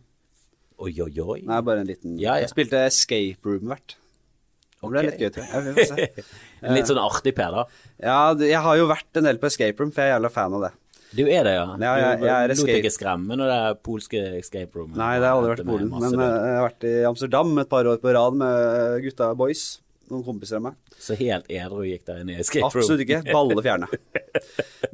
[0.79, 1.39] Oi, oi, oi.
[1.47, 2.45] Nei, bare en liten Ja, ja.
[2.45, 3.97] Jeg spilte Escape Room-vert.
[4.79, 5.87] Det ble litt gøy, tror jeg.
[5.89, 6.27] jeg.
[6.77, 7.65] litt sånn artig Per, da.
[7.99, 10.55] Ja, jeg har jo vært en del på Escape Room, for jeg er jævla fan
[10.55, 10.71] av det.
[11.09, 11.65] Du er det, ja?
[11.81, 14.91] Ja, jeg- jeg er lot escape- deg ikke skremme når det er polske escape room?
[14.95, 17.69] Nei, det har aldri vært i Polen, men eh, jeg har vært i Amsterdam et
[17.71, 19.63] par år på rad med gutta boys.
[20.09, 20.77] Noen kompiser av meg.
[21.01, 22.79] Så helt edru gikk der inn i escape room?
[22.85, 23.19] Absolutt ikke.
[23.33, 23.89] Balle fjerne.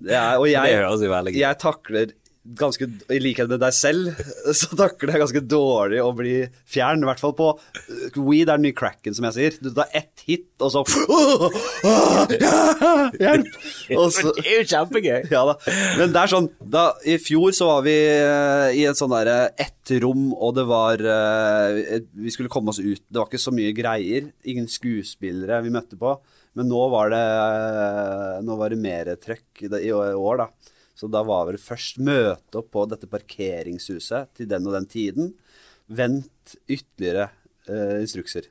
[0.06, 2.12] Er, og jeg, jeg takler
[2.60, 4.14] ganske, i likhet med deg selv,
[4.60, 6.36] så takler jeg ganske dårlig å bli
[6.70, 7.04] fjern.
[7.04, 9.58] I hvert fall på uh, weed er den nye cracken, som jeg sier.
[9.64, 10.84] Du tar ett hit, og så
[13.22, 13.50] Hjelp!
[14.00, 15.28] Og så, det er jo kjempegøy!
[15.32, 15.56] ja da.
[16.00, 19.52] Men det er sånn da, I fjor så var vi eh, i et sånn derre
[19.62, 23.04] ett rom, og det var eh, Vi skulle komme oss ut.
[23.06, 24.32] Det var ikke så mye greier.
[24.50, 26.16] Ingen skuespillere vi møtte på.
[26.56, 30.50] Men nå var det eh, Nå var det mer trøkk i år, da.
[30.96, 35.34] Så da var det først møte opp på dette parkeringshuset til den og den tiden.
[35.92, 37.30] Vent ytterligere
[37.68, 38.48] eh, instrukser.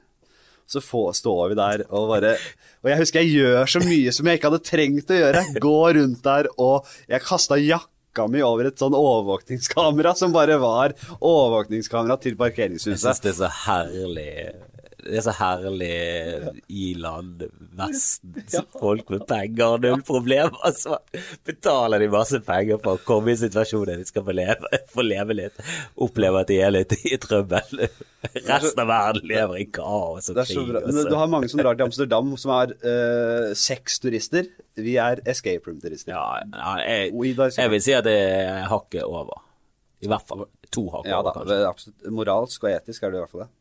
[0.67, 2.37] Så få, står vi der og bare
[2.85, 5.43] Og jeg husker jeg gjør så mye som jeg ikke hadde trengt å gjøre.
[5.61, 10.97] Gå rundt der, og jeg kasta jakka mi over et sånn overvåkningskamera som bare var
[11.19, 12.97] overvåkningskamera til parkeringshuset.
[12.97, 14.31] Jeg syns det er så herlig
[15.05, 15.91] Det er så herlig
[16.73, 17.45] i-land,
[17.77, 18.39] Vesten,
[18.83, 20.73] folk med penger og null problemer.
[20.79, 20.97] Så
[21.47, 25.37] betaler de masse penger for å komme i situasjoner de skal få leve, få leve
[25.37, 25.61] litt.
[26.07, 27.87] Oppleve at de er litt i trøbbel.
[28.49, 30.77] Resten av verden lever i kaos og krig.
[30.97, 34.49] du har mange som drar til Amsterdam, som er uh, sexturister.
[34.81, 36.15] Vi er escape room-turister.
[36.15, 39.45] Ja, ja jeg, jeg vil si at det er hakket over.
[40.05, 41.61] I hvert fall to hakk Ja over, da, kanskje.
[41.69, 42.09] absolutt.
[42.17, 43.53] Moralsk og etisk er det i hvert fall det.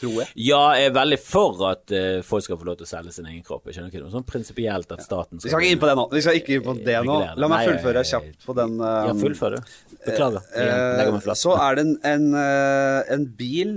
[0.00, 0.28] Tror jeg.
[0.40, 3.26] Ja, jeg er veldig for at uh, folk skal få lov til å selge sin
[3.28, 3.66] egen kropp.
[3.68, 6.08] Jeg skjønner ikke noe sånn prinsipielt at staten Vi skal ikke inn på det nå.
[6.14, 7.18] Vi skal ikke inn på det nå.
[7.36, 8.80] La meg fullføre kjapt på den.
[8.80, 9.62] eh, Ja, fullføre.
[10.06, 10.40] Beklager.
[10.56, 10.66] Jeg
[10.98, 11.36] legger meg Eh, flatt.
[11.42, 13.76] Så er det en, en, eh, en bil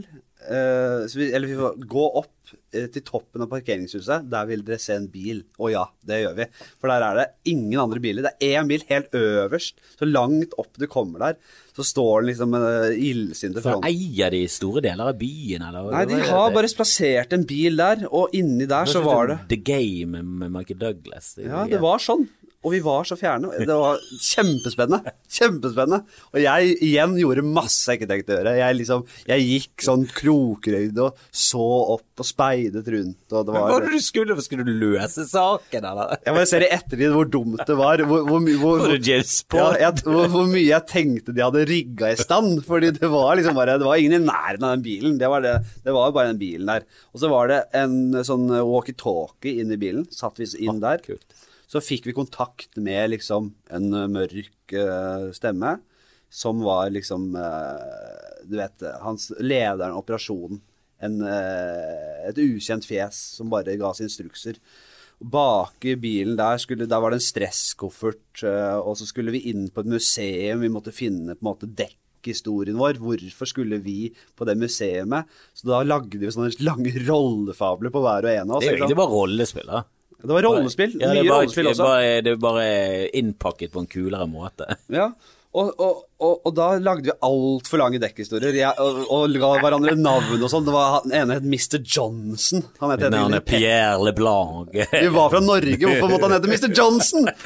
[0.49, 2.32] uh, så vi, Eller vi får gå opp eh,
[2.73, 4.27] til toppen av parkeringshuset.
[4.31, 5.43] Der vil dere se en bil.
[5.61, 6.47] Å ja, det gjør vi.
[6.81, 8.27] For der er det ingen andre biler.
[8.27, 9.79] Det er én bil helt øverst.
[9.99, 11.39] Så langt opp du kommer der,
[11.73, 13.85] så står den liksom uh, illsinte front.
[13.87, 15.89] eier de store deler av byen, eller?
[15.93, 19.61] Nei, de har bare plassert en bil der, og inni der så var det The
[19.63, 21.35] Game med Michael Douglas.
[21.41, 22.27] Ja, det var sånn.
[22.63, 23.51] Og vi var så fjerne.
[23.59, 25.11] Det var kjempespennende.
[25.27, 26.03] Kjempespennende.
[26.31, 28.53] Og jeg igjen gjorde masse jeg ikke tenkte å gjøre.
[28.59, 31.65] Jeg liksom, jeg gikk sånn krokrøyd og så
[31.97, 34.37] opp og speidet rundt, og det Hva var var det du skulle?
[34.45, 36.15] Skulle du løse saken, eller?
[36.23, 38.03] Jeg bare ser i ettertid hvor dumt det var.
[38.07, 42.61] Hvor, hvor, hvor, hvor, ja, jeg, hvor mye jeg tenkte de hadde rigga i stand.
[42.67, 45.17] Fordi det var liksom bare Det var ingen i nærheten av den bilen.
[45.19, 46.87] Det var, det, det var bare den bilen der.
[47.11, 50.07] Og så var det en sånn walkietalkie inn i bilen.
[50.13, 51.03] Satt vi inn der.
[51.03, 51.25] Kult.
[51.73, 55.79] Så fikk vi kontakt med liksom en eh, mørk uh, stemme,
[56.29, 60.61] som var liksom uh, Du vet, hans lederen av operasjonen.
[61.03, 64.59] En, uh, et ukjent fjes som bare ga oss instrukser.
[65.17, 69.69] Bak i bilen der, skulle, der var det en stresskoffert, og så skulle vi inn
[69.71, 70.65] på et museum.
[70.65, 72.99] Vi måtte finne på en måte dekkhistorien vår.
[72.99, 75.31] Hvorfor skulle vi på det museet?
[75.55, 78.65] Så da lagde vi sånne lange rollefabler på hver og en av oss.
[78.65, 79.85] Det er jo egentlig bare rollespill, da.
[80.23, 80.97] Det var rollespill.
[81.01, 81.85] Ja, det mye rollespill også.
[81.85, 84.69] Bare, det var bare innpakket på en kulere måte.
[84.93, 85.11] Ja,
[85.53, 90.41] og, og, og, og da lagde vi altfor lange dekkhistorier jeg, og, ga hverandre navn
[90.41, 90.65] og sånn.
[90.65, 91.77] Det ene het Mr.
[91.85, 92.63] Johnson.
[92.81, 94.73] Han het Navnet er Pierre LeBlanc.
[95.03, 96.73] Vi var fra Norge, hvorfor måtte han hete Mr.
[96.73, 97.29] Johnson?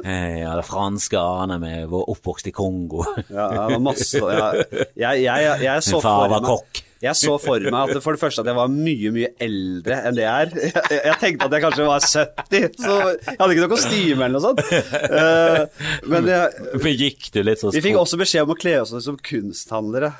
[0.00, 3.02] Eh, Ja, det franske aner med var oppvokst i Kongo.
[3.28, 4.52] Ja, masse ja.
[4.60, 6.84] jeg, jeg, jeg, jeg så Min far var kokk.
[7.00, 10.16] Jeg så for meg at for det første at jeg var mye, mye eldre enn
[10.18, 10.50] det jeg er.
[10.60, 14.36] Jeg, jeg tenkte at jeg kanskje var 70, så jeg hadde ikke noe kostyme eller
[14.36, 14.60] noe sånt.
[15.08, 18.92] Uh, men jeg, gikk det litt sånn vi fikk også beskjed om å kle oss
[18.92, 20.10] ut som kunsthandlere.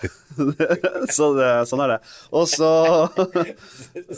[1.17, 1.99] så det, sånn er det.
[2.39, 2.71] Og så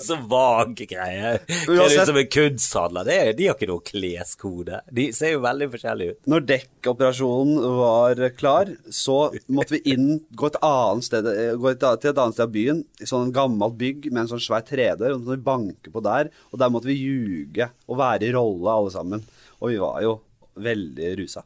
[0.05, 1.43] Så vage greier.
[1.49, 3.09] Kle deg ut som en kunsthandler.
[3.09, 4.83] Det de har ikke noe kleskode.
[4.93, 6.21] De ser jo veldig forskjellige ut.
[6.31, 9.19] Når dekkoperasjonen var klar, så
[9.51, 12.83] måtte vi inn, gå, et annet sted, eh, gå et, til et annet sted byen,
[13.01, 16.61] i sånn gammelt bygg med en sånn svær tredør, og så banker på der, og
[16.63, 19.25] der måtte vi ljuge og være i rolle alle sammen.
[19.61, 20.19] Og vi var jo
[20.63, 21.45] veldig rusa.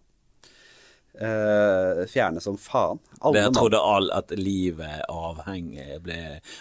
[1.17, 2.99] Uh, fjerne som faen.
[3.25, 6.19] Alle Dere trodde all at livet avhengig ble,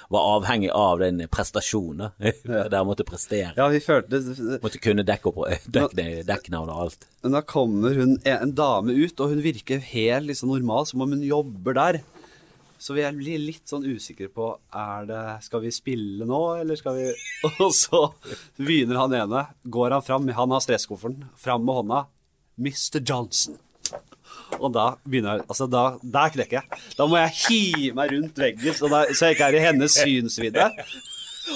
[0.08, 2.14] var avhengig av den prestasjonen.
[2.72, 3.52] Der måtte prestere.
[3.58, 4.22] Ja, vi følte
[4.64, 7.04] Måtte kunne dekke opp dekknavn og alt.
[7.26, 11.18] Men da kommer hun, en dame ut, og hun virker helt liksom normal, som om
[11.18, 12.00] hun jobber der.
[12.78, 16.98] Så vi blir litt sånn usikre på er det, Skal vi spille nå, eller skal
[16.98, 17.06] vi
[17.64, 18.02] Og så
[18.58, 19.46] begynner han ene.
[19.64, 22.02] Går han fram, han har stresskofferten, fram med hånda.
[22.56, 23.02] Mr.
[23.02, 23.58] Johnson.
[24.60, 26.84] Og da begynner jeg Altså, da, der knekker jeg.
[26.98, 29.98] Da må jeg hive meg rundt veggen, så, da, så jeg ikke er i hennes
[30.00, 30.70] synsvidde.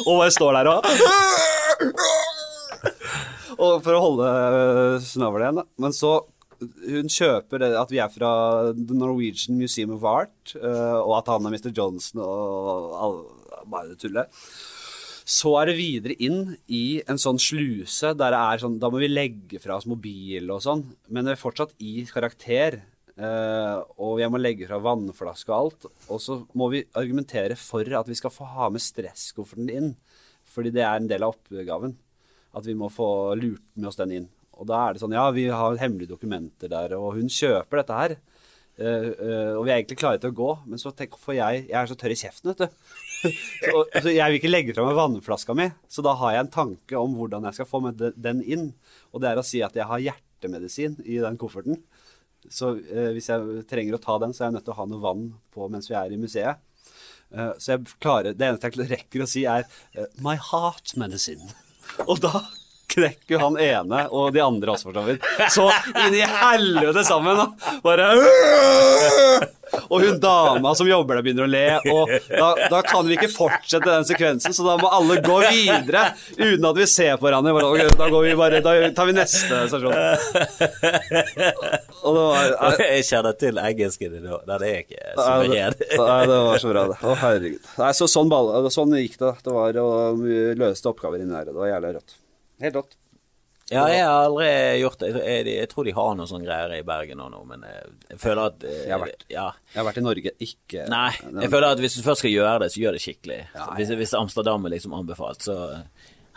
[0.06, 0.80] Og bare står der og
[3.60, 5.66] Og for å holde øh, igjen, da.
[5.84, 6.22] Men så
[6.60, 8.31] hun kjøper det at vi er fra
[8.76, 11.72] The Norwegian Museum of Art, uh, og at han er Mr.
[11.76, 13.18] Johnson og all,
[13.69, 14.44] bare det tullet.
[15.30, 18.98] Så er det videre inn i en sånn sluse der det er sånn Da må
[18.98, 22.81] vi legge fra oss mobil og sånn, men det er fortsatt i karakter.
[23.19, 25.88] Uh, og jeg må legge fra vannflaske og alt.
[26.07, 29.94] Og så må vi argumentere for at vi skal få ha med stresskofferten inn.
[30.49, 31.94] Fordi det er en del av oppgaven.
[32.57, 34.30] At vi må få lurt med oss den inn.
[34.60, 37.99] Og da er det sånn Ja, vi har hemmelige dokumenter der, og hun kjøper dette
[38.02, 38.15] her.
[38.80, 41.65] Uh, uh, og vi er egentlig klare til å gå, men så tenk, for jeg,
[41.68, 42.94] jeg er så tørr i kjeften, vet du.
[43.65, 46.53] så, så jeg vil ikke legge fra meg vannflaska mi, så da har jeg en
[46.53, 48.69] tanke om hvordan jeg skal få med den inn.
[49.11, 51.81] Og det er å si at jeg har hjertemedisin i den kofferten.
[52.48, 54.88] Så uh, hvis jeg trenger å ta den, så er jeg nødt til å ha
[54.88, 56.65] noe vann på mens vi er i museet.
[57.30, 59.68] Så jeg klarer, det eneste jeg rekker å si, er
[60.18, 61.52] 'my heart medicine'.
[62.10, 62.40] Og da
[62.90, 65.30] knekker han ene, og de andre også, for så vidt.
[65.53, 65.70] Så
[66.07, 67.49] inn i helvete sammen, og
[67.84, 68.11] Bare
[69.90, 71.64] Og hun dama som jobber der, begynner å le.
[71.94, 76.06] Og da, da kan vi ikke fortsette den sekvensen, så da må alle gå videre
[76.38, 77.53] uten at vi ser på hverandre.
[77.99, 79.94] Da går vi bare Da tar vi neste stasjon.
[81.99, 84.41] Og det var Jeg kjenner til engelsken din nå.
[84.48, 85.28] Den er ikke så
[86.10, 86.98] Nei, det, var så bra, det.
[87.03, 87.70] Å, herregud.
[87.82, 89.36] Nei, så sånn, ball, sånn gikk det.
[89.45, 91.49] Det var vi løste oppgaver inni der.
[91.52, 92.19] Det var jævlig rått.
[92.64, 92.98] Helt rått.
[93.69, 94.48] Ja, jeg har aldri
[94.81, 95.10] gjort det.
[95.14, 98.22] Jeg, jeg, jeg tror de har noen sånne greier i Bergen nå, men jeg, jeg
[98.23, 99.26] føler at eh, Jeg har vært.
[99.30, 99.44] Ja.
[99.69, 101.10] Jeg har vært i Norge, ikke Nei,
[101.44, 103.38] jeg føler at hvis du først skal gjøre det, så gjør det skikkelig.
[103.53, 103.68] Ja, ja.
[103.77, 105.57] Hvis, hvis Amsterdam er liksom anbefalt, så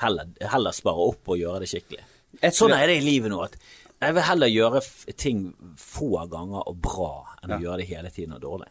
[0.02, 2.04] heller, heller spare opp og gjøre det skikkelig.
[2.52, 3.40] Sånn er det i livet nå.
[3.44, 3.56] at
[4.02, 4.84] Jeg vil heller gjøre
[5.24, 5.42] ting
[5.80, 8.68] få ganger og bra, enn å gjøre det hele tiden og dårlig.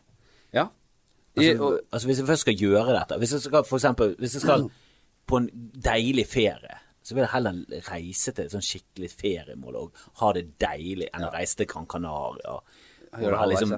[0.54, 0.68] Ja.
[1.34, 4.10] I, Altså, og, altså Hvis jeg først skal gjøre dette Hvis jeg skal for eksempel
[4.20, 4.66] Hvis jeg skal
[5.32, 5.46] på en
[5.80, 10.46] deilig ferie, så vil jeg heller reise til et sånn skikkelig feriemål og ha det
[10.62, 12.60] deilig enn å reise til Gran Canaria.
[13.12, 13.74] Liksom,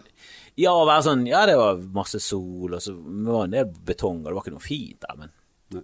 [0.62, 3.86] ja, og være sånn Ja, det var masse sol, og så var det en del
[3.88, 5.32] betong, og det var ikke noe fint der, men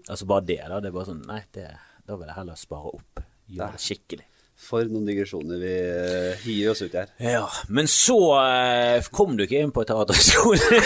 [0.03, 0.77] altså bare det, da.
[0.83, 1.65] Det er bare sånn Nei, det,
[2.05, 3.23] da vil jeg heller spare opp.
[3.49, 4.27] Gjøre det skikkelig.
[4.59, 7.09] For noen digresjoner vi eh, hiver oss ut i her.
[7.23, 10.83] Ja, men så eh, kom du ikke inn på teaterskolen.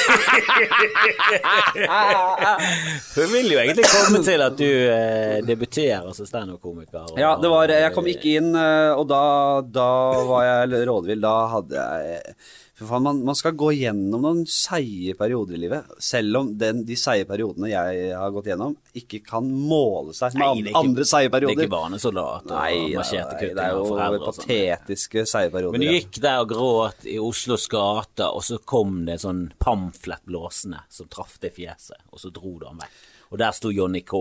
[3.16, 7.16] Hun vil jo egentlig komme til at du eh, debuterer som standup-komiker.
[7.20, 9.24] Ja, det var Jeg kom ikke inn, eh, og da,
[9.66, 9.90] da
[10.30, 11.24] var jeg rådvill.
[11.24, 12.38] Da hadde jeg
[12.84, 15.94] For faen, man, man skal gå gjennom noen seige perioder i livet.
[16.04, 20.44] Selv om den, de seige periodene jeg har gått gjennom, ikke kan måle seg med
[20.44, 24.34] Nei, ikke- andre seige Det er ikke barnesoldat og Nei, kutt det er jo foreldre.
[24.34, 24.48] sånn.
[24.48, 25.72] patetiske seige perioder.
[25.78, 29.44] Men du gikk der og gråt i Oslos gater, og så kom det en sånn
[29.60, 33.02] pamflett blåsende som traff det fjeset, og så dro du han vekk.
[33.32, 34.14] Og der sto Johnny K.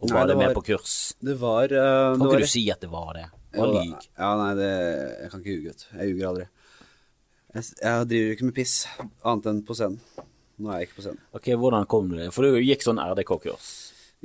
[0.00, 1.14] Og Nei, var det det med var- på kurs.
[1.20, 3.24] Det var uh, Kan det var ikke du si at det var det?
[3.50, 4.06] Det var lyg.
[4.18, 4.68] Ja, nei, det,
[5.22, 5.86] jeg kan ikke ljuge, gutt.
[5.98, 6.44] Jeg ljuger aldri.
[7.58, 8.78] Jeg, jeg driver ikke med piss,
[9.26, 10.24] annet enn på scenen.
[10.58, 11.22] Nå er jeg ikke på scenen.
[11.38, 12.32] Ok, hvordan kom du det?
[12.34, 13.68] For du gikk sånn RDK-kurs.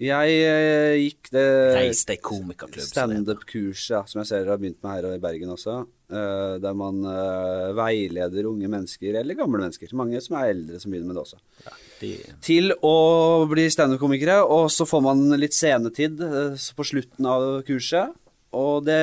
[0.01, 1.43] Jeg eh, gikk det
[1.75, 2.81] Reis deg komikerklubb.
[2.87, 5.75] standup-kurset ja, som jeg ser dere har begynt med her i Bergen også.
[6.09, 9.93] eh, der man eh, veileder unge mennesker, eller gamle mennesker.
[9.93, 11.37] Mange som er eldre som begynner med det også.
[11.67, 12.11] Ja, de,
[12.41, 12.95] Til å
[13.51, 18.17] bli standup-komikere, og så får man litt scenetid eh, så på slutten av kurset.
[18.53, 18.99] Og det,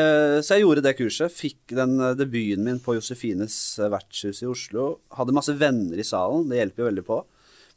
[0.47, 1.35] så jeg gjorde det kurset.
[1.35, 4.93] Fikk den eh, debuten min på Josefines eh, vertshus i Oslo.
[5.19, 7.19] Hadde masse venner i salen, det hjelper jo veldig på.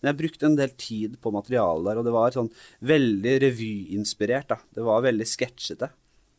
[0.04, 2.52] Men jeg brukte en del tid på materialet der, og det var sånn
[2.84, 4.50] veldig revyinspirert.
[4.52, 4.60] da.
[4.76, 5.90] Det var veldig sketsjete.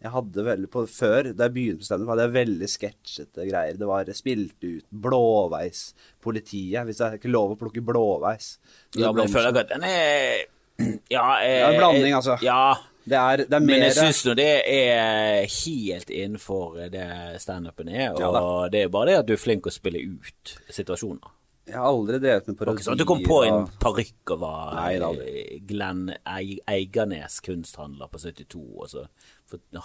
[0.04, 3.78] Jeg hadde veldig, på, Før, da jeg begynte på standup, hadde jeg veldig sketsjete greier.
[3.80, 8.58] Det var spilt ut blåveispolitiet, hvis det er ikke lov å plukke blåveis.
[8.98, 10.44] Ja, men jeg føler at den er
[11.14, 12.36] Ja, eh, Ja, en blanding, altså.
[12.44, 12.74] Ja,
[13.04, 17.08] Det er, det er mer men jeg syns nå det er helt innenfor det
[17.42, 18.14] standupen er.
[18.16, 21.32] Ja Og det er bare det at du er flink å spille ut situasjoner.
[21.64, 22.76] Jeg har aldri drevet med parodi.
[22.76, 28.10] Okay, sånn at du kom på en parykk og var Nei, eh, Glenn Eiganes kunsthandler
[28.12, 29.04] på 72, og så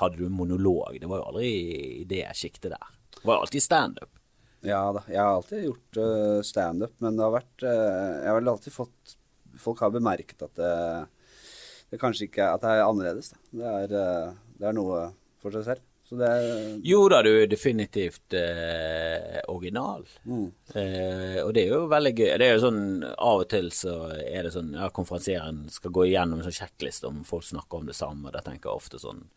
[0.01, 0.97] hadde du en monolog.
[0.99, 1.51] Det var jo aldri
[2.01, 2.89] i det sjiktet der.
[3.15, 4.11] Det var jo alltid standup.
[4.67, 7.69] Ja da, jeg har alltid gjort uh, standup, men det har vært uh,
[8.19, 9.13] Jeg har vel alltid fått
[9.59, 10.73] Folk har bemerket at det,
[11.89, 13.33] det kanskje ikke At det er annerledes.
[13.51, 15.05] Det, er, eh, det er noe
[15.41, 15.85] for seg selv.
[16.09, 20.07] Så det er Jo da, du er definitivt eh, original.
[20.25, 20.47] Mm.
[20.73, 22.31] Eh, og det er jo veldig gøy.
[22.41, 26.07] Det er jo sånn Av og til så er det sånn ja, konferansieren skal gå
[26.09, 28.33] igjennom en sånn sjekkliste om folk snakker om det samme.
[28.33, 29.27] Da tenker jeg ofte sånn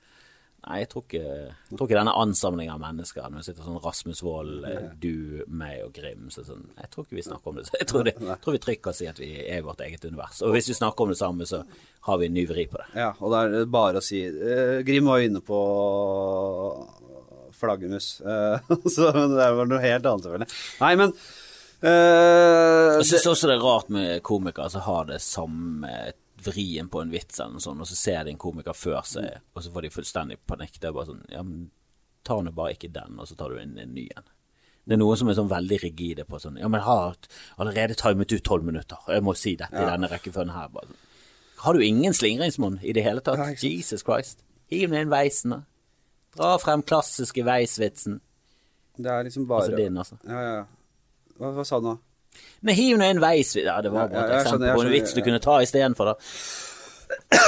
[0.62, 3.80] Nei, jeg tror ikke, jeg tror ikke denne ansamlingen av mennesker Når det sitter sånn
[3.82, 7.58] Rasmus Wold, eh, du, meg og Grim så sånn, Jeg tror ikke vi snakker om
[7.58, 7.64] det.
[7.80, 10.38] Jeg tror, det, jeg tror vi trykker kan si at vi er vårt eget univers.
[10.46, 11.64] Og hvis vi snakker om det samme, så
[12.06, 12.86] har vi en ny vri på det.
[12.98, 15.58] Ja, og da er det bare å si eh, Grim var inne på
[17.58, 18.20] flaggermus.
[18.20, 20.50] Eh, så det var noe helt annet, selvfølgelig.
[20.82, 21.14] Nei, men
[21.82, 25.96] eh, Jeg syns også det er rart med komikere som har det samme
[26.44, 29.40] vrien på en vits eller noe sånt, og så ser de en komiker før seg,
[29.54, 30.78] og så får de fullstendig panikk.
[30.80, 31.70] Det er bare sånn Ja, men
[32.26, 34.28] ta nå bare ikke den, og så tar du en, en ny en.
[34.84, 37.14] Det er noen som er sånn veldig rigide på sånn Ja, men har
[37.62, 40.70] allerede timet ut tolv minutter, og jeg må si dette i denne rekkefølgen her.
[40.74, 40.90] Bare.
[40.90, 41.08] sånn.
[41.62, 43.38] Har du ingen slingringsmonn i det hele tatt?
[43.38, 43.54] Ja.
[43.54, 44.42] Jesus Christ.
[44.72, 45.60] Hiv ned en veisen, da.
[46.34, 48.20] Dra frem klassiske veisvitsen.
[48.96, 50.16] det er liksom bare Altså din, altså.
[50.26, 50.54] Ja, ja.
[50.56, 50.64] ja.
[51.38, 51.98] Hva, hva sa du nå?
[52.62, 55.22] Men hiver nå en veis Ja, det var bare et eksempel på en vits du
[55.24, 56.18] kunne ta istedenfor, da.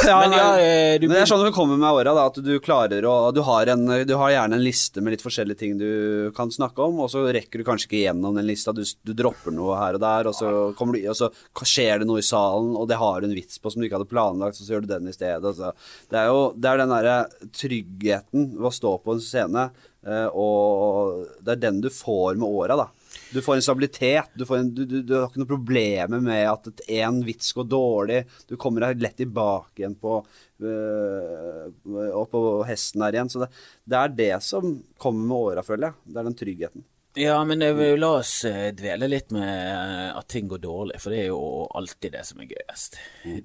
[0.06, 3.04] Ja, Men ja, eh, du men jeg skjønner det kommer med åra, at du klarer
[3.08, 6.52] å du har, en, du har gjerne en liste med litt forskjellige ting du kan
[6.52, 8.74] snakke om, og så rekker du kanskje ikke gjennom den lista.
[8.76, 11.30] Du, du dropper noe her og der, og så, du, og så
[11.64, 14.00] skjer det noe i salen, og det har du en vits på som du ikke
[14.00, 15.54] hadde planlagt, så, så gjør du den i stedet.
[15.58, 15.72] Så.
[16.12, 17.16] Det er jo det er den derre
[17.62, 19.68] tryggheten ved å stå på en scene,
[20.06, 22.90] eh, og det er den du får med åra, da.
[23.34, 24.30] Du får en stabilitet.
[24.38, 28.20] Du, en, du, du, du har ikke noe problemer med at én vits går dårlig.
[28.46, 30.20] Du kommer deg lett tilbake igjen på
[30.62, 31.68] øh,
[32.14, 33.32] opp på hesten her igjen.
[33.32, 33.50] Så det,
[33.90, 36.00] det er det som kommer med åra, føler jeg.
[36.06, 36.86] Det er den tryggheten.
[37.16, 41.14] Ja, men vil la oss eh, dvele litt med eh, at ting går dårlig, for
[41.14, 41.38] det er jo
[41.78, 42.96] alltid det som er gøyest.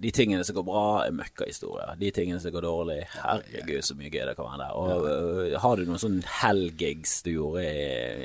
[0.01, 1.91] De tingene som går bra, er møkkahistorier.
[2.01, 4.73] De tingene som går dårlig, herregud så mye gøy det kan være der.
[4.79, 7.67] Og øh, har du noen sånn helgigs du gjorde,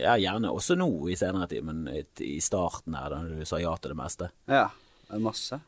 [0.00, 3.76] ja gjerne også nå i senere tid, men i- starten her, da du sa ja
[3.76, 4.30] til det meste?
[4.48, 4.64] Ja,
[5.20, 5.60] masse.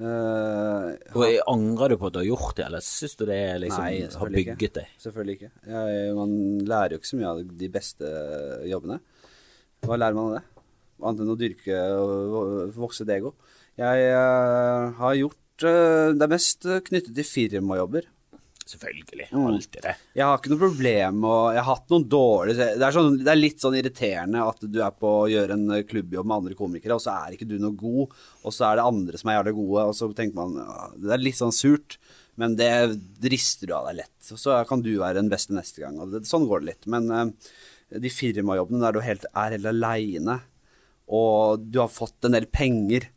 [0.00, 3.84] Eh, Og Angrer du på at du har gjort det, eller syns du det liksom,
[3.84, 4.94] Nei, har bygget deg?
[5.02, 5.50] Selvfølgelig ikke.
[5.74, 6.32] Jeg, man
[6.70, 8.12] lærer jo ikke så mye av de beste
[8.70, 9.00] jobbene.
[9.84, 10.64] Hva lærer man av det?
[11.00, 13.34] Annet enn å dyrke og vokse et ego.
[13.80, 18.08] Jeg uh, har gjort uh, Det er mest knyttet til firmajobber.
[18.70, 19.26] Selvfølgelig.
[19.32, 19.46] Mm.
[19.48, 19.94] Alltid det.
[20.14, 23.18] Jeg har ikke noe problem med å Jeg har hatt noen dårlige det er, sånn,
[23.18, 26.58] det er litt sånn irriterende at du er på å gjøre en klubbjobb med andre
[26.58, 28.14] komikere, og så er ikke du noe god,
[28.44, 31.14] og så er det andre som er jævlig gode, og så tenker man ja, Det
[31.16, 31.98] er litt sånn surt,
[32.40, 32.70] men det
[33.32, 34.16] rister du av deg lett.
[34.30, 35.98] Så kan du være den beste neste gang.
[36.12, 36.86] Det, sånn går det litt.
[36.92, 37.52] Men uh,
[37.90, 40.38] de firmajobbene der du helt, er helt aleine,
[41.10, 43.10] og du har fått en del penger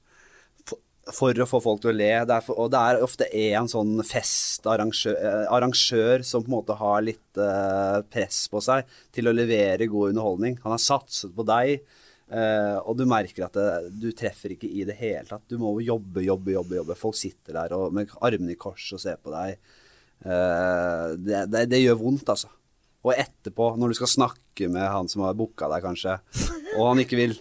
[1.12, 2.12] for, å få folk til å le.
[2.28, 6.78] Det for, og det er ofte en sånn festarrangør eh, arrangør som på en måte
[6.80, 10.58] har litt uh, press på seg til å levere god underholdning.
[10.64, 11.84] Han har satset på deg,
[12.32, 13.68] uh, og du merker at det,
[14.00, 15.44] du treffer ikke i det hele tatt.
[15.52, 16.80] Du må jobbe, jobbe, jobbe.
[16.80, 17.00] jobbe.
[17.00, 19.60] Folk sitter der og, med armene i kors og ser på deg.
[20.24, 22.54] Uh, det, det, det gjør vondt, altså.
[23.04, 26.16] Og etterpå, når du skal snakke med han som har booka deg, kanskje,
[26.78, 27.34] og han ikke vil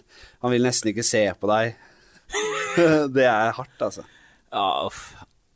[0.43, 1.77] Han vil nesten ikke se på deg.
[3.15, 4.05] det er hardt, altså.
[4.53, 4.89] Ja.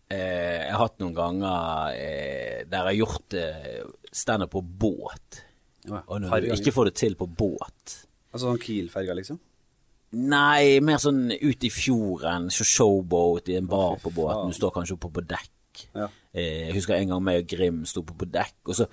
[0.08, 3.82] Eh, jeg har hatt noen ganger eh, der jeg har gjort eh,
[4.16, 5.42] standup på båt.
[5.88, 7.94] Ja, Og når du ikke får det til på båt
[8.34, 9.38] Altså sånn Kiel-ferga, liksom?
[10.18, 14.52] Nei, mer sånn ut i fjorden, showboat i en bar på båten.
[14.52, 15.82] Du står kanskje oppe på dekk.
[15.98, 16.08] Ja.
[16.32, 18.88] Eh, jeg husker en gang meg og Grim sto oppe på dekk, og så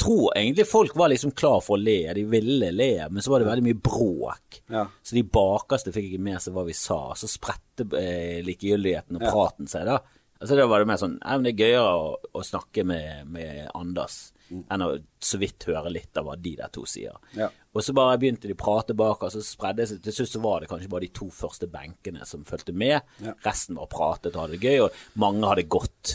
[0.00, 1.98] tror egentlig folk var liksom klar for å le.
[2.16, 4.60] De ville le, men så var det veldig mye bråk.
[4.72, 4.84] Ja.
[5.02, 7.00] Så de bakerste fikk ikke med seg hva vi sa.
[7.18, 10.00] Så spredte eh, likegyldigheten og praten seg, da.
[10.36, 13.28] Altså Da var det mer sånn Nei, men det er gøyere å, å snakke med,
[13.32, 17.16] med Anders enn å så vidt høre litt av hva de der to sier.
[17.34, 17.48] Ja.
[17.74, 20.02] Og så bare begynte de å prate bak, og så spredde det seg.
[20.04, 23.00] Til slutt så var det kanskje bare de to første benkene som fulgte med.
[23.24, 23.34] Ja.
[23.46, 26.14] Resten var pratet og hadde det gøy, og mange hadde gått.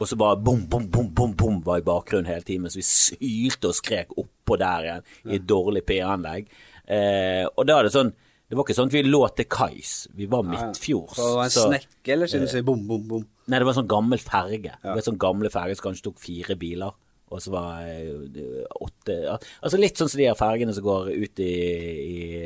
[0.00, 2.84] Og så bare bom, bom, bom, bom, bom var i bakgrunnen hele tiden, mens vi
[2.86, 6.48] sylte og skrek oppå der igjen i et dårlig P-anlegg.
[6.88, 8.10] Eh, og da er det sånn
[8.50, 11.18] Det var ikke sånn at vi lå til kais, vi var midtfjords.
[11.20, 13.26] Ja, det var en så- snekke, eller siden du sier bom, bom, bom?
[13.46, 14.72] Nei, det var en sånn gammel ferge.
[14.82, 16.90] Det var sånn gamle ferge som kanskje tok fire biler.
[17.30, 21.38] Og så var eh, åtte Altså litt sånn som de her fergene som går ut
[21.38, 21.52] i,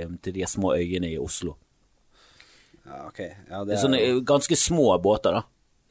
[0.03, 1.57] i, til de små øyene i Oslo.
[2.85, 3.19] Ja, ok.
[3.49, 5.43] Ja, Det det er sånne ganske små båter, da.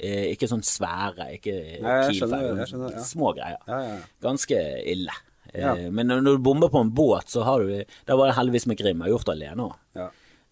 [0.04, 1.54] Eh, ikke sånn svære, ikke
[1.84, 3.04] Nei, jeg skjønner, jeg skjønner, ja.
[3.08, 3.62] Små greier.
[3.70, 3.94] Ja, ja.
[4.26, 4.58] Ganske
[4.92, 5.16] ille.
[5.54, 5.86] Eh.
[5.94, 8.80] Men når, du bomber på en båt, så har du Da var det heldigvis med
[8.80, 10.12] Grim, jeg har gjort det alene òg.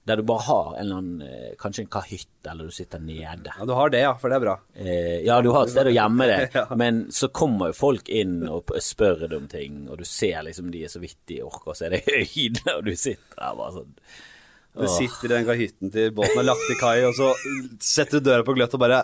[0.10, 3.52] Der du bare har en eller annen eh, Kanskje en kahytt, eller du sitter nede.
[3.54, 4.56] ja, du har det, ja, for det er bra.
[4.74, 6.64] Eh, ja, du har et sted å gjemme det, Ja.
[6.80, 10.72] men så kommer jo folk inn og spør deg om ting, og du ser liksom
[10.74, 12.02] de er så vidt de orker, så er det
[12.34, 13.94] høyde, og du sitter der bare sånn
[14.82, 17.30] Du sitter i den kahytten til båten er lagt i kai, og så
[17.84, 19.04] setter du døra på gløtt og bare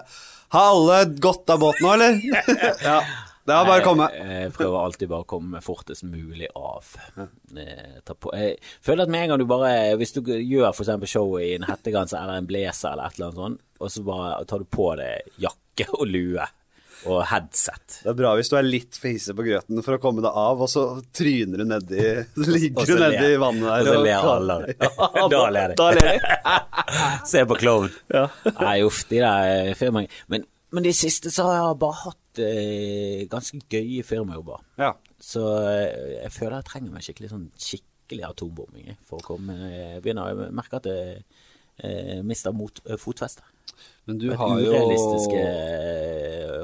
[0.54, 2.22] Har alle gått av båten nå, eller?
[2.90, 3.00] ja.
[3.48, 4.08] Det er bare å komme.
[4.12, 6.90] Jeg, jeg prøver alltid bare å komme fortest mulig av.
[7.16, 8.34] Eh, på.
[8.36, 9.70] Jeg føler at med en gang du bare
[10.00, 13.40] Hvis du gjør eksempel showet i en hettegenser eller en blazer eller et eller annet
[13.40, 16.50] sånt, og så bare tar du på deg jakke og lue
[17.06, 20.02] og headset Det er bra hvis du er litt for hissig på grøten for å
[20.02, 20.84] komme deg av, og så
[21.16, 22.04] tryner du nedi
[22.58, 23.80] Ligger du nedi i vannet der.
[23.80, 24.78] og så ler alle av det.
[25.38, 25.78] Da ler de.
[25.80, 26.60] Da ler de.
[27.32, 27.92] Se på klovn.
[28.14, 28.26] Ja.
[28.60, 30.12] Nei, uff, de der firmaene.
[30.32, 34.64] Men, men de siste så har jeg bare hatt eh, ganske gøye firmajobber.
[34.82, 34.94] Ja.
[35.24, 40.04] Så eh, jeg føler jeg trenger meg skikkelig sånn skikkelig atombombing for å komme Jeg
[40.06, 41.22] begynner å merke at jeg
[41.84, 43.46] eh, mista mot, eh, fotfestet.
[44.08, 44.72] Men du har jo
[45.36, 46.64] eh,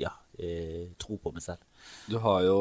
[0.00, 1.60] ja, eh, tro på meg selv.
[2.10, 2.56] Du har jo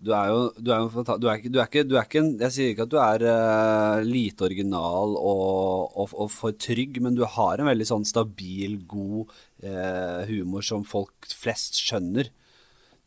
[0.00, 2.22] Du er jo Du er, jo du er, ikke, du er, ikke, du er ikke
[2.42, 7.16] Jeg sier ikke at du er uh, lite original og, og, og for trygg, men
[7.16, 9.32] du har en veldig sånn stabil, god
[9.64, 12.32] uh, humor som folk flest skjønner.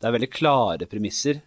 [0.00, 1.42] Det er veldig klare premisser.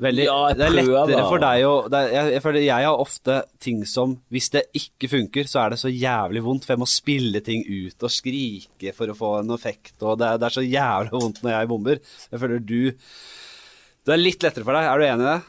[0.00, 4.14] Veldig, Ja, det er lettere for deg å jeg, jeg jeg har ofte ting som
[4.32, 7.64] Hvis det ikke funker, så er det så jævlig vondt, for jeg må spille ting
[7.68, 11.14] ut og skrike for å få en effekt, og det er, det er så jævlig
[11.14, 12.04] vondt når jeg bomber.
[12.30, 14.88] Jeg føler du Det er litt lettere for deg.
[14.88, 15.40] Er du enig i det?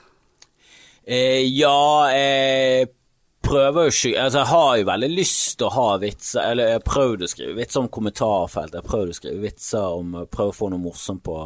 [1.12, 2.92] Eh, ja, jeg
[3.42, 6.78] prøver jo ikke Altså, jeg har jo veldig lyst til å ha vitser Eller jeg
[6.78, 8.76] har prøvd å skrive vitser om kommentarfelt.
[8.76, 11.38] Jeg har prøvd å skrive vitser om Prøve å få noe morsomt på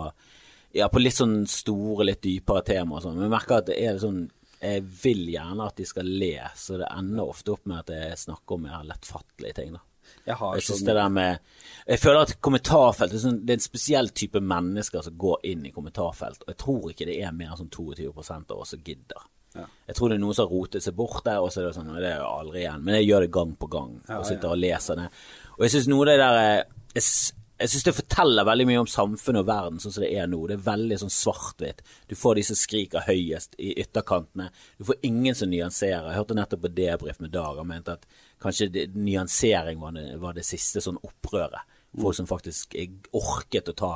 [0.75, 3.17] Ja, på litt sånn store, litt dypere temaer og sånn.
[3.17, 4.25] Men jeg merker at det er sånn
[4.65, 8.17] Jeg vil gjerne at de skal le, så det ender ofte opp med at jeg
[8.23, 9.83] snakker om mer lettfattelige ting, da.
[10.25, 11.39] Jeg har Jeg synes sånn det der med
[11.87, 15.65] Jeg føler at kommentarfelt er sånn, Det er en spesiell type mennesker som går inn
[15.65, 18.83] i kommentarfelt, og jeg tror ikke det er mer enn sånn 22 av oss som
[18.85, 19.25] gidder.
[19.55, 19.65] Ja.
[19.87, 21.75] Jeg tror det er noen som har rotet seg bort der, og så er det
[21.77, 22.83] sånn Det er jo aldri igjen.
[22.83, 25.07] Men jeg gjør det gang på gang, og sitter og leser det.
[25.55, 26.63] Og jeg syns noe av det der eh,
[26.95, 27.05] Jeg,
[27.55, 30.41] jeg syns det forteller veldig mye om samfunnet og verden sånn som det er nå.
[30.49, 31.79] Det er veldig sånn svart-hvitt.
[32.09, 34.49] Du får de som skriker høyest i ytterkantene.
[34.75, 36.09] Du får ingen som nyanserer.
[36.09, 38.03] Jeg hørte nettopp på debrief med Dag og mente at
[38.43, 41.63] kanskje det, nyansering var det, var det siste sånn opprøret.
[41.95, 43.93] Folk som faktisk eh, orket å ta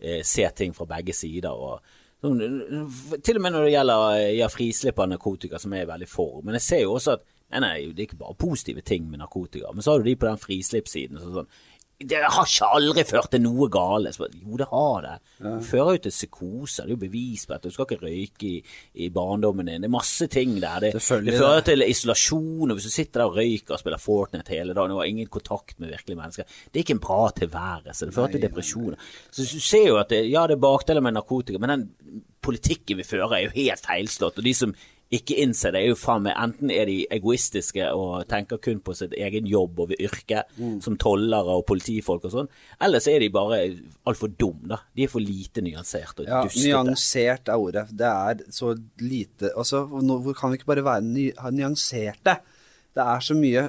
[0.00, 1.52] eh, se ting fra begge sider.
[1.52, 1.84] og
[2.24, 2.40] sånn,
[3.20, 6.08] til og med når det gjelder eh, ja, frislipp av narkotika, som jeg er veldig
[6.08, 6.40] for.
[6.40, 9.20] Men jeg ser jo også at nei, nei, det er ikke bare positive ting med
[9.20, 9.74] narkotika.
[9.76, 11.52] Men så har du de på den frislippssiden Sånn, sånn
[12.08, 14.12] Det har ikke aldri ført til noe gale.
[14.12, 15.14] Jo, det har det.
[15.42, 16.82] Det fører jo til psykose.
[16.82, 18.54] Det er jo bevis på at du skal ikke røyke i,
[19.04, 19.84] i barndommen din.
[19.84, 20.86] Det er masse ting der.
[20.86, 22.70] Det, det fører til isolasjon.
[22.70, 25.30] Og hvis du sitter der og røyker og spiller Fortnite hele dagen og har ingen
[25.32, 28.08] kontakt med virkelige mennesker, det er ikke en bra tilværelse.
[28.08, 29.12] Det fører til depresjoner.
[29.30, 32.98] Så du ser jo at det, ja, det er bakdeler med narkotika, men den politikken
[32.98, 34.40] vi fører er jo helt feilslått.
[34.40, 34.74] Og de som
[35.12, 38.94] ikke innser det, er jo faen meg enten er de egoistiske og tenker kun på
[38.96, 40.42] sitt egen jobb og yrke,
[40.80, 42.48] som tollere og politifolk og sånn,
[42.80, 43.58] eller så er de bare
[44.08, 44.78] altfor dum, da.
[44.96, 46.64] De er for lite nyansert og Ja, dustete.
[46.70, 47.84] nyansert er ordet.
[47.92, 48.72] Det er så
[49.04, 51.28] lite Altså, hvor kan vi ikke bare være ny,
[51.60, 52.38] nyanserte?
[52.96, 53.68] Det er så mye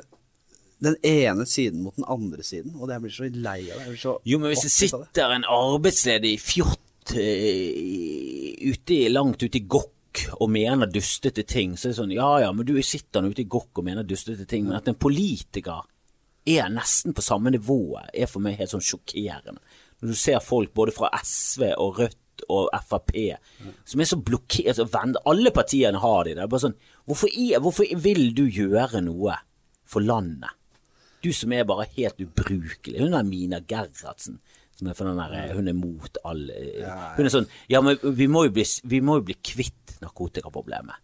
[0.83, 3.85] den ene siden mot den andre siden, og det blir så lei av det.
[3.93, 9.63] Blir så Jo, men hvis det sitter en arbeidsledig fjott eh, ute langt ute i
[9.67, 9.92] gokk
[10.37, 13.43] og mener dustete ting, så er det sånn ja ja, men du sitter nå ute
[13.45, 15.85] i gokk og mener dustete ting, men at en politiker
[16.45, 19.61] er nesten på samme nivå, er for meg helt sånn sjokkerende.
[20.03, 22.19] Når du ser folk både fra SV og Rødt
[22.51, 23.13] og Frp
[23.87, 24.87] som er så blokkert altså,
[25.29, 26.43] Alle partiene har de det.
[26.43, 26.75] Er bare sånn
[27.07, 29.37] hvorfor, er, hvorfor vil du gjøre noe
[29.87, 30.51] for landet?
[31.23, 32.99] Du som er bare helt ubrukelig.
[32.99, 34.41] Hun der Mina Gerhardsen.
[34.79, 36.47] Som er for den der, Hun er mot all
[37.17, 40.95] Hun er sånn Ja, men vi må jo bli, vi må jo bli kvitt narkotikaproblemet.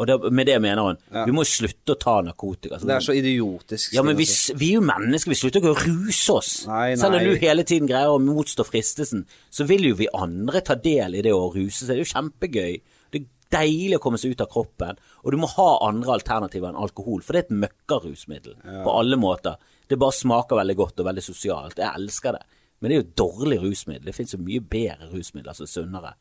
[0.00, 1.26] Og det, med det mener hun Ja.
[1.26, 2.78] vi må slutte å ta narkotika.
[2.80, 3.92] Det er så idiotisk.
[3.92, 4.24] ja, men vi,
[4.56, 6.52] vi er jo mennesker, vi slutter ikke å ruse oss.
[6.66, 10.62] Nei, Selv om du hele tiden greier å motstå fristelsen, så vil jo vi andre
[10.62, 11.88] ta del i det å ruse seg.
[11.92, 12.80] Det er jo kjempegøy.
[13.12, 13.26] Det er
[13.60, 17.20] deilig å komme seg ut av kroppen, og du må ha andre alternativer enn alkohol,
[17.20, 18.56] for det er et møkkarusmiddel
[18.86, 19.56] på alle måter.
[19.86, 21.76] Det bare smaker veldig godt og veldig sosialt.
[21.76, 22.42] Jeg elsker det.
[22.80, 24.08] Men det er jo dårlig rusmiddel.
[24.08, 26.12] Det finnes jo mye bedre rusmidler som er sunnere.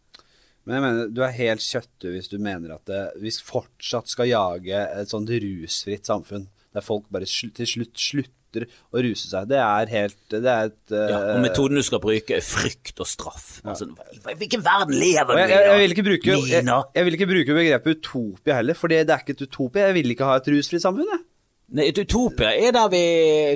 [0.67, 4.29] Men jeg mener, du er helt kjøttu hvis du mener at det, vi fortsatt skal
[4.29, 9.47] jage et sånt rusfritt samfunn, der folk bare sl til slutt slutter å ruse seg.
[9.49, 13.01] Det er helt Det er et uh, Ja, og metoden du skal bruke, er frykt
[13.01, 13.47] og straff.
[13.63, 13.87] Altså,
[14.27, 15.63] hvilken verden lever du i, jeg, da?
[15.71, 19.17] jeg, vil ikke bruke, jeg, jeg vil ikke bruke begrepet utopia heller, for det er
[19.17, 19.89] ikke et utopia.
[19.89, 21.25] Jeg vil ikke ha et rusfritt samfunn, jeg.
[21.77, 23.05] Et utopia er der vi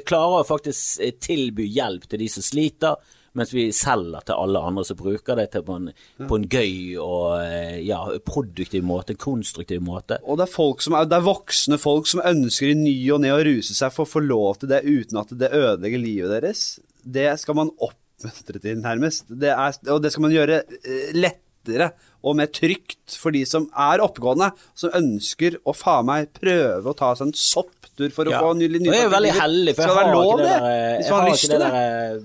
[0.06, 3.00] klarer å faktisk eh, tilby hjelp til de som sliter,
[3.34, 5.90] mens vi selger til alle andre som bruker det på en,
[6.30, 10.20] på en gøy og eh, ja, produktiv måte, konstruktiv måte.
[10.28, 13.34] Og det er, folk som det er voksne folk som ønsker i ny og ne
[13.34, 16.64] å ruse seg for å få lov til det uten at det ødelegger livet deres.
[17.02, 19.26] Det skal man oppmuntre til, nærmest.
[19.34, 23.66] Det er, og det skal man gjøre eh, lettere og mer trygt for de som
[23.76, 28.32] er oppegående, som ønsker å faen meg prøve å ta seg en sopptur for å
[28.32, 28.40] Ja.
[28.42, 31.02] få ny, ny jeg er jo veldig heldig, for jeg har lov, det der, eh,
[31.04, 32.22] jeg har har ikke det der eh,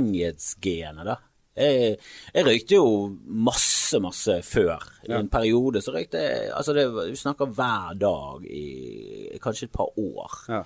[0.00, 1.16] avhengighetsgenet, da.
[1.60, 1.96] Jeg,
[2.32, 2.84] jeg røykte jo
[3.26, 4.80] masse, masse før.
[5.08, 9.74] I en periode så røykte jeg Altså, det, vi snakker hver dag i kanskje et
[9.74, 10.36] par år.
[10.48, 10.62] Ja.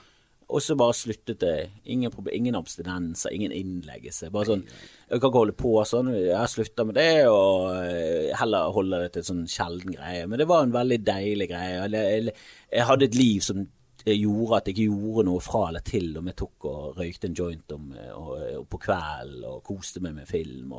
[0.48, 1.54] Og så bare sluttet det.
[1.88, 4.28] Ingen, ingen abstinenser, ingen innleggelse.
[4.34, 6.10] Bare sånn Jeg kan ikke holde på sånn.
[6.14, 10.26] Jeg slutter med det, og eh, heller holde det til en sånn sjelden greie.
[10.28, 11.88] Men det var en veldig deilig greie.
[11.88, 12.34] Jeg,
[12.72, 13.62] Jeg hadde et liv som
[14.04, 17.30] eh, gjorde at jeg ikke gjorde noe fra eller til om jeg tok og røykte
[17.30, 20.74] en joint om, eh, og, og på kvelden og koste meg med film.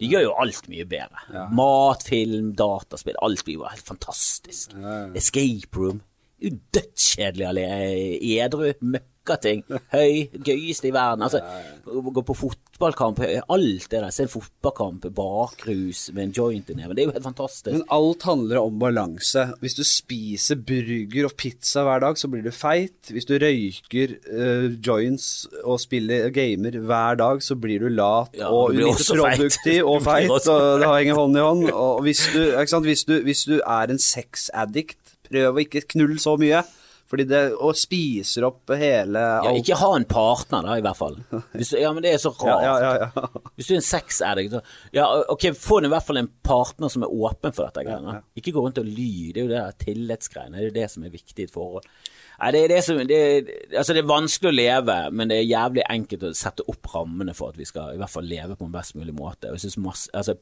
[0.00, 1.26] De gjør jo alt mye bedre.
[1.60, 3.20] Mat, film, dataspill.
[3.20, 4.72] Alt blir jo helt fantastisk.
[5.18, 6.00] Escape room.
[6.40, 8.70] Dødskjedelig edru.
[8.80, 9.60] Møkkating.
[9.92, 10.30] Høy.
[10.44, 11.26] Gøyeste i verden.
[11.26, 11.42] Altså,
[11.84, 14.08] gå på fotballkamp, alt det der.
[14.14, 16.96] Se en fotballkamp, bakrus med en joint i neven.
[16.96, 17.74] Det er jo helt fantastisk.
[17.74, 19.44] Men alt handler om balanse.
[19.60, 23.12] Hvis du spiser burger og pizza hver dag, så blir du feit.
[23.12, 28.48] Hvis du røyker uh, joints og spiller gamer hver dag, så blir du lat Ja,
[28.48, 30.32] og lite produktiv og feit.
[30.32, 31.70] Og det henger hånd i hånd.
[31.70, 32.42] Og hvis du?
[32.80, 36.62] Hvis du, hvis du er en sexaddict, prøv å ikke knulle så mye.
[37.10, 41.16] Fordi det og spiser opp hele Ja, ikke ha en partner, da, i hvert fall.
[41.56, 42.62] Hvis ja, men det er så rart.
[42.62, 43.40] ja, ja, ja.
[43.58, 44.60] Hvis du er en sexaddict, så
[44.94, 48.20] Ja, ok, få i hvert fall en partner som er åpen for dette greiene.
[48.38, 49.08] Ikke gå rundt og ly.
[49.34, 50.54] Det er jo det tillitsgreiene.
[50.54, 51.90] Det er jo det som er viktig i et forhold.
[52.40, 53.18] Nei, det det som det,
[53.76, 57.34] Altså, det er vanskelig å leve, men det er jævlig enkelt å sette opp rammene
[57.36, 59.50] for at vi skal i hvert fall leve på en best mulig måte.
[59.52, 60.38] Jeg synes masse, altså,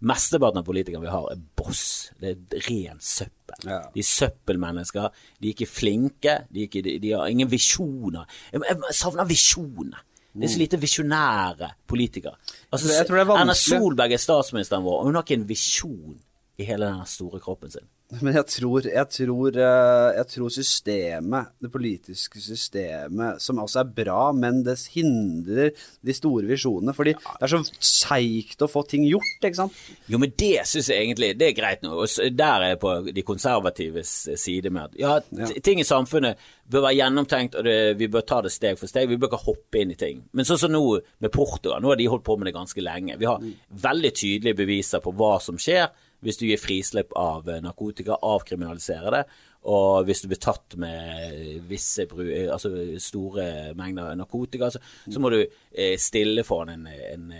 [0.00, 2.10] Mesteparten av politikerne vi har, er boss.
[2.20, 3.66] Det er ren søppel.
[3.66, 3.80] Ja.
[3.94, 5.24] De er søppelmennesker.
[5.40, 6.36] De er ikke flinke.
[6.50, 8.26] De, ikke, de, de har ingen visjoner.
[8.52, 10.06] Jeg, jeg savner visjoner.
[10.30, 12.36] Det er så lite visjonære politikere.
[12.70, 13.54] Altså, er Erna.
[13.58, 16.20] Solberg er statsministeren vår, og hun har ikke en visjon
[16.60, 17.88] i hele den store kroppen sin.
[18.18, 23.92] Men jeg tror, jeg, tror, eh, jeg tror systemet, det politiske systemet, som også er
[24.00, 25.70] bra, men det hindrer
[26.02, 26.94] de store visjonene.
[26.96, 29.78] Fordi det er så seigt å få ting gjort, ikke sant?
[30.10, 31.94] Jo, men det syns jeg egentlig det er greit nå.
[32.02, 36.88] Og der er jeg på de konservatives side med at ja, ting i samfunnet bør
[36.88, 39.10] være gjennomtenkt, og det, vi bør ta det steg for steg.
[39.10, 40.24] Vi bør ikke hoppe inn i ting.
[40.34, 40.82] Men sånn som nå
[41.22, 43.18] med Portugal, nå har de holdt på med det ganske lenge.
[43.20, 43.42] Vi har
[43.86, 45.90] veldig tydelige beviser på hva som skjer
[46.24, 49.22] hvis du gir frislipp av eh, narkotika, avkriminaliserer det.
[49.70, 55.32] Og hvis du blir tatt med visse eh, altså store mengder narkotika, så, så må
[55.32, 57.30] du eh, stille foran en, en,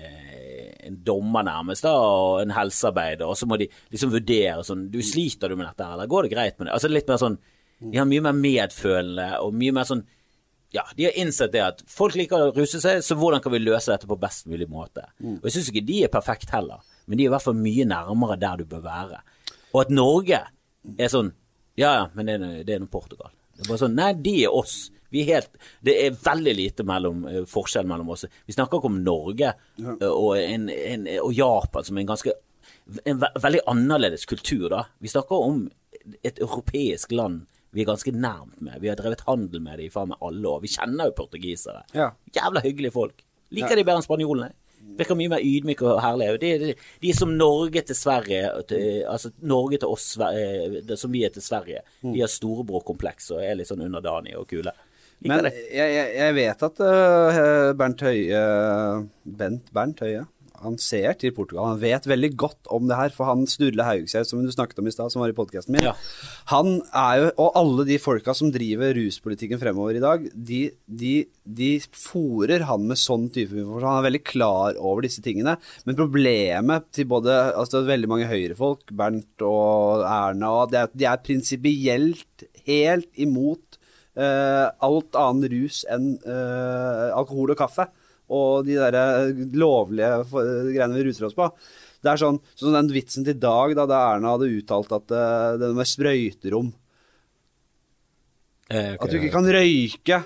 [0.91, 5.01] en dommer nærmest, da, og en helsearbeider, og så må de liksom vurdere sånn Du
[5.05, 6.77] sliter du med dette, eller går det greit med det?
[6.77, 7.41] Altså litt mer sånn
[7.81, 10.07] De har mye mer medfølende og mye mer sånn
[10.71, 13.59] ja, de har innsett det at folk liker å ruse seg, så hvordan kan vi
[13.59, 15.03] løse dette på best mulig måte?
[15.41, 17.87] Og jeg syns ikke de er perfekt heller, men de er i hvert fall mye
[17.91, 19.21] nærmere der du bør være.
[19.75, 20.41] Og at Norge
[20.97, 21.35] er sånn
[21.79, 23.33] Ja, ja, men det er, det er noe Portugal.
[23.55, 24.77] Det er bare sånn Nei, de er oss.
[25.11, 28.27] Vi er helt Det er veldig lite mellom, eh, forskjell mellom oss.
[28.47, 29.97] Vi snakker ikke om Norge ja.
[30.09, 32.37] og, en, en, og Japan som en ganske
[33.07, 34.85] en ve veldig annerledes kultur, da.
[34.99, 35.65] Vi snakker om
[36.27, 38.81] et europeisk land vi er ganske nærmt med.
[38.83, 40.63] Vi har drevet handel med dem i faen meg alle år.
[40.65, 41.85] Vi kjenner jo portugisere.
[41.95, 42.09] Ja.
[42.35, 43.23] Jævla hyggelige folk.
[43.55, 44.51] Liker de bedre enn spanjolene.
[45.01, 46.37] Virker mye mer ydmyke og herlige.
[46.43, 50.99] De, de, de er som Norge til Sverige, til, altså Norge til oss, eh, det
[51.01, 51.83] som vi er til Sverige.
[52.03, 54.75] De har storebrorkompleks og er litt sånn underdanige og kule.
[55.21, 58.45] Liker Men jeg, jeg, jeg vet at uh, Bernt Høie
[59.41, 60.23] Bent Bernt Høie
[60.63, 61.73] han ser til Portugal.
[61.73, 64.89] Han vet veldig godt om det her, for han Sturle Haugseth, som du snakket om
[64.91, 65.95] i stad, som var i podkasten min, Ja.
[66.53, 71.15] han er jo Og alle de folka som driver ruspolitikken fremover i dag, de, de,
[71.45, 73.89] de fòrer han med sånn type informasjon.
[73.89, 75.57] Han er veldig klar over disse tingene.
[75.87, 80.97] Men problemet til både altså veldig mange høyrefolk, Bernt og Erna, og det er at
[80.99, 83.79] de er prinsipielt helt imot
[84.19, 87.87] uh, alt annen rus enn uh, alkohol og kaffe.
[88.31, 90.13] Og de der eh, lovlige
[90.71, 91.49] greiene vi ruser oss på.
[92.01, 95.59] Det er sånn, sånn den vitsen til Dag, da, da Erna hadde uttalt at uh,
[95.61, 96.71] det med sprøyterom
[98.71, 98.99] Eh, okay.
[99.03, 100.21] At du ikke kan røyke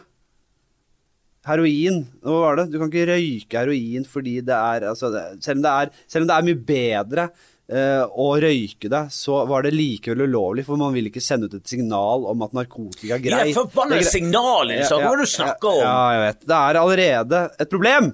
[1.49, 2.03] heroin.
[2.25, 2.67] Hva var det?
[2.73, 6.27] Du kan ikke røyke heroin fordi det er altså, det, selv, om det er selv
[6.27, 7.27] om det er mye bedre
[7.71, 11.55] eh, å røyke det, så var det likevel ulovlig, for man vil ikke sende ut
[11.59, 13.55] et signal om at narkotika er greit.
[13.55, 14.11] Det er greit.
[14.11, 15.81] signalene, Ja, hva er det du snakker om?
[15.85, 16.47] Ja, jeg vet.
[16.51, 18.13] Det er allerede et problem.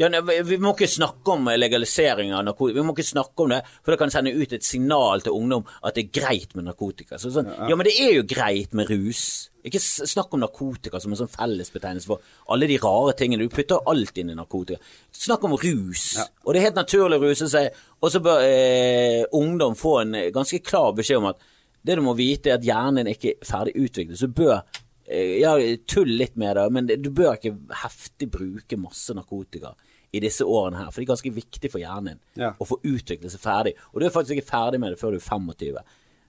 [0.00, 2.80] Ja, vi- må ikke snakke om legalisering av narkotika.
[2.80, 5.66] Vi må ikke snakke om det, for det kan sende ut et signal til ungdom
[5.84, 7.18] at det er greit med narkotika.
[7.20, 9.50] Så sånn, ja, men det er jo greit med rus.
[9.62, 13.44] Ikke snakk om narkotika som en sånn fellesbetegnelse for alle de rare tingene.
[13.44, 14.80] Du putter alt inn i narkotika.
[15.12, 16.16] Snakk om rus.
[16.46, 17.68] Og det er helt naturlig å ruse seg.
[18.00, 21.36] Og så bør eh, ungdom få en ganske klar beskjed om at
[21.84, 24.16] det du må vite, er at hjernen ikke er ferdig utviklet.
[24.16, 24.62] Så bør
[25.06, 27.52] eh, ja, tull litt med det, men du bør ikke
[27.84, 29.74] heftig bruke masse narkotika
[30.12, 32.52] i disse årene her, for det er ganske viktig for hjernen Ja.
[32.58, 33.74] å få utvikle seg ferdig.
[33.94, 35.76] Og du er faktisk ikke ferdig med det før du er 25.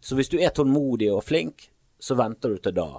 [0.02, 1.70] Så hvis du er tålmodig og flink,
[2.02, 2.90] så venter du til da.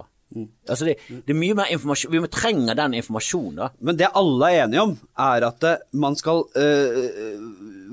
[0.67, 0.95] Altså det,
[1.27, 3.67] det er mye mer informasjon Vi trenger den informasjonen, da.
[3.85, 7.43] Men det alle er enige om, er at eh, man skal øh,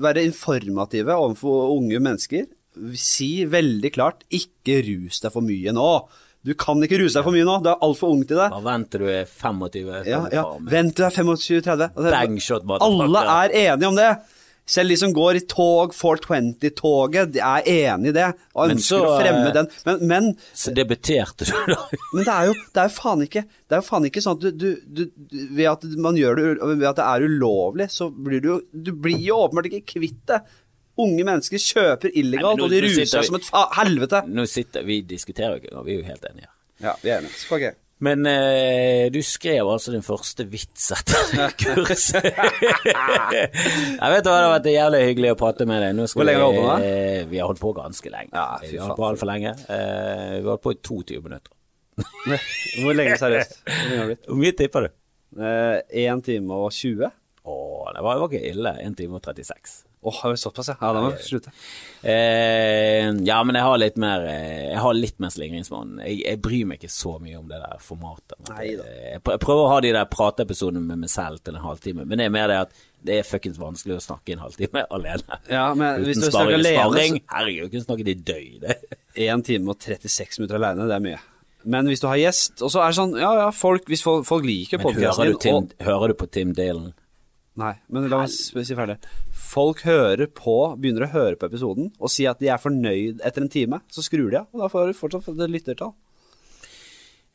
[0.01, 2.47] være informative overfor unge mennesker.
[2.97, 6.07] Si veldig klart 'ikke rus deg for mye nå'.
[6.41, 8.49] Du kan ikke ruse deg for mye nå, du er altfor ung til det.
[8.49, 9.89] Da venter du er 25.
[10.09, 10.45] Ja, ja.
[10.73, 11.89] Vent til du er 25-30.
[11.91, 14.13] Altså, Bangshot, bare Alle er enige om det.
[14.71, 19.01] Selv de som går i tog, 420-toget, de er enig i det og ønsker så,
[19.03, 19.69] å fremme eh, den.
[19.87, 21.79] Men, men, Så debuterte du, da.
[22.13, 24.37] men det er jo det er jo faen ikke Det er jo faen ikke sånn
[24.37, 26.45] at du, du, du Ved at man gjør det
[26.77, 30.21] Ved at det er ulovlig, så blir du jo Du blir jo åpenbart ikke kvitt
[30.29, 30.39] det.
[31.01, 33.47] Unge mennesker kjøper illegalt, nå- og de ruser seg som et
[33.77, 34.23] helvete.
[34.29, 36.51] Nå sitter Vi diskuterer jo ikke og vi er jo helt enige.
[36.81, 37.37] Ja, vi er enige.
[37.37, 37.71] Så, ok.
[38.01, 42.25] Men eh, du skrev altså din første vits etter kurset.
[42.25, 45.99] jeg vet hva, det har vært jævlig hyggelig å prate med deg.
[46.15, 48.33] Hvor lenge har du vi, holdt på eh, Vi har holdt på ganske lenge.
[48.33, 49.53] Ja, fy vi har holdt på altfor lenge.
[49.67, 51.53] Eh, vi har holdt på i 22 minutter.
[52.81, 53.61] Hvor lenge seriøst?
[54.25, 54.97] Hvor mye tipper du?
[55.45, 57.05] Eh, time og 20?
[57.45, 57.55] Å,
[57.93, 58.73] det var, jo ikke ille.
[58.81, 59.83] Én time og 36.
[60.03, 60.75] Åh, oh, såpass, ja?
[60.81, 61.51] Ja, da må vi slutte.
[62.01, 65.99] Eh, ja, men jeg har litt mer eh, Jeg har litt mer slingringsmonn.
[66.01, 68.37] Jeg, jeg bryr meg ikke så mye om det der formatet.
[68.49, 68.85] Neida.
[68.89, 72.17] Eh, Jeg prøver å ha de der prateepisodene med meg selv til en halvtime, men
[72.17, 72.73] det er mer det at
[73.05, 75.37] det er fuckings vanskelig å snakke en halvtime alene.
[75.51, 76.63] Ja, men hvis Uten du snakker sparring.
[76.63, 77.19] alene, sparring.
[77.35, 78.87] Herregud, kunne snakket i døgnet.
[79.27, 81.21] 1 time og 36 minutter alene, det er mye.
[81.69, 84.25] Men hvis du har gjest, og så er det sånn Ja, ja, folk, hvis folk,
[84.25, 86.87] folk liker podkasten din hører du, hører du på Tim Dalen?
[87.59, 88.31] Nei, men la meg
[88.67, 88.95] si ferdig.
[89.35, 93.43] Folk hører på, begynner å høre på episoden og si at de er fornøyd etter
[93.43, 95.91] en time, så skrur de av, og da får du fortsatt det lyttertall.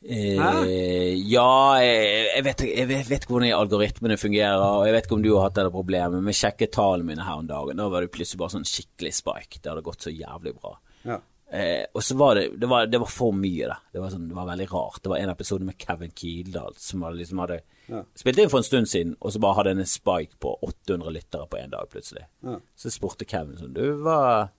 [0.07, 5.17] Eh, ja, jeg, jeg, vet, jeg vet ikke hvordan algoritmene fungerer, og jeg vet ikke
[5.17, 7.77] om du har hatt det problemet, men sjekke tallene mine her om dagen.
[7.77, 9.61] Da var det plutselig bare sånn skikkelig spike.
[9.61, 10.77] Det hadde gått så jævlig bra.
[11.05, 11.21] Ja.
[11.47, 13.77] Eh, og så var det, det var, det var for mye, da.
[13.93, 14.99] Det var, sånn, det var veldig rart.
[15.05, 18.01] Det var en episode med Kevin Kildahl som hadde, liksom hadde Ja.
[18.19, 21.47] spilt inn for en stund siden, og så bare hadde en spike på 800 lyttere
[21.47, 22.25] på en dag plutselig.
[22.43, 22.57] Ja.
[22.75, 24.49] Så spurte Kevin sånn Du, hva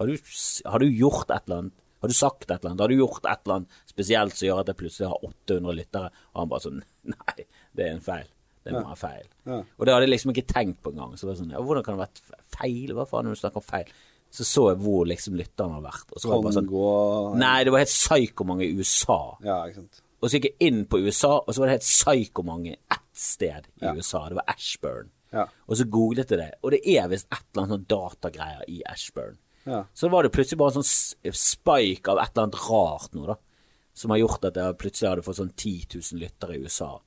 [0.00, 0.16] har du,
[0.64, 1.72] har du gjort et eller annet?
[2.00, 2.80] Har du sagt et eller annet?
[2.80, 6.08] Har du gjort et eller annet spesielt som gjør at jeg plutselig har 800 lyttere?
[6.32, 6.80] Og han bare sånn
[7.12, 7.44] Nei,
[7.76, 8.30] det er en feil.
[8.64, 9.28] Det må være feil.
[9.48, 9.58] Ja.
[9.76, 11.12] Og det hadde jeg liksom ikke tenkt på engang.
[11.16, 12.94] Så det var sånn Ja, hvordan kan det være feil?
[12.96, 13.92] Hva faen er det du snakker om feil?
[14.30, 16.12] Så så jeg hvor liksom lytterne har vært.
[16.14, 19.16] Og så var det bare sånn Nei, det var helt psyko-mange i USA.
[19.42, 20.02] Ja, ikke sant.
[20.20, 23.66] Og så gikk jeg inn på USA, og så var det helt psyko-mange ett sted
[23.80, 23.94] i Ja.
[23.96, 24.28] USA.
[24.28, 25.10] Det var Ashburn.
[25.32, 25.46] Ja.
[25.66, 28.82] Og så googlet jeg det, og det er visst et eller annet sånn datagreier i
[28.86, 29.38] Ashburn.
[29.66, 29.84] Ja.
[29.94, 33.36] Så var det plutselig bare en sånn spike av et eller annet rart noe, da.
[33.94, 37.00] Som har gjort at jeg plutselig hadde fått sånn 10 000 lyttere i USA.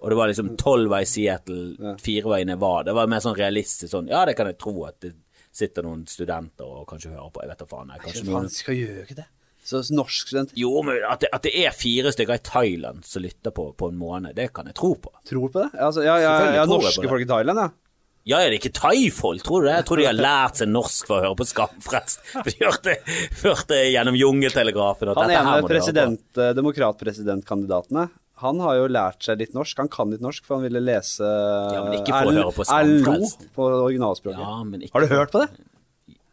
[0.00, 2.90] Og det var liksom tolv vei Seattle, fire vei Nevada.
[2.90, 5.14] Det var mer sånn realistisk sånn Ja, det kan jeg tro at det
[5.56, 7.42] sitter noen studenter og kanskje hører på.
[7.44, 7.94] Jeg vet da faen.
[7.94, 9.26] Jeg, kanskje noen skal gjøre det?
[9.66, 13.24] Så norsk student jo, men at det, at det er fire stykker i Thailand som
[13.24, 15.10] lytter på på en måned, det kan jeg tro på.
[15.26, 15.80] tror på det?
[15.88, 17.72] Altså, ja, ja, ja, ja, norske folk i Thailand, ja.
[18.26, 19.74] Ja, er det ikke thaifolk, tror du det?
[19.76, 22.24] Jeg tror de har lært seg norsk for å høre på Skamfrelst.
[22.32, 22.94] For de hørte,
[23.44, 25.98] hørte gjennom Jungeltelegrafen at Han dette her må du høre på.
[26.00, 28.08] Han ene demokratpresidentkandidatene,
[28.42, 29.78] Han har jo lært seg litt norsk.
[29.80, 32.50] Han kan litt norsk, for han ville lese ja, høre på Lo
[33.56, 34.42] på originalspråket.
[34.44, 35.48] Ja, men ikke Har du hørt på det?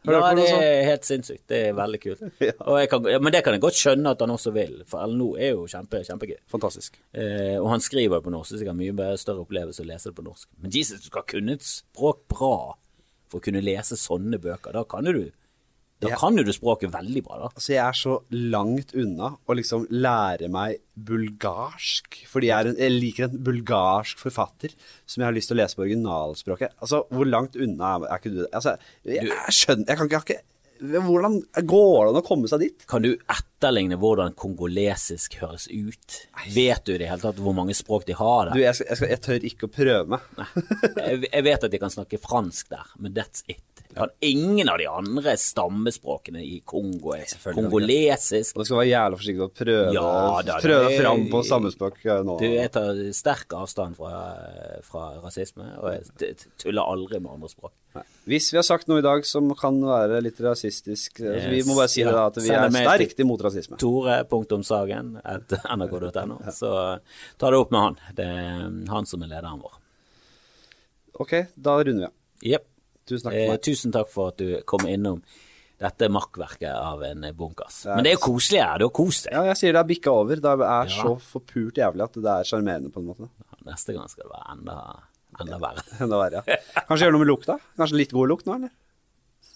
[0.03, 1.45] Har Ja, det er helt sinnssykt.
[1.47, 2.23] Det er veldig kult.
[2.43, 5.53] Jeg kan, men det kan jeg godt skjønne at han også vil, for LNO er
[5.53, 6.41] jo kjempe, kjempegøy.
[6.51, 6.99] Fantastisk.
[7.15, 10.17] Eh, og han skriver på norsk, så det er mye større opplevelse å lese det
[10.17, 10.49] på norsk.
[10.59, 12.75] Men Jesus, du skal kunne et språk bra
[13.31, 14.75] for å kunne lese sånne bøker.
[14.75, 15.31] Da kan du
[16.03, 17.51] Da jeg, kan jo du språket veldig bra, da.
[17.53, 18.17] Altså, jeg er så
[18.53, 24.73] langt unna å liksom lære meg bulgarsk, fordi jeg, en, jeg liker en bulgarsk forfatter
[25.05, 26.77] som jeg har lyst til å lese på originalspråket.
[26.83, 28.41] Altså, hvor langt unna er, er ikke du?
[28.51, 28.75] Altså,
[29.07, 30.41] jeg, jeg skjønner Jeg kan ikke, jeg har ikke
[30.83, 32.85] Hvordan går det an å komme seg dit?
[32.89, 36.17] Kan du etterligne hvordan kongolesisk høres ut?
[36.51, 38.65] Vet du i det hele tatt hvor mange språk de har Du, der?
[38.65, 40.25] jeg, skal, jeg, skal, jeg tør ikke å prøve meg.
[40.97, 43.63] Jeg, jeg vet at de kan snakke fransk der, men that's it.
[43.95, 48.55] Kan ingen av de andre stammespråkene i Kongo er kongolesisk.
[48.55, 50.07] Og du skal være jævla forsiktig og prøve, Ja,
[50.47, 52.37] da, prøve det, fram på sammespråk eh, nå.
[52.41, 54.23] Du, jeg tar sterk avstand fra,
[54.87, 57.75] fra rasisme, og jeg tuller aldri med andre språk.
[57.93, 58.05] Nei.
[58.33, 61.61] Hvis vi har sagt noe i dag som kan være litt rasistisk, eh, så vi
[61.67, 63.77] må bare si det da, at vi er sterkt imot rasisme.
[63.81, 66.41] Tore.sagen at nrk.no.
[66.55, 66.73] Så
[67.37, 68.03] ta det opp med han.
[68.17, 69.79] Det er han som er lederen vår.
[71.21, 72.19] Ok, da runder vi av.
[72.53, 72.69] Jepp.
[73.05, 75.21] Tusen takk Eh, tusen takk for at du kom innom
[75.83, 77.85] dette makkverket av en bunkers.
[77.85, 78.77] er- Men det er jo koselig her.
[78.79, 79.33] Du har kost deg.
[79.33, 80.35] Ja, jeg sier det er bikka over.
[80.35, 80.85] Det er Ja.
[80.87, 83.29] så forpult jævlig at det er sjarmerende på en måte.
[83.65, 84.99] Neste gang skal det være enda,
[85.41, 85.83] enda verre.
[86.03, 86.57] Enda verre, ja.
[86.87, 87.59] Kanskje gjøre noe med lukta?
[87.77, 88.69] Kanskje litt god lukt nå, eller?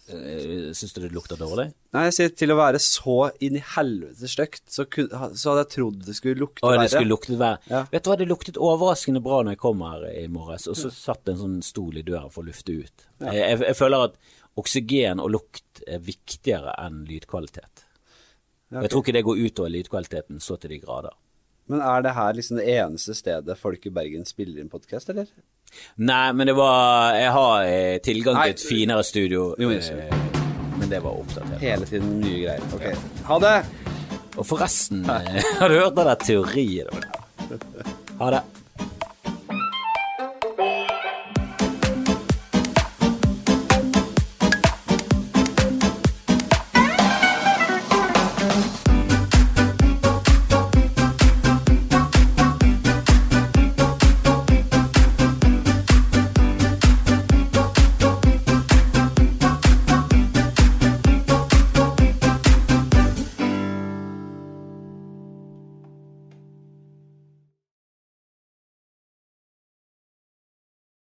[0.08, 1.66] Eh, Syns du det lukter dårlig?
[1.96, 5.72] Nei, jeg sier til å være så inn i helvete stygt, så, så hadde jeg
[5.74, 6.86] trodd det skulle lukte verre.
[6.86, 7.60] det skulle lukte verre.
[7.72, 7.84] Ja.
[7.92, 10.92] Vet du hva, det luktet overraskende bra når jeg kom her i morges, og så
[10.94, 13.08] satt det en sånn stol i døren for å lufte ut.
[13.26, 14.18] Jeg, jeg, jeg føler at
[14.58, 17.84] oksygen og lukt er viktigere enn lydkvalitet.
[18.68, 18.84] Ja, okay.
[18.84, 21.14] Jeg tror ikke det går utover lydkvaliteten så til de grader.
[21.68, 25.27] Men er det her liksom det eneste stedet folk i Bergen spiller inn podkast, eller?
[25.99, 30.14] Nei, men det var Jeg har eh, tilgang til et finere studio, Jo, yes, eh,
[30.77, 31.60] men det var oppdatert.
[31.60, 32.64] Hele tiden nye greier.
[32.77, 33.56] Ok, ha det!
[34.38, 36.88] Og forresten, eh, har du hørt den der teorien?
[38.18, 38.39] Ha det.